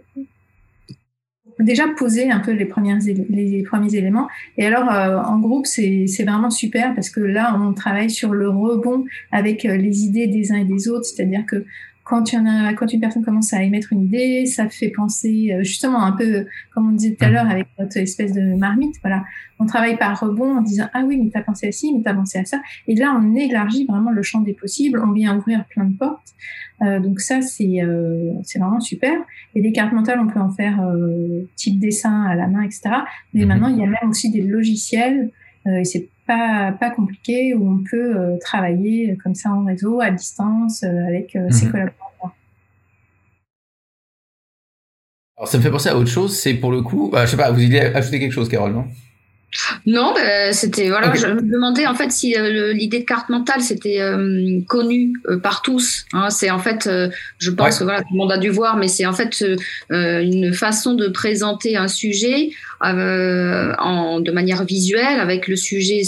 déjà 1.59 1.86
poser 1.96 2.30
un 2.30 2.40
peu 2.40 2.53
les, 2.53 2.64
premières, 2.64 2.98
les 3.05 3.62
premiers 3.62 3.94
éléments. 3.94 4.28
Et 4.57 4.66
alors, 4.66 4.88
en 5.28 5.38
groupe, 5.38 5.66
c'est 5.66 6.07
vraiment 6.24 6.50
super 6.50 6.94
parce 6.94 7.11
que 7.11 7.20
là, 7.20 7.57
on 7.61 7.72
travaille 7.72 8.11
sur 8.11 8.32
le 8.32 8.48
rebond 8.48 9.05
avec 9.30 9.64
les 9.64 10.05
idées 10.05 10.26
des 10.28 10.50
uns 10.50 10.57
et 10.57 10.64
des 10.64 10.88
autres. 10.88 11.05
C'est-à-dire 11.05 11.44
que 11.46 11.64
quand, 12.05 12.32
y 12.32 12.36
en 12.36 12.46
a, 12.46 12.74
quand 12.74 12.92
une 12.92 13.00
personne 13.00 13.24
commence 13.24 13.53
à 13.53 13.62
émettre 13.62 13.92
une 13.92 14.05
idée, 14.05 14.46
ça 14.46 14.68
fait 14.68 14.90
penser 14.90 15.53
euh, 15.53 15.62
justement 15.62 16.03
un 16.03 16.12
peu, 16.12 16.46
comme 16.74 16.88
on 16.88 16.92
disait 16.92 17.14
tout 17.14 17.24
à 17.24 17.30
l'heure 17.30 17.48
avec 17.48 17.66
notre 17.78 17.96
espèce 17.96 18.32
de 18.32 18.57
marmite, 18.57 18.96
voilà. 19.03 19.24
On 19.59 19.66
travaille 19.66 19.96
par 19.96 20.18
rebond 20.18 20.57
en 20.57 20.61
disant, 20.61 20.88
ah 20.92 21.05
oui, 21.07 21.20
mais 21.22 21.30
t'as 21.30 21.42
pensé 21.42 21.68
à 21.68 21.72
ci, 21.72 21.92
mais 21.94 22.03
t'as 22.03 22.14
pensé 22.14 22.38
à 22.38 22.44
ça. 22.44 22.61
Et 22.88 22.96
là, 22.96 23.16
on 23.16 23.36
élargit 23.36 23.86
vraiment 23.86 24.11
le 24.11 24.22
champ 24.22 24.40
des 24.40 24.55
possibles, 24.55 25.00
on 25.05 25.12
vient 25.12 25.36
ouvrir 25.36 25.64
plein 25.66 25.84
de 25.84 25.96
portes. 25.96 26.34
Euh, 26.82 26.98
donc 26.98 27.20
ça, 27.20 27.40
c'est 27.42 27.80
euh, 27.80 28.32
c'est 28.42 28.59
vraiment 28.59 28.80
super. 28.80 29.12
Et 29.55 29.62
les 29.62 29.72
cartes 29.72 29.92
mentales, 29.92 30.18
on 30.18 30.26
peut 30.26 30.40
en 30.40 30.50
faire 30.50 30.82
euh, 30.82 31.48
type 31.55 31.78
dessin 31.78 32.24
à 32.24 32.34
la 32.34 32.48
main, 32.48 32.62
etc. 32.62 32.90
Mais 33.32 33.42
mm-hmm. 33.42 33.46
maintenant, 33.46 33.68
il 33.68 33.78
y 33.78 33.84
a 33.84 33.86
même 33.86 34.11
aussi 34.11 34.30
des 34.30 34.42
logiciels, 34.42 35.30
et 35.64 35.84
c'est 35.84 36.09
pas, 36.32 36.72
pas 36.72 36.90
compliqué 36.90 37.54
où 37.54 37.70
on 37.70 37.84
peut 37.88 38.16
euh, 38.16 38.36
travailler 38.40 39.16
comme 39.22 39.34
ça 39.34 39.50
en 39.50 39.64
réseau, 39.64 40.00
à 40.00 40.10
distance, 40.10 40.82
euh, 40.82 41.06
avec 41.06 41.36
euh, 41.36 41.50
ses 41.50 41.66
mhm. 41.66 41.72
collaborateurs. 41.72 42.30
Alors 45.36 45.48
ça 45.48 45.58
me 45.58 45.62
fait 45.62 45.70
penser 45.70 45.88
à 45.88 45.96
autre 45.96 46.10
chose, 46.10 46.36
c'est 46.36 46.54
pour 46.54 46.70
le 46.70 46.82
coup, 46.82 47.10
bah, 47.12 47.26
je 47.26 47.32
sais 47.32 47.36
pas, 47.36 47.50
vous 47.50 47.60
voulez 47.60 47.80
ajouter 47.80 48.20
quelque 48.20 48.32
chose, 48.32 48.48
Carole, 48.48 48.72
non? 48.72 48.86
Non, 49.84 50.14
bah, 50.14 50.52
c'était 50.52 50.88
voilà. 50.88 51.14
Je 51.14 51.26
me 51.26 51.42
demandais 51.42 51.86
en 51.86 51.94
fait 51.94 52.10
si 52.10 52.36
euh, 52.36 52.72
l'idée 52.72 53.00
de 53.00 53.04
carte 53.04 53.28
mentale 53.28 53.60
c'était 53.60 54.00
euh, 54.00 54.60
connue 54.66 55.12
euh, 55.28 55.38
par 55.38 55.60
tous. 55.60 56.06
Hein. 56.12 56.30
c'est 56.30 56.50
en 56.50 56.58
fait, 56.58 56.88
je 57.38 57.50
pense 57.50 57.78
que 57.78 57.84
voilà, 57.84 58.00
tout 58.00 58.08
le 58.12 58.18
monde 58.18 58.32
a 58.32 58.38
dû 58.38 58.48
voir, 58.48 58.76
mais 58.76 58.88
c'est 58.88 59.06
en 59.06 59.12
fait 59.12 59.44
une 59.90 60.52
façon 60.54 60.94
de 60.94 61.08
présenter 61.08 61.76
un 61.76 61.88
sujet 61.88 62.50
en, 62.82 64.20
de 64.20 64.32
manière 64.32 64.64
visuelle 64.64 65.20
avec 65.20 65.48
le 65.48 65.56
sujet 65.56 66.02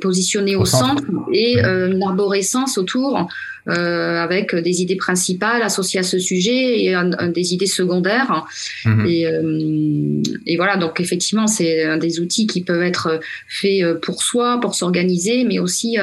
positionné 0.00 0.56
au, 0.56 0.64
centre, 0.64 1.04
et 1.32 1.58
une 1.58 2.02
arborescence 2.02 2.78
autour. 2.78 3.28
Euh, 3.68 4.18
avec 4.18 4.56
des 4.56 4.82
idées 4.82 4.96
principales 4.96 5.62
associées 5.62 6.00
à 6.00 6.02
ce 6.02 6.18
sujet 6.18 6.82
et 6.82 6.96
des 7.32 7.54
idées 7.54 7.66
secondaires. 7.66 8.44
Mhm. 8.84 9.06
Et, 9.06 9.24
euh, 9.24 10.22
et, 10.48 10.56
voilà, 10.56 10.76
donc 10.76 10.98
effectivement, 10.98 11.46
c'est 11.46 11.84
un 11.84 11.96
des 11.96 12.18
outils 12.18 12.48
qui 12.48 12.62
peuvent 12.62 12.82
être 12.82 13.20
faits 13.46 14.00
pour 14.00 14.20
soi, 14.20 14.58
pour 14.60 14.74
s'organiser, 14.74 15.44
mais 15.44 15.60
aussi 15.60 15.96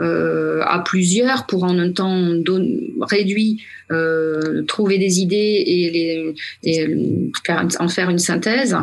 euh, 0.00 0.60
à 0.64 0.82
plusieurs 0.84 1.46
pour 1.46 1.62
en 1.62 1.78
un 1.78 1.92
temps 1.92 2.32
réduit 3.02 3.62
trouver 4.66 4.98
des 4.98 5.20
idées 5.20 5.62
et, 5.64 5.90
les, 5.90 6.34
et 6.64 6.96
faire, 7.46 7.64
en 7.78 7.86
faire 7.86 8.10
une 8.10 8.18
synthèse, 8.18 8.76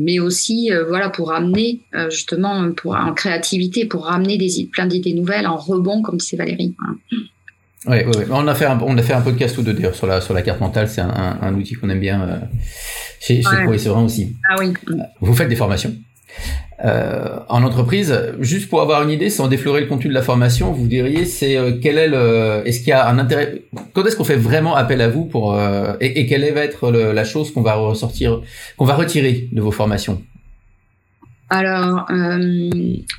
mais 0.00 0.18
aussi 0.18 0.70
voilà 0.88 1.08
pour 1.08 1.32
amener 1.32 1.80
justement 2.10 2.72
pour 2.72 2.94
en 2.94 3.12
créativité 3.12 3.84
pour 3.84 4.06
ramener 4.06 4.36
des 4.38 4.68
plein 4.72 4.86
d'idées 4.86 5.14
nouvelles 5.14 5.46
en 5.46 5.56
rebond 5.56 6.02
comme 6.02 6.18
disait 6.18 6.36
Valérie. 6.36 6.74
Oui, 7.86 7.98
on 8.30 8.48
a 8.48 8.54
fait 8.54 8.64
un, 8.64 8.80
on 8.80 8.96
a 8.96 9.02
fait 9.02 9.12
un 9.12 9.20
podcast 9.20 9.58
ou 9.58 9.62
deux 9.62 9.74
d'ailleurs 9.74 9.94
sur 9.94 10.06
la 10.06 10.20
sur 10.20 10.32
la 10.32 10.42
carte 10.42 10.60
mentale. 10.60 10.88
C'est 10.88 11.02
un, 11.02 11.38
un, 11.40 11.54
outil 11.54 11.74
qu'on 11.74 11.90
aime 11.90 12.00
bien 12.00 12.22
euh, 12.22 12.38
chez 13.20 13.42
chez 13.42 13.66
ouais. 13.66 13.88
aussi. 13.88 14.34
Ah 14.48 14.56
oui. 14.58 14.72
Vous 15.20 15.34
faites 15.34 15.48
des 15.48 15.56
formations? 15.56 15.94
Euh, 16.84 17.38
en 17.48 17.62
entreprise. 17.62 18.12
Juste 18.40 18.68
pour 18.68 18.82
avoir 18.82 19.02
une 19.04 19.10
idée, 19.10 19.30
sans 19.30 19.46
déflorer 19.46 19.82
le 19.82 19.86
contenu 19.86 20.08
de 20.08 20.14
la 20.14 20.22
formation, 20.22 20.72
vous 20.72 20.88
diriez 20.88 21.24
c'est 21.24 21.56
euh, 21.56 21.72
quel 21.80 21.98
est 21.98 22.08
le 22.08 22.62
est-ce 22.64 22.80
qu'il 22.80 22.88
y 22.88 22.92
a 22.92 23.08
un 23.08 23.18
intérêt 23.20 23.62
Quand 23.92 24.04
est-ce 24.04 24.16
qu'on 24.16 24.24
fait 24.24 24.34
vraiment 24.34 24.74
appel 24.74 25.00
à 25.00 25.08
vous 25.08 25.24
pour 25.24 25.54
euh, 25.54 25.92
et, 26.00 26.26
quelle 26.26 26.52
va 26.52 26.62
être 26.62 26.90
la 26.90 27.24
chose 27.24 27.52
qu'on 27.52 27.62
va 27.62 27.74
ressortir 27.74 28.40
qu'on 28.76 28.84
va 28.84 28.94
retirer 28.94 29.48
de 29.52 29.60
vos 29.60 29.70
formations? 29.70 30.20
Alors, 31.48 32.06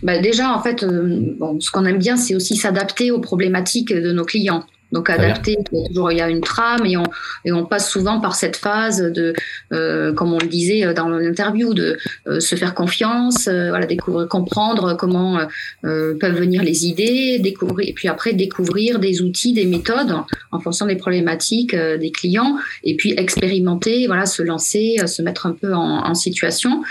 bah 0.03 0.19
déjà, 0.19 0.51
en 0.51 0.61
fait, 0.61 0.81
ce 0.81 1.71
qu'on 1.71 1.85
aime 1.85 1.99
bien, 1.99 2.17
c'est 2.17 2.35
aussi 2.35 2.57
s'adapter 2.57 3.11
aux 3.11 3.21
problématiques 3.21 3.93
de 3.93 4.11
nos 4.11 4.25
clients. 4.25 4.65
Donc 4.91 5.09
adapté, 5.09 5.57
toujours 5.87 6.11
il 6.11 6.17
y 6.17 6.21
a 6.21 6.29
une 6.29 6.41
trame 6.41 6.85
et 6.85 6.95
on, 6.95 7.03
et 7.43 7.51
on 7.51 7.65
passe 7.65 7.89
souvent 7.89 8.19
par 8.19 8.35
cette 8.35 8.55
phase 8.55 9.01
de, 9.01 9.33
euh, 9.73 10.13
comme 10.13 10.31
on 10.33 10.37
le 10.37 10.47
disait 10.47 10.93
dans 10.93 11.09
l'interview, 11.09 11.73
de 11.73 11.97
euh, 12.27 12.39
se 12.39 12.55
faire 12.55 12.75
confiance, 12.75 13.47
euh, 13.47 13.69
voilà, 13.69 13.87
découvrir, 13.87 14.27
comprendre 14.27 14.95
comment 14.97 15.39
peuvent 15.81 16.37
venir 16.37 16.63
les 16.63 16.85
idées, 16.87 17.39
découvrir, 17.39 17.89
et 17.89 17.93
puis 17.93 18.07
après 18.07 18.33
découvrir 18.33 18.99
des 18.99 19.21
outils, 19.21 19.53
des 19.53 19.65
méthodes 19.65 20.15
en 20.51 20.59
fonction 20.59 20.85
des 20.85 20.95
problématiques 20.95 21.75
des 21.75 22.11
clients, 22.11 22.57
et 22.83 22.95
puis 22.95 23.13
expérimenter, 23.17 24.07
voilà, 24.07 24.25
se 24.25 24.41
lancer, 24.41 24.97
se 25.05 25.21
mettre 25.21 25.45
un 25.45 25.53
peu 25.53 25.73
en, 25.73 26.05
en 26.05 26.13
situation. 26.13 26.83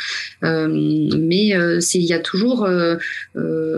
mais 0.42 1.52
c'est 1.80 1.98
il 1.98 2.04
y 2.04 2.12
a 2.12 2.18
toujours, 2.18 2.68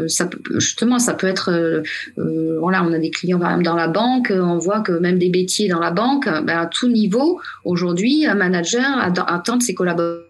ça, 0.08 0.30
justement, 0.56 0.98
ça 0.98 1.14
peut 1.14 1.28
être, 1.28 1.82
voilà, 2.16 2.84
on 2.84 2.92
a 2.92 2.98
des 2.98 3.10
clients 3.10 3.38
par 3.38 3.50
exemple 3.50 3.64
dans 3.64 3.76
la 3.76 3.88
banque 3.88 4.05
on 4.30 4.58
voit 4.58 4.80
que 4.80 4.92
même 4.92 5.18
des 5.18 5.30
métiers 5.30 5.68
dans 5.68 5.80
la 5.80 5.90
banque, 5.90 6.26
ben, 6.26 6.58
à 6.58 6.66
tout 6.66 6.88
niveau, 6.88 7.40
aujourd'hui, 7.64 8.26
un 8.26 8.34
manager 8.34 8.98
attend 8.98 9.56
de 9.56 9.62
ses 9.62 9.74
collaborateurs 9.74 10.26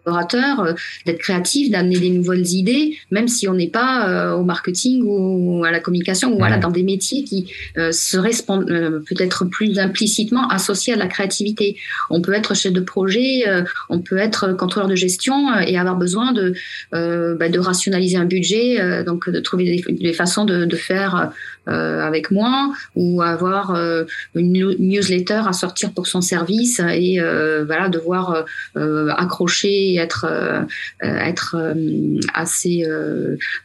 euh, 0.60 0.72
d'être 1.04 1.18
créatifs, 1.18 1.70
d'amener 1.70 1.98
des 1.98 2.10
nouvelles 2.10 2.46
idées, 2.46 2.96
même 3.10 3.28
si 3.28 3.48
on 3.48 3.54
n'est 3.54 3.68
pas 3.68 4.08
euh, 4.08 4.32
au 4.34 4.44
marketing 4.44 5.02
ou 5.04 5.64
à 5.64 5.70
la 5.70 5.80
communication, 5.80 6.32
ou 6.32 6.38
voilà, 6.38 6.58
dans 6.58 6.70
des 6.70 6.82
métiers 6.82 7.24
qui 7.24 7.50
euh, 7.76 7.92
seraient 7.92 8.30
peut-être 8.46 9.44
plus 9.44 9.78
implicitement 9.78 10.48
associés 10.48 10.94
à 10.94 10.96
la 10.96 11.06
créativité. 11.06 11.76
On 12.10 12.20
peut 12.20 12.32
être 12.32 12.54
chef 12.54 12.72
de 12.72 12.80
projet, 12.80 13.44
on 13.88 14.00
peut 14.00 14.18
être 14.18 14.52
contrôleur 14.52 14.88
de 14.88 14.94
gestion 14.94 15.54
et 15.60 15.78
avoir 15.78 15.96
besoin 15.96 16.32
de, 16.32 16.54
ben, 16.92 17.50
de 17.50 17.58
rationaliser 17.58 18.16
un 18.16 18.24
budget, 18.24 19.04
donc 19.04 19.28
de 19.28 19.40
trouver 19.40 19.82
des, 19.88 20.12
façons 20.12 20.44
de, 20.44 20.64
de 20.64 20.76
faire 20.76 21.32
avec 21.66 22.30
moins 22.30 22.72
ou 22.94 23.22
avoir 23.22 23.65
euh, 23.74 24.04
une 24.34 24.52
newsletter 24.78 25.42
à 25.46 25.52
sortir 25.52 25.92
pour 25.92 26.06
son 26.06 26.20
service 26.20 26.80
et 26.80 27.20
euh, 27.20 27.64
voilà 27.64 27.88
devoir 27.88 28.44
euh, 28.76 29.08
accrocher 29.16 29.96
être 29.96 30.26
être 31.02 31.56
assez 32.34 32.84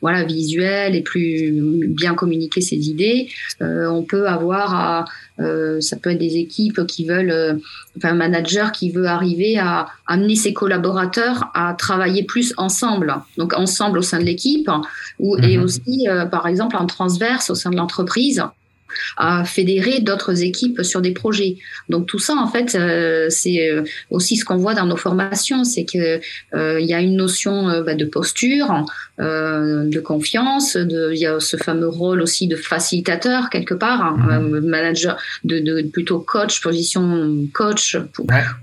voilà 0.01 0.23
visuel 0.23 0.95
et 0.95 1.01
plus 1.01 1.53
bien 1.87 2.15
communiquer 2.15 2.61
ses 2.61 2.77
idées. 2.89 3.29
on 3.59 4.03
peut 4.03 4.27
avoir 4.27 4.73
à 4.73 5.05
ça 5.37 5.95
peut 5.95 6.11
être 6.11 6.19
des 6.19 6.37
équipes 6.37 6.85
qui 6.85 7.05
veulent, 7.05 7.59
enfin 7.97 8.09
un 8.09 8.15
manager 8.15 8.71
qui 8.71 8.91
veut 8.91 9.07
arriver 9.07 9.57
à 9.57 9.87
amener 10.05 10.35
ses 10.35 10.53
collaborateurs 10.53 11.49
à 11.55 11.73
travailler 11.73 12.23
plus 12.23 12.53
ensemble, 12.57 13.15
donc 13.37 13.53
ensemble 13.57 13.97
au 13.97 14.03
sein 14.03 14.19
de 14.19 14.25
l'équipe, 14.25 14.69
ou 15.17 15.37
et 15.37 15.57
mhm. 15.57 15.63
aussi 15.63 16.07
par 16.29 16.47
exemple 16.47 16.75
en 16.75 16.85
transverse 16.85 17.49
au 17.49 17.55
sein 17.55 17.71
de 17.71 17.77
l'entreprise 17.77 18.43
à 19.17 19.43
fédérer 19.45 19.99
d'autres 19.99 20.43
équipes 20.43 20.81
sur 20.83 21.01
des 21.01 21.11
projets. 21.11 21.57
Donc 21.89 22.07
tout 22.07 22.19
ça, 22.19 22.35
en 22.35 22.47
fait, 22.47 22.75
euh, 22.75 23.27
c'est 23.29 23.69
euh, 23.69 23.83
aussi 24.09 24.37
ce 24.37 24.45
qu'on 24.45 24.57
voit 24.57 24.73
dans 24.73 24.85
nos 24.85 24.95
formations, 24.95 25.63
c'est 25.63 25.85
que 25.85 26.19
euh, 26.53 26.79
y 26.79 26.93
a 26.93 26.99
une 26.99 27.15
notion 27.15 27.83
bah, 27.85 27.95
de 27.95 28.05
posture, 28.05 28.85
de 29.19 29.99
confiance, 29.99 30.75
de, 30.75 31.11
il 31.13 31.19
y 31.19 31.27
a 31.27 31.39
ce 31.39 31.55
fameux 31.57 31.87
rôle 31.87 32.21
aussi 32.21 32.47
de 32.47 32.55
facilitateur 32.55 33.49
quelque 33.49 33.75
part, 33.75 34.01
hein, 34.01 34.39
mhm. 34.39 34.65
manager, 34.65 35.17
de, 35.43 35.59
de, 35.59 35.81
plutôt 35.83 36.19
coach, 36.19 36.61
position 36.61 37.45
coach, 37.53 37.97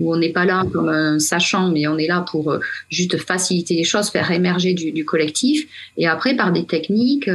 où 0.00 0.12
on 0.12 0.18
n'est 0.18 0.32
pas 0.32 0.44
là 0.44 0.64
comme 0.72 0.88
un 0.88 1.18
sachant, 1.18 1.70
mais 1.70 1.86
on 1.86 1.96
est 1.96 2.08
là 2.08 2.24
pour 2.28 2.58
juste 2.90 3.16
faciliter 3.18 3.74
les 3.74 3.84
choses, 3.84 4.10
faire 4.10 4.30
émerger 4.30 4.74
du, 4.74 4.90
du 4.90 5.04
collectif. 5.04 5.68
Et 5.96 6.08
après, 6.08 6.34
par 6.34 6.52
des 6.52 6.66
techniques, 6.66 7.30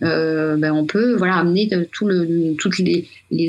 ben, 0.00 0.72
on 0.72 0.86
peut 0.86 1.14
voilà 1.16 1.36
amener 1.36 1.66
de, 1.66 1.86
tout 1.92 2.06
le 2.06 2.15
toutes 2.58 2.78
les, 2.78 3.06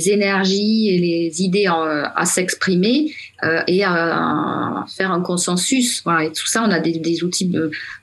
énergies 0.09 0.89
et 0.89 0.99
les 0.99 1.41
idées 1.41 1.68
à 1.68 2.26
s'exprimer 2.26 3.11
euh, 3.43 3.61
et 3.68 3.84
à, 3.84 4.86
faire 4.95 5.11
un 5.11 5.22
consensus. 5.22 6.01
Voilà, 6.03 6.26
et 6.26 6.32
tout 6.32 6.47
ça, 6.47 6.63
on 6.68 6.72
a 6.72 6.80
des, 6.80 7.24
outils 7.24 7.51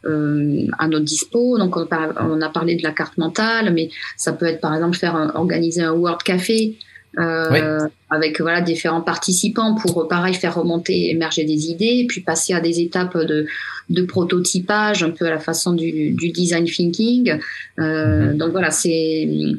euh, 0.05 0.67
à 0.79 0.87
notre 0.87 1.05
dispo. 1.05 1.59
Donc, 1.59 1.77
on, 1.77 2.41
a 2.41 2.49
parlé 2.51 2.77
de 2.77 2.83
la 2.83 2.93
carte 2.93 3.19
mentale, 3.19 3.73
mais 3.75 3.91
ça 4.17 4.33
peut 4.33 4.47
être 4.47 4.61
par 4.61 4.75
exemple 4.75 4.97
faire 4.97 5.33
organiser 5.35 5.83
un 5.83 5.93
Word 5.93 6.19
Café. 6.25 6.77
Euh, 7.17 7.79
avec 8.11 8.41
voilà 8.41 8.61
différents 8.61 9.01
participants 9.01 9.77
pour 9.77 10.09
pareil 10.09 10.35
faire 10.35 10.57
remonter 10.57 11.11
émerger 11.11 11.45
des 11.45 11.71
idées 11.71 12.07
puis 12.09 12.23
passer 12.23 12.55
à 12.55 12.61
des 12.61 12.81
étapes 12.81 13.17
de, 13.17 13.47
de 13.89 14.03
prototypage 14.03 15.05
un 15.05 15.11
peu 15.11 15.27
à 15.27 15.31
la 15.31 15.39
façon 15.39 15.75
du, 15.75 16.11
design 16.11 16.65
thinking 16.65 17.39
mm-hmm. 17.79 18.37
donc 18.37 18.51
voilà 18.51 18.73
c'est 18.73 19.29
euh, 19.29 19.53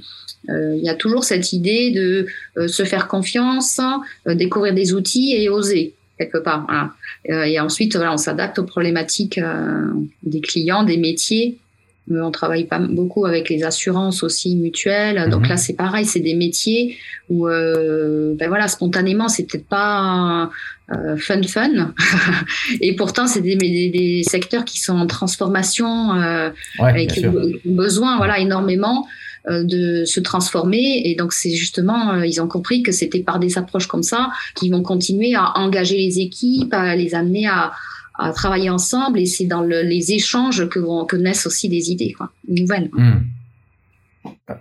il 0.50 0.84
y 0.84 0.90
a 0.90 0.96
toujours 0.96 1.24
cette 1.24 1.54
idée 1.54 1.92
de 1.92 2.28
euh, 2.58 2.68
se 2.68 2.84
faire 2.84 3.08
confiance, 3.08 3.80
euh, 4.28 4.36
découvrir 4.36 4.74
des 4.74 4.94
outils 4.94 5.34
et 5.36 5.50
oser 5.50 5.94
quelque 6.18 6.38
part. 6.38 6.66
et 7.28 7.60
ensuite, 7.60 7.94
voilà, 7.98 8.14
on 8.14 8.18
s'adapte 8.18 8.58
aux 8.58 8.64
problématiques 8.64 9.38
des 10.24 10.40
clients, 10.40 10.84
des 10.84 10.96
métiers. 10.96 11.58
on 12.10 12.32
travaille 12.32 12.64
pas 12.64 12.80
beaucoup 12.80 13.26
avec 13.26 13.50
les 13.50 13.66
assurances 13.66 14.24
aussi 14.24 14.56
mutuelles. 14.56 15.30
Donc 15.30 15.42
mhm. 15.42 15.50
là, 15.50 15.58
c'est 15.58 15.74
pareil, 15.74 16.06
c'est 16.06 16.22
des 16.22 16.36
métiers 16.36 16.96
où, 17.28 17.48
ben 17.48 18.48
voilà, 18.48 18.70
spontanément, 18.70 19.28
c'est 19.28 19.44
peut-être 19.44 19.68
pas 19.68 20.50
fun 21.18 21.44
fun. 21.44 21.94
et 22.80 22.96
pourtant, 22.96 23.28
c'est 23.28 23.42
des, 23.42 23.58
des, 23.58 24.24
secteurs 24.24 24.64
qui 24.64 24.80
sont 24.80 24.98
en 24.98 25.08
transformation 25.08 26.14
et 26.96 27.08
qui 27.08 27.26
ont 27.28 27.34
besoin, 27.66 28.16
voilà, 28.16 28.40
énormément. 28.40 29.06
Euh, 29.48 29.64
de 29.64 30.06
se 30.06 30.20
transformer. 30.20 31.04
Et 31.06 31.14
donc, 31.14 31.32
c'est 31.32 31.52
justement, 31.52 32.14
euh, 32.14 32.26
ils 32.26 32.42
ont 32.42 32.48
compris 32.48 32.82
que 32.82 32.92
c'était 32.92 33.20
par 33.20 33.38
des 33.38 33.60
approches 33.60 33.86
comme 33.86 34.02
ça 34.02 34.32
qu'ils 34.56 34.72
vont 34.72 34.82
continuer 34.82 35.36
à 35.36 35.60
engager 35.60 35.98
les 35.98 36.20
équipes, 36.20 36.74
à 36.74 36.96
les 36.96 37.14
amener 37.14 37.46
à, 37.48 37.72
travailler 38.34 38.72
ensemble. 38.72 39.20
Et 39.20 39.28
c'est 39.28 39.46
dans 39.46 39.62
les 39.62 40.14
échanges 40.14 40.68
que, 40.70 40.80
vont, 40.80 41.06
que 41.06 41.16
naissent 41.16 41.46
aussi 41.46 41.70
des 41.70 41.92
idées, 41.92 42.16
nouvelles. 42.48 42.90
Hmm. 42.94 43.20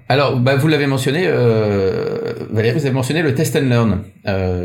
Alors, 0.08 0.38
bah, 0.40 0.56
vous 0.56 0.68
l'avez 0.68 0.86
mentionné, 0.86 1.24
euh, 1.28 2.34
Valérie, 2.50 2.78
vous 2.78 2.84
avez 2.84 2.94
mentionné 2.94 3.22
le 3.22 3.34
test 3.34 3.56
and 3.56 3.60
learn. 3.60 4.02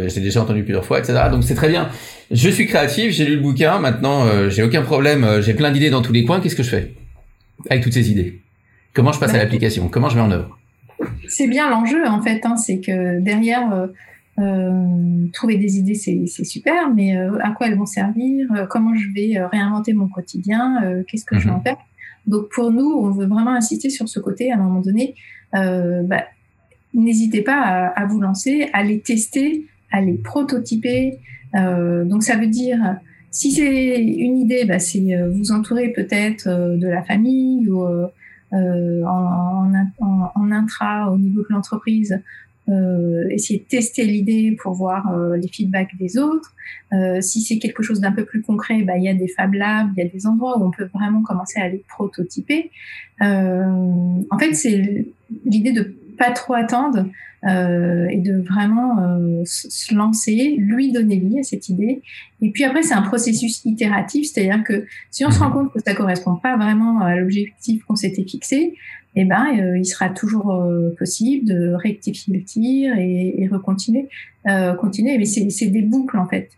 J'ai 0.09 0.21
déjà 0.21 0.41
entendu 0.41 0.63
plusieurs 0.63 0.83
fois, 0.83 0.99
etc. 0.99 1.19
Donc 1.31 1.43
c'est 1.43 1.55
très 1.55 1.69
bien. 1.69 1.87
Je 2.31 2.49
suis 2.49 2.65
créatif, 2.65 3.13
j'ai 3.13 3.25
lu 3.25 3.35
le 3.35 3.41
bouquin, 3.41 3.79
maintenant 3.79 4.25
euh, 4.25 4.49
j'ai 4.49 4.63
aucun 4.63 4.81
problème, 4.81 5.41
j'ai 5.41 5.53
plein 5.53 5.71
d'idées 5.71 5.91
dans 5.91 6.01
tous 6.01 6.13
les 6.13 6.25
coins. 6.25 6.41
Qu'est-ce 6.41 6.55
que 6.55 6.63
je 6.63 6.69
fais 6.69 6.93
avec 7.69 7.83
toutes 7.83 7.93
ces 7.93 8.11
idées? 8.11 8.41
Comment 8.93 9.11
je 9.11 9.19
passe 9.19 9.31
à 9.31 9.33
bah, 9.33 9.39
l'application? 9.39 9.87
Comment 9.89 10.09
je 10.09 10.15
mets 10.15 10.21
en 10.21 10.31
œuvre? 10.31 10.59
C'est 11.27 11.47
bien 11.47 11.69
l'enjeu 11.69 12.05
en 12.07 12.21
fait, 12.21 12.45
hein, 12.45 12.57
c'est 12.57 12.79
que 12.79 13.19
derrière, 13.19 13.71
euh, 13.73 13.87
euh, 14.39 15.27
trouver 15.33 15.57
des 15.57 15.77
idées 15.77 15.95
c'est 15.95 16.43
super, 16.43 16.93
mais 16.93 17.15
euh, 17.15 17.37
à 17.41 17.51
quoi 17.51 17.67
elles 17.67 17.77
vont 17.77 17.85
servir? 17.85 18.47
Comment 18.69 18.95
je 18.95 19.07
vais 19.13 19.39
réinventer 19.51 19.93
mon 19.93 20.07
quotidien? 20.07 21.03
Qu'est-ce 21.07 21.25
que 21.25 21.37
je 21.37 21.45
vais 21.45 21.53
en 21.53 21.57
mhm. 21.57 21.63
faire? 21.63 21.77
Donc 22.27 22.49
pour 22.53 22.71
nous, 22.71 22.89
on 22.89 23.11
veut 23.11 23.27
vraiment 23.27 23.53
insister 23.53 23.89
sur 23.89 24.07
ce 24.09 24.19
côté 24.19 24.51
à 24.51 24.55
un 24.55 24.57
moment 24.57 24.81
donné. 24.81 25.15
Bah, 25.53 26.25
n'hésitez 26.93 27.41
pas 27.41 27.91
à, 27.95 28.05
vous 28.05 28.19
lancer, 28.19 28.69
à 28.73 28.83
les 28.83 28.99
tester, 28.99 29.65
à 29.91 30.01
les 30.01 30.15
prototyper. 30.15 31.19
donc 31.53 32.23
ça 32.23 32.37
veut 32.37 32.47
dire 32.47 32.97
si 33.31 33.51
c'est 33.51 34.01
une 34.01 34.37
idée, 34.37 34.65
bah, 34.65 34.79
c'est 34.79 35.15
vous 35.31 35.51
entourer 35.51 35.89
peut-être 35.89 36.49
de 36.49 36.87
la 36.87 37.03
famille 37.03 37.69
ou 37.69 37.85
euh, 38.53 39.03
en, 39.05 39.71
en, 39.99 40.31
en, 40.35 40.51
intra 40.51 41.11
au 41.11 41.17
niveau 41.17 41.41
de 41.41 41.47
l'entreprise, 41.49 42.19
euh, 42.69 43.27
essayer 43.29 43.59
de 43.59 43.65
tester 43.65 44.03
l'idée 44.05 44.55
pour 44.61 44.73
voir 44.73 45.11
euh, 45.11 45.37
les 45.37 45.47
feedbacks 45.47 45.95
des 45.97 46.17
autres. 46.17 46.53
Euh, 46.93 47.19
si 47.19 47.41
c'est 47.41 47.57
quelque 47.57 47.81
chose 47.81 47.99
d'un 47.99 48.11
peu 48.11 48.25
plus 48.25 48.41
concret, 48.41 48.83
bah, 48.83 48.97
il 48.97 49.03
y 49.03 49.09
a 49.09 49.13
des 49.13 49.27
Fab 49.27 49.53
Labs, 49.53 49.89
il 49.95 50.03
y 50.03 50.05
a 50.05 50.09
des 50.09 50.27
endroits 50.27 50.59
où 50.59 50.65
on 50.65 50.71
peut 50.71 50.89
vraiment 50.93 51.23
commencer 51.23 51.59
à 51.59 51.67
les 51.67 51.83
prototyper. 51.87 52.69
Euh, 53.21 53.63
en 54.29 54.39
fait, 54.39 54.53
c'est 54.53 55.07
l'idée 55.45 55.71
de 55.71 55.95
pas 56.19 56.31
trop 56.31 56.53
attendre 56.53 57.05
euh, 57.47 58.07
et 58.09 58.17
de 58.17 58.41
vraiment 58.41 58.99
euh, 58.99 59.41
se 59.45 59.95
lancer, 59.95 60.57
lui 60.59 60.91
donner 60.91 61.17
vie 61.17 61.39
à 61.39 61.43
cette 61.43 61.69
idée. 61.69 62.01
Et 62.41 62.51
puis 62.51 62.65
après, 62.65 62.83
c'est 62.83 62.93
un 62.93 63.01
processus 63.01 63.63
itératif, 63.63 64.27
c'est-à-dire 64.27 64.61
que 64.63 64.85
si 65.09 65.25
on 65.25 65.31
se 65.31 65.39
rend 65.39 65.49
compte 65.49 65.71
que 65.71 65.79
ça 65.79 65.95
correspond 65.95 66.35
pas 66.35 66.57
vraiment 66.57 66.99
à 66.99 67.15
l'objectif 67.15 67.83
qu'on 67.85 67.95
s'était 67.95 68.25
fixé, 68.25 68.75
eh 69.15 69.25
ben, 69.25 69.47
euh, 69.57 69.77
il 69.77 69.85
sera 69.85 70.09
toujours 70.09 70.63
possible 70.97 71.47
de 71.47 71.73
rectifier 71.73 72.37
le 72.37 72.43
tir 72.43 72.97
et, 72.97 73.41
et 73.41 73.47
recontinuer, 73.47 74.09
euh, 74.47 74.73
continuer. 74.73 75.17
Mais 75.17 75.25
c'est 75.25 75.67
des 75.67 75.81
boucles 75.81 76.17
en 76.17 76.27
fait. 76.27 76.51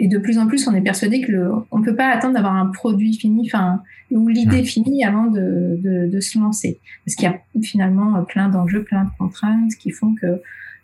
Euh, 0.00 0.04
et 0.04 0.08
de 0.08 0.18
plus 0.18 0.38
en 0.38 0.46
plus, 0.46 0.66
on 0.66 0.74
est 0.74 0.80
persuadé 0.80 1.20
que 1.20 1.32
le, 1.32 1.52
on 1.70 1.82
peut 1.82 1.96
pas 1.96 2.08
attendre 2.08 2.34
d'avoir 2.34 2.54
un 2.54 2.66
produit 2.66 3.14
fini, 3.14 3.42
enfin, 3.46 3.82
ou 4.10 4.28
l'idée 4.28 4.64
finie 4.64 5.04
avant 5.04 5.26
de, 5.26 5.78
de, 5.82 6.10
de, 6.10 6.20
se 6.20 6.38
lancer. 6.38 6.80
Parce 7.04 7.14
qu'il 7.14 7.28
y 7.28 7.32
a 7.32 7.40
finalement 7.62 8.22
plein 8.24 8.48
d'enjeux, 8.48 8.82
plein 8.82 9.04
de 9.04 9.10
contraintes 9.18 9.74
qui 9.76 9.90
font 9.90 10.14
que 10.14 10.40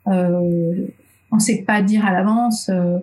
euh, 0.09 0.87
on 1.33 1.39
sait 1.39 1.65
pas 1.67 1.83
dire 1.83 2.07
à 2.07 2.13
l'avance 2.13 2.69
euh, 2.69 2.99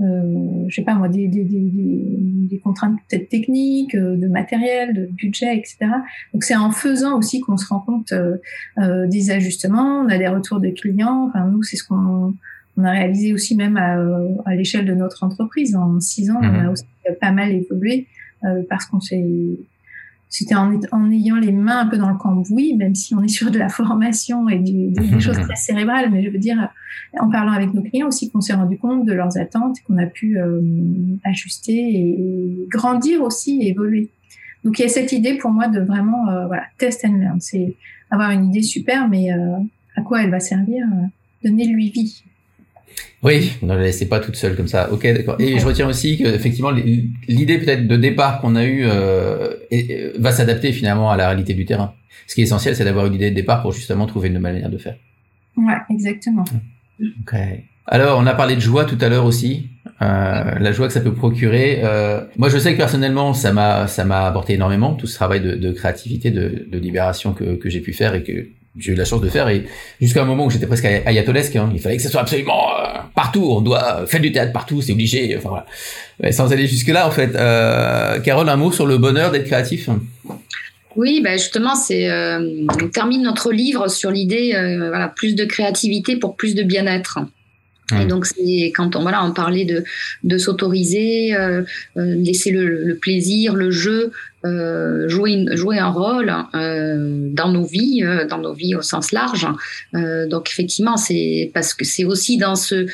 euh, 0.00 0.64
je 0.68 0.74
sais 0.74 0.82
pas 0.82 0.94
moi, 0.94 1.08
des, 1.08 1.26
des, 1.26 1.44
des, 1.44 1.70
des 1.70 2.58
contraintes 2.58 2.98
peut-être 3.08 3.28
techniques, 3.28 3.94
euh, 3.94 4.16
de 4.16 4.28
matériel, 4.28 4.92
de 4.92 5.06
budget, 5.06 5.56
etc. 5.56 5.78
Donc 6.34 6.44
c'est 6.44 6.56
en 6.56 6.70
faisant 6.70 7.18
aussi 7.18 7.40
qu'on 7.40 7.56
se 7.56 7.66
rend 7.66 7.80
compte 7.80 8.12
euh, 8.12 8.36
euh, 8.78 9.06
des 9.06 9.30
ajustements, 9.30 10.00
on 10.00 10.08
a 10.08 10.18
des 10.18 10.28
retours 10.28 10.60
des 10.60 10.74
clients. 10.74 11.28
Enfin 11.28 11.46
nous 11.46 11.62
c'est 11.62 11.76
ce 11.76 11.84
qu'on 11.84 12.34
on 12.76 12.84
a 12.84 12.90
réalisé 12.90 13.32
aussi 13.32 13.56
même 13.56 13.76
à, 13.76 13.96
à 14.44 14.54
l'échelle 14.54 14.86
de 14.86 14.94
notre 14.94 15.24
entreprise. 15.24 15.74
En 15.76 15.98
six 16.00 16.30
ans, 16.30 16.38
on 16.40 16.44
a 16.44 16.64
mhm. 16.64 16.68
aussi 16.70 16.84
pas 17.20 17.32
mal 17.32 17.52
évolué 17.52 18.06
parce 18.68 18.86
qu'on 18.86 19.00
s'est 19.00 19.24
c'était 20.28 20.54
en, 20.54 20.78
en, 20.92 21.10
ayant 21.10 21.36
les 21.36 21.52
mains 21.52 21.80
un 21.80 21.86
peu 21.86 21.98
dans 21.98 22.10
le 22.10 22.16
cambouis, 22.16 22.74
même 22.74 22.94
si 22.94 23.14
on 23.14 23.22
est 23.22 23.28
sur 23.28 23.50
de 23.50 23.58
la 23.58 23.68
formation 23.68 24.48
et 24.48 24.58
du, 24.58 24.90
des, 24.90 25.20
choses 25.20 25.38
très 25.38 25.56
cérébrales, 25.56 26.10
mais 26.10 26.22
je 26.24 26.30
veux 26.30 26.38
dire, 26.38 26.68
en 27.18 27.30
parlant 27.30 27.52
avec 27.52 27.72
nos 27.72 27.82
clients 27.82 28.08
aussi, 28.08 28.30
qu'on 28.30 28.40
s'est 28.40 28.54
rendu 28.54 28.76
compte 28.76 29.06
de 29.06 29.12
leurs 29.12 29.38
attentes, 29.38 29.76
qu'on 29.86 29.98
a 29.98 30.06
pu 30.06 30.38
euh, 30.38 30.60
ajuster 31.24 31.72
et, 31.72 32.66
grandir 32.68 33.22
aussi 33.22 33.60
et 33.62 33.68
évoluer. 33.68 34.10
Donc 34.64 34.78
il 34.78 34.82
y 34.82 34.84
a 34.84 34.88
cette 34.88 35.12
idée 35.12 35.34
pour 35.34 35.52
moi 35.52 35.68
de 35.68 35.80
vraiment, 35.80 36.28
euh, 36.28 36.46
voilà, 36.46 36.64
test 36.76 37.04
and 37.04 37.18
learn. 37.18 37.40
C'est 37.40 37.74
avoir 38.10 38.30
une 38.32 38.46
idée 38.46 38.62
super, 38.62 39.08
mais 39.08 39.32
euh, 39.32 39.58
à 39.96 40.02
quoi 40.02 40.22
elle 40.22 40.30
va 40.30 40.40
servir 40.40 40.86
Donner-lui 41.44 41.90
vie. 41.90 42.24
Oui, 43.22 43.52
ne 43.62 43.74
la 43.74 43.82
laissez 43.82 44.08
pas 44.08 44.20
toute 44.20 44.36
seule 44.36 44.56
comme 44.56 44.68
ça. 44.68 44.92
Ok, 44.92 45.02
d'accord. 45.02 45.36
Et 45.38 45.58
je 45.58 45.66
retiens 45.66 45.88
aussi 45.88 46.18
que 46.18 46.28
effectivement 46.28 46.70
l'idée 46.70 47.58
peut-être 47.58 47.86
de 47.86 47.96
départ 47.96 48.40
qu'on 48.40 48.54
a 48.56 48.64
eue 48.64 48.84
euh, 48.84 49.54
va 50.18 50.32
s'adapter 50.32 50.72
finalement 50.72 51.10
à 51.10 51.16
la 51.16 51.28
réalité 51.28 51.54
du 51.54 51.64
terrain. 51.64 51.94
Ce 52.26 52.34
qui 52.34 52.40
est 52.42 52.44
essentiel, 52.44 52.76
c'est 52.76 52.84
d'avoir 52.84 53.06
une 53.06 53.14
idée 53.14 53.30
de 53.30 53.34
départ 53.34 53.62
pour 53.62 53.72
justement 53.72 54.06
trouver 54.06 54.28
une 54.28 54.38
manière 54.38 54.70
de 54.70 54.78
faire. 54.78 54.96
Ouais, 55.56 55.74
exactement. 55.90 56.44
Ok. 57.00 57.34
Alors, 57.86 58.18
on 58.18 58.26
a 58.26 58.34
parlé 58.34 58.56
de 58.56 58.60
joie 58.60 58.84
tout 58.84 58.98
à 59.00 59.08
l'heure 59.08 59.24
aussi. 59.24 59.68
Euh, 60.02 60.58
la 60.58 60.72
joie 60.72 60.88
que 60.88 60.92
ça 60.92 61.00
peut 61.00 61.14
procurer. 61.14 61.80
Euh, 61.84 62.24
moi, 62.36 62.48
je 62.48 62.58
sais 62.58 62.72
que 62.72 62.78
personnellement, 62.78 63.32
ça 63.32 63.52
m'a 63.52 63.86
ça 63.86 64.04
m'a 64.04 64.26
apporté 64.26 64.54
énormément 64.54 64.94
tout 64.94 65.06
ce 65.06 65.14
travail 65.14 65.40
de, 65.40 65.54
de 65.54 65.72
créativité, 65.72 66.30
de, 66.30 66.66
de 66.70 66.78
libération 66.78 67.32
que, 67.32 67.56
que 67.56 67.70
j'ai 67.70 67.80
pu 67.80 67.92
faire 67.92 68.14
et 68.14 68.22
que 68.22 68.48
j'ai 68.78 68.92
eu 68.92 68.94
la 68.94 69.04
chance 69.04 69.20
de 69.20 69.28
faire 69.28 69.48
et 69.48 69.66
jusqu'à 70.00 70.22
un 70.22 70.24
moment 70.24 70.46
où 70.46 70.50
j'étais 70.50 70.66
presque 70.66 70.84
ayatolesque 70.84 71.56
hein, 71.56 71.70
il 71.72 71.80
fallait 71.80 71.96
que 71.96 72.02
ça 72.02 72.08
soit 72.08 72.20
absolument 72.20 72.70
euh, 72.78 72.98
partout. 73.14 73.46
On 73.50 73.60
doit 73.60 74.06
faire 74.06 74.20
du 74.20 74.32
théâtre 74.32 74.52
partout 74.52 74.82
c'est 74.82 74.92
obligé 74.92 75.36
enfin 75.36 75.48
voilà. 75.48 76.32
Sans 76.32 76.52
aller 76.52 76.66
jusque 76.66 76.88
là 76.88 77.06
en 77.06 77.10
fait. 77.10 77.34
Euh, 77.34 78.20
Carole 78.20 78.48
un 78.48 78.56
mot 78.56 78.72
sur 78.72 78.86
le 78.86 78.98
bonheur 78.98 79.30
d'être 79.30 79.44
créatif? 79.44 79.88
Oui, 80.96 81.20
ben 81.22 81.38
justement, 81.38 81.74
c'est 81.74 82.08
euh, 82.10 82.64
on 82.82 82.88
termine 82.88 83.22
notre 83.22 83.52
livre 83.52 83.88
sur 83.88 84.10
l'idée 84.10 84.52
voilà 84.78 85.08
plus 85.08 85.34
de 85.34 85.44
créativité 85.44 86.16
pour 86.16 86.36
plus 86.36 86.54
de 86.54 86.62
bien-être. 86.62 87.18
Et 88.00 88.04
donc 88.04 88.26
c'est 88.26 88.72
quand 88.74 88.96
on 88.96 89.02
voilà 89.02 89.24
on 89.24 89.32
parlait 89.32 89.64
de 89.64 89.84
de 90.24 90.38
s'autoriser, 90.38 91.34
euh, 91.36 91.62
euh, 91.96 92.14
laisser 92.16 92.50
le, 92.50 92.82
le, 92.84 92.96
plaisir, 92.96 93.54
le 93.54 93.70
jeu 93.70 94.10
euh, 94.46 95.08
jouer 95.08 95.46
jouer 95.52 95.78
un 95.78 95.88
rôle 95.88 96.32
euh, 96.54 97.28
dans 97.32 97.50
nos 97.50 97.64
vies, 97.64 98.02
euh, 98.02 98.26
dans 98.26 98.38
nos 98.38 98.52
vies 98.52 98.74
au 98.74 98.82
sens 98.82 99.12
large. 99.12 99.46
Euh, 99.94 100.26
donc 100.26 100.50
effectivement 100.50 100.96
c'est 100.96 101.50
parce 101.54 101.74
que 101.74 101.84
c'est 101.84 102.04
aussi 102.04 102.38
dans 102.38 102.56
ce 102.56 102.86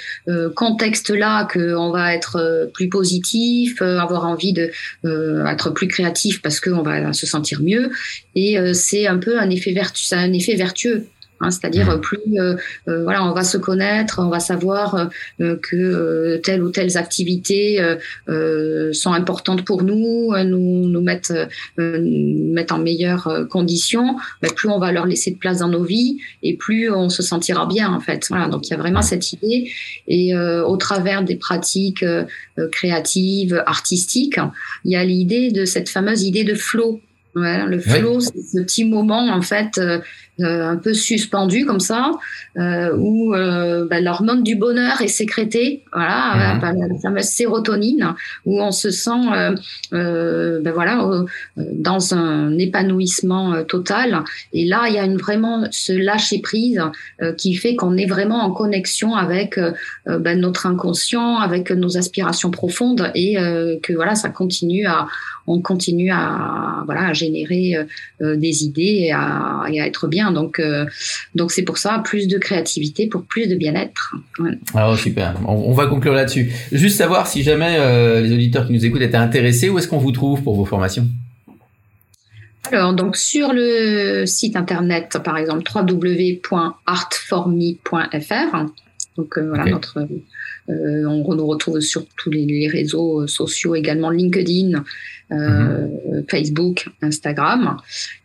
contexte 0.55 1.11
là 1.11 1.45
que 1.45 1.75
on 1.75 1.91
va 1.91 2.15
être 2.15 2.71
plus 2.75 2.89
positif, 2.89 3.83
avoir 3.83 4.27
envie 4.27 4.53
de 4.53 4.71
être 5.05 5.71
plus 5.71 5.89
créatif 5.89 6.43
parce 6.43 6.61
qu'on 6.61 6.83
va 6.83 7.13
se 7.13 7.27
sentir 7.27 7.61
mieux. 7.63 7.91
Et 8.35 8.57
c'est 8.75 9.07
un 9.07 9.19
peu 9.19 9.39
un 9.39 9.51
effet 9.51 9.73
vertu, 9.73 10.15
un 10.15 10.33
effet 10.33 10.55
vertueux. 10.55 11.07
Hein, 11.43 11.51
c'est-à-dire 11.51 11.97
mmh. 11.97 12.01
plus 12.01 12.19
euh, 12.39 12.55
euh, 12.87 13.03
voilà, 13.03 13.25
on 13.25 13.33
va 13.35 13.43
se 13.43 13.59
connaître, 13.59 14.21
on 14.25 14.29
va 14.29 14.39
savoir 14.39 15.11
euh, 15.41 15.57
que 15.61 16.37
telle 16.37 16.63
ou 16.63 16.71
telles 16.71 16.97
activités 16.97 17.81
sont 18.93 19.13
importantes 19.13 19.65
pour 19.65 19.83
nous, 19.83 20.33
nous 20.45 20.89
nous 20.89 21.01
mettent 21.01 21.33
mettent 21.77 22.73
en 22.73 22.79
meilleures 22.79 23.47
conditions. 23.51 24.17
Mais 24.43 24.51
plus 24.55 24.69
on 24.69 24.79
va 24.79 24.93
leur 24.93 25.07
laisser 25.07 25.33
de 25.33 25.37
place 25.37 25.59
dans 25.59 25.69
nos 25.69 25.83
vies 25.83 26.19
et 26.43 26.57
plus 26.57 26.91
on 26.91 27.09
se 27.09 27.23
sentira 27.23 27.67
bien 27.67 27.93
en 27.93 28.01
fait. 28.01 28.27
Voilà, 28.29 28.49
donc 28.49 28.69
il 28.69 28.71
y 28.71 28.75
a 28.75 28.79
vraiment 28.79 29.03
cette 29.03 29.33
idée 29.33 29.71
et 30.07 30.37
au 30.37 30.77
travers 30.77 31.25
des 31.25 31.37
pratiques 31.37 32.05
créatives, 32.71 33.63
artistiques, 33.67 34.39
il 34.85 34.93
y 34.93 34.97
a 34.97 35.05
l'idée 35.05 35.51
de 35.51 35.65
cette 35.65 35.89
fameuse 35.89 36.23
idée 36.23 36.45
de 36.45 36.55
flow. 36.55 37.01
le 37.35 37.79
flow, 37.79 38.21
c'est 38.21 38.43
ce 38.43 38.63
petit 38.63 38.85
moment 38.85 39.29
en 39.29 39.43
fait 39.43 39.81
un 40.41 40.77
peu 40.77 40.95
suspendu 40.95 41.67
comme 41.67 41.81
ça, 41.81 42.13
euh, 42.59 42.97
où 42.97 43.35
euh, 43.35 43.87
bah, 43.89 44.01
l'hormone 44.01 44.43
du 44.43 44.57
bonheur 44.57 45.01
est 45.01 45.09
sécrétée, 45.09 45.85
voilà, 45.93 46.57
mhm. 46.57 46.89
la 46.91 46.99
fameuse 47.01 47.25
sérotonine, 47.25 48.15
où 48.47 48.61
on 48.61 48.73
se 48.73 48.91
sent, 48.91 49.11
ben 49.91 50.73
voilà, 50.73 51.25
dans 51.57 52.15
un 52.15 52.57
épanouissement 52.59 53.63
total. 53.65 54.25
Et 54.53 54.65
là, 54.65 54.85
il 54.89 54.95
y 54.95 54.99
a 54.99 55.05
une, 55.05 55.17
vraiment 55.17 55.67
ce 55.71 55.93
lâcher 55.93 56.41
prise 56.41 56.81
qui 57.37 57.55
fait 57.55 57.77
qu'on 57.77 57.97
est 57.97 58.07
vraiment 58.07 58.43
en 58.43 58.51
connexion 58.53 59.15
avec 59.15 59.59
ben, 60.07 60.41
notre 60.41 60.67
inconscient, 60.67 61.37
avec 61.39 61.71
nos 61.71 61.97
aspirations 61.97 62.51
profondes, 62.51 63.11
et 63.15 63.35
que 63.83 63.93
voilà, 63.93 64.15
ça 64.15 64.31
continue 64.31 64.87
à, 64.87 65.07
on 65.47 65.61
continue 65.61 66.11
à 66.11 66.83
voilà 66.87 67.09
à 67.09 67.13
générer 67.13 67.77
des 68.21 68.65
idées 68.65 69.07
et 69.07 69.13
à, 69.13 69.65
et 69.71 69.81
à 69.81 69.87
être 69.87 70.09
bien 70.09 70.22
donc, 70.31 70.61
euh, 70.61 70.87
donc 71.35 71.51
c'est 71.51 71.63
pour 71.63 71.79
ça 71.79 72.01
plus 72.05 72.29
de 72.29 72.39
créativité 72.39 73.09
pour 73.09 73.25
plus 73.25 73.49
de 73.49 73.55
bien-être. 73.55 74.15
Alors 74.75 74.99
super. 74.99 75.35
On, 75.47 75.73
va 75.73 75.87
conclure 75.87 76.13
là-dessus. 76.13 76.53
Juste 76.71 76.99
savoir 76.99 77.27
si 77.27 77.43
jamais 77.43 77.77
euh, 77.79 78.21
les 78.21 78.33
auditeurs 78.33 78.67
qui 78.67 78.73
nous 78.73 78.85
écoutent 78.85 79.03
étaient 79.03 79.17
intéressés, 79.17 79.69
où 79.69 79.79
est-ce 79.79 79.89
qu'on 79.89 79.99
vous 79.99 80.13
trouve 80.13 80.43
pour 80.43 80.55
vos 80.55 80.65
formations? 80.65 81.07
Alors, 82.71 82.95
donc 82.95 83.17
sur 83.17 83.53
le 83.53 84.25
site 84.27 84.57
internet, 84.57 85.19
par 85.25 85.37
exemple, 85.37 85.65
www.artforme.fr. 85.75 88.57
Donc 89.17 89.37
euh, 89.37 89.49
voilà, 89.49 89.65
notre, 89.67 90.07
on 90.69 91.35
nous 91.35 91.47
retrouve 91.47 91.81
sur 91.81 92.07
tous 92.17 92.31
les 92.31 92.69
réseaux 92.69 93.27
sociaux, 93.27 93.75
également 93.75 94.11
LinkedIn, 94.11 94.83
euh, 95.33 95.87
mhm. 95.87 96.25
Facebook, 96.31 96.89
Instagram, 97.01 97.79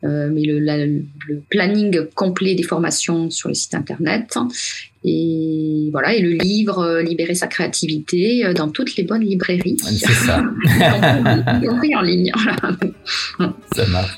euh, 0.03 0.29
mais 0.31 0.41
le, 0.41 0.59
le, 0.59 1.41
planning 1.49 2.05
complet 2.15 2.53
des 2.53 2.63
formations 2.63 3.29
sur 3.29 3.49
le 3.49 3.55
site 3.55 3.75
internet. 3.75 4.37
Et 5.05 5.87
voilà, 5.91 6.13
et 6.13 6.21
le 6.21 6.31
livre 6.31 6.79
euh, 6.79 7.01
Libérer 7.01 7.35
sa 7.35 7.47
créativité 7.47 8.51
dans 8.53 8.69
toutes 8.69 8.97
les 8.97 9.03
bonnes 9.03 9.21
librairies. 9.21 9.77
C'est 9.79 10.11
ça. 10.11 10.43
en 11.95 12.01
ligne. 12.01 12.31
ça 13.73 13.87
marche. 13.87 14.17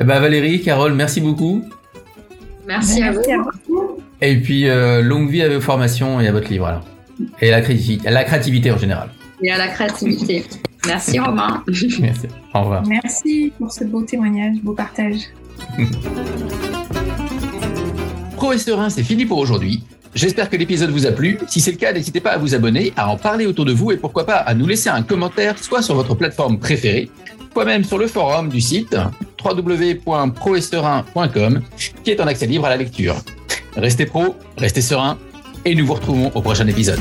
Eh 0.00 0.04
ben 0.04 0.20
Valérie, 0.20 0.60
Carole, 0.60 0.94
merci 0.94 1.20
beaucoup. 1.20 1.64
Merci, 2.66 3.02
à, 3.02 3.10
vous. 3.10 3.22
Et 4.20 4.36
puis, 4.36 4.66
longue 5.02 5.30
vie 5.30 5.42
à 5.42 5.48
vos 5.48 5.60
formations 5.60 6.20
et 6.20 6.28
à 6.28 6.32
votre 6.32 6.48
livre. 6.48 6.66
Alors. 6.66 6.97
Et 7.40 7.50
la, 7.50 7.60
la 8.10 8.24
créativité 8.24 8.70
en 8.70 8.78
général. 8.78 9.10
Et 9.42 9.50
à 9.50 9.58
la 9.58 9.68
créativité. 9.68 10.44
Merci 10.86 11.18
Romain. 11.18 11.62
Merci. 12.00 12.26
Au 12.54 12.60
revoir. 12.60 12.82
Merci 12.86 13.52
pour 13.58 13.72
ce 13.72 13.84
beau 13.84 14.02
témoignage, 14.02 14.56
beau 14.62 14.72
partage. 14.72 15.20
Pro 18.36 18.52
et 18.52 18.58
serein, 18.58 18.88
c'est 18.88 19.02
fini 19.02 19.26
pour 19.26 19.38
aujourd'hui. 19.38 19.82
J'espère 20.14 20.48
que 20.48 20.56
l'épisode 20.56 20.90
vous 20.90 21.06
a 21.06 21.12
plu. 21.12 21.38
Si 21.48 21.60
c'est 21.60 21.72
le 21.72 21.76
cas, 21.76 21.92
n'hésitez 21.92 22.20
pas 22.20 22.30
à 22.30 22.38
vous 22.38 22.54
abonner, 22.54 22.92
à 22.96 23.08
en 23.08 23.16
parler 23.16 23.46
autour 23.46 23.64
de 23.64 23.72
vous 23.72 23.92
et 23.92 23.96
pourquoi 23.96 24.24
pas 24.24 24.36
à 24.36 24.54
nous 24.54 24.66
laisser 24.66 24.88
un 24.88 25.02
commentaire, 25.02 25.58
soit 25.58 25.82
sur 25.82 25.94
votre 25.94 26.14
plateforme 26.14 26.58
préférée, 26.58 27.10
soit 27.52 27.64
même 27.64 27.84
sur 27.84 27.98
le 27.98 28.06
forum 28.06 28.48
du 28.48 28.60
site 28.60 28.96
www.proesterin.com 29.44 31.60
qui 32.02 32.10
est 32.10 32.20
en 32.20 32.26
accès 32.26 32.46
libre 32.46 32.66
à 32.66 32.70
la 32.70 32.76
lecture. 32.76 33.16
Restez 33.76 34.06
pro, 34.06 34.36
restez 34.56 34.80
serein 34.80 35.18
et 35.64 35.74
nous 35.74 35.86
vous 35.86 35.94
retrouvons 35.94 36.30
au 36.34 36.42
prochain 36.42 36.66
épisode. 36.66 37.00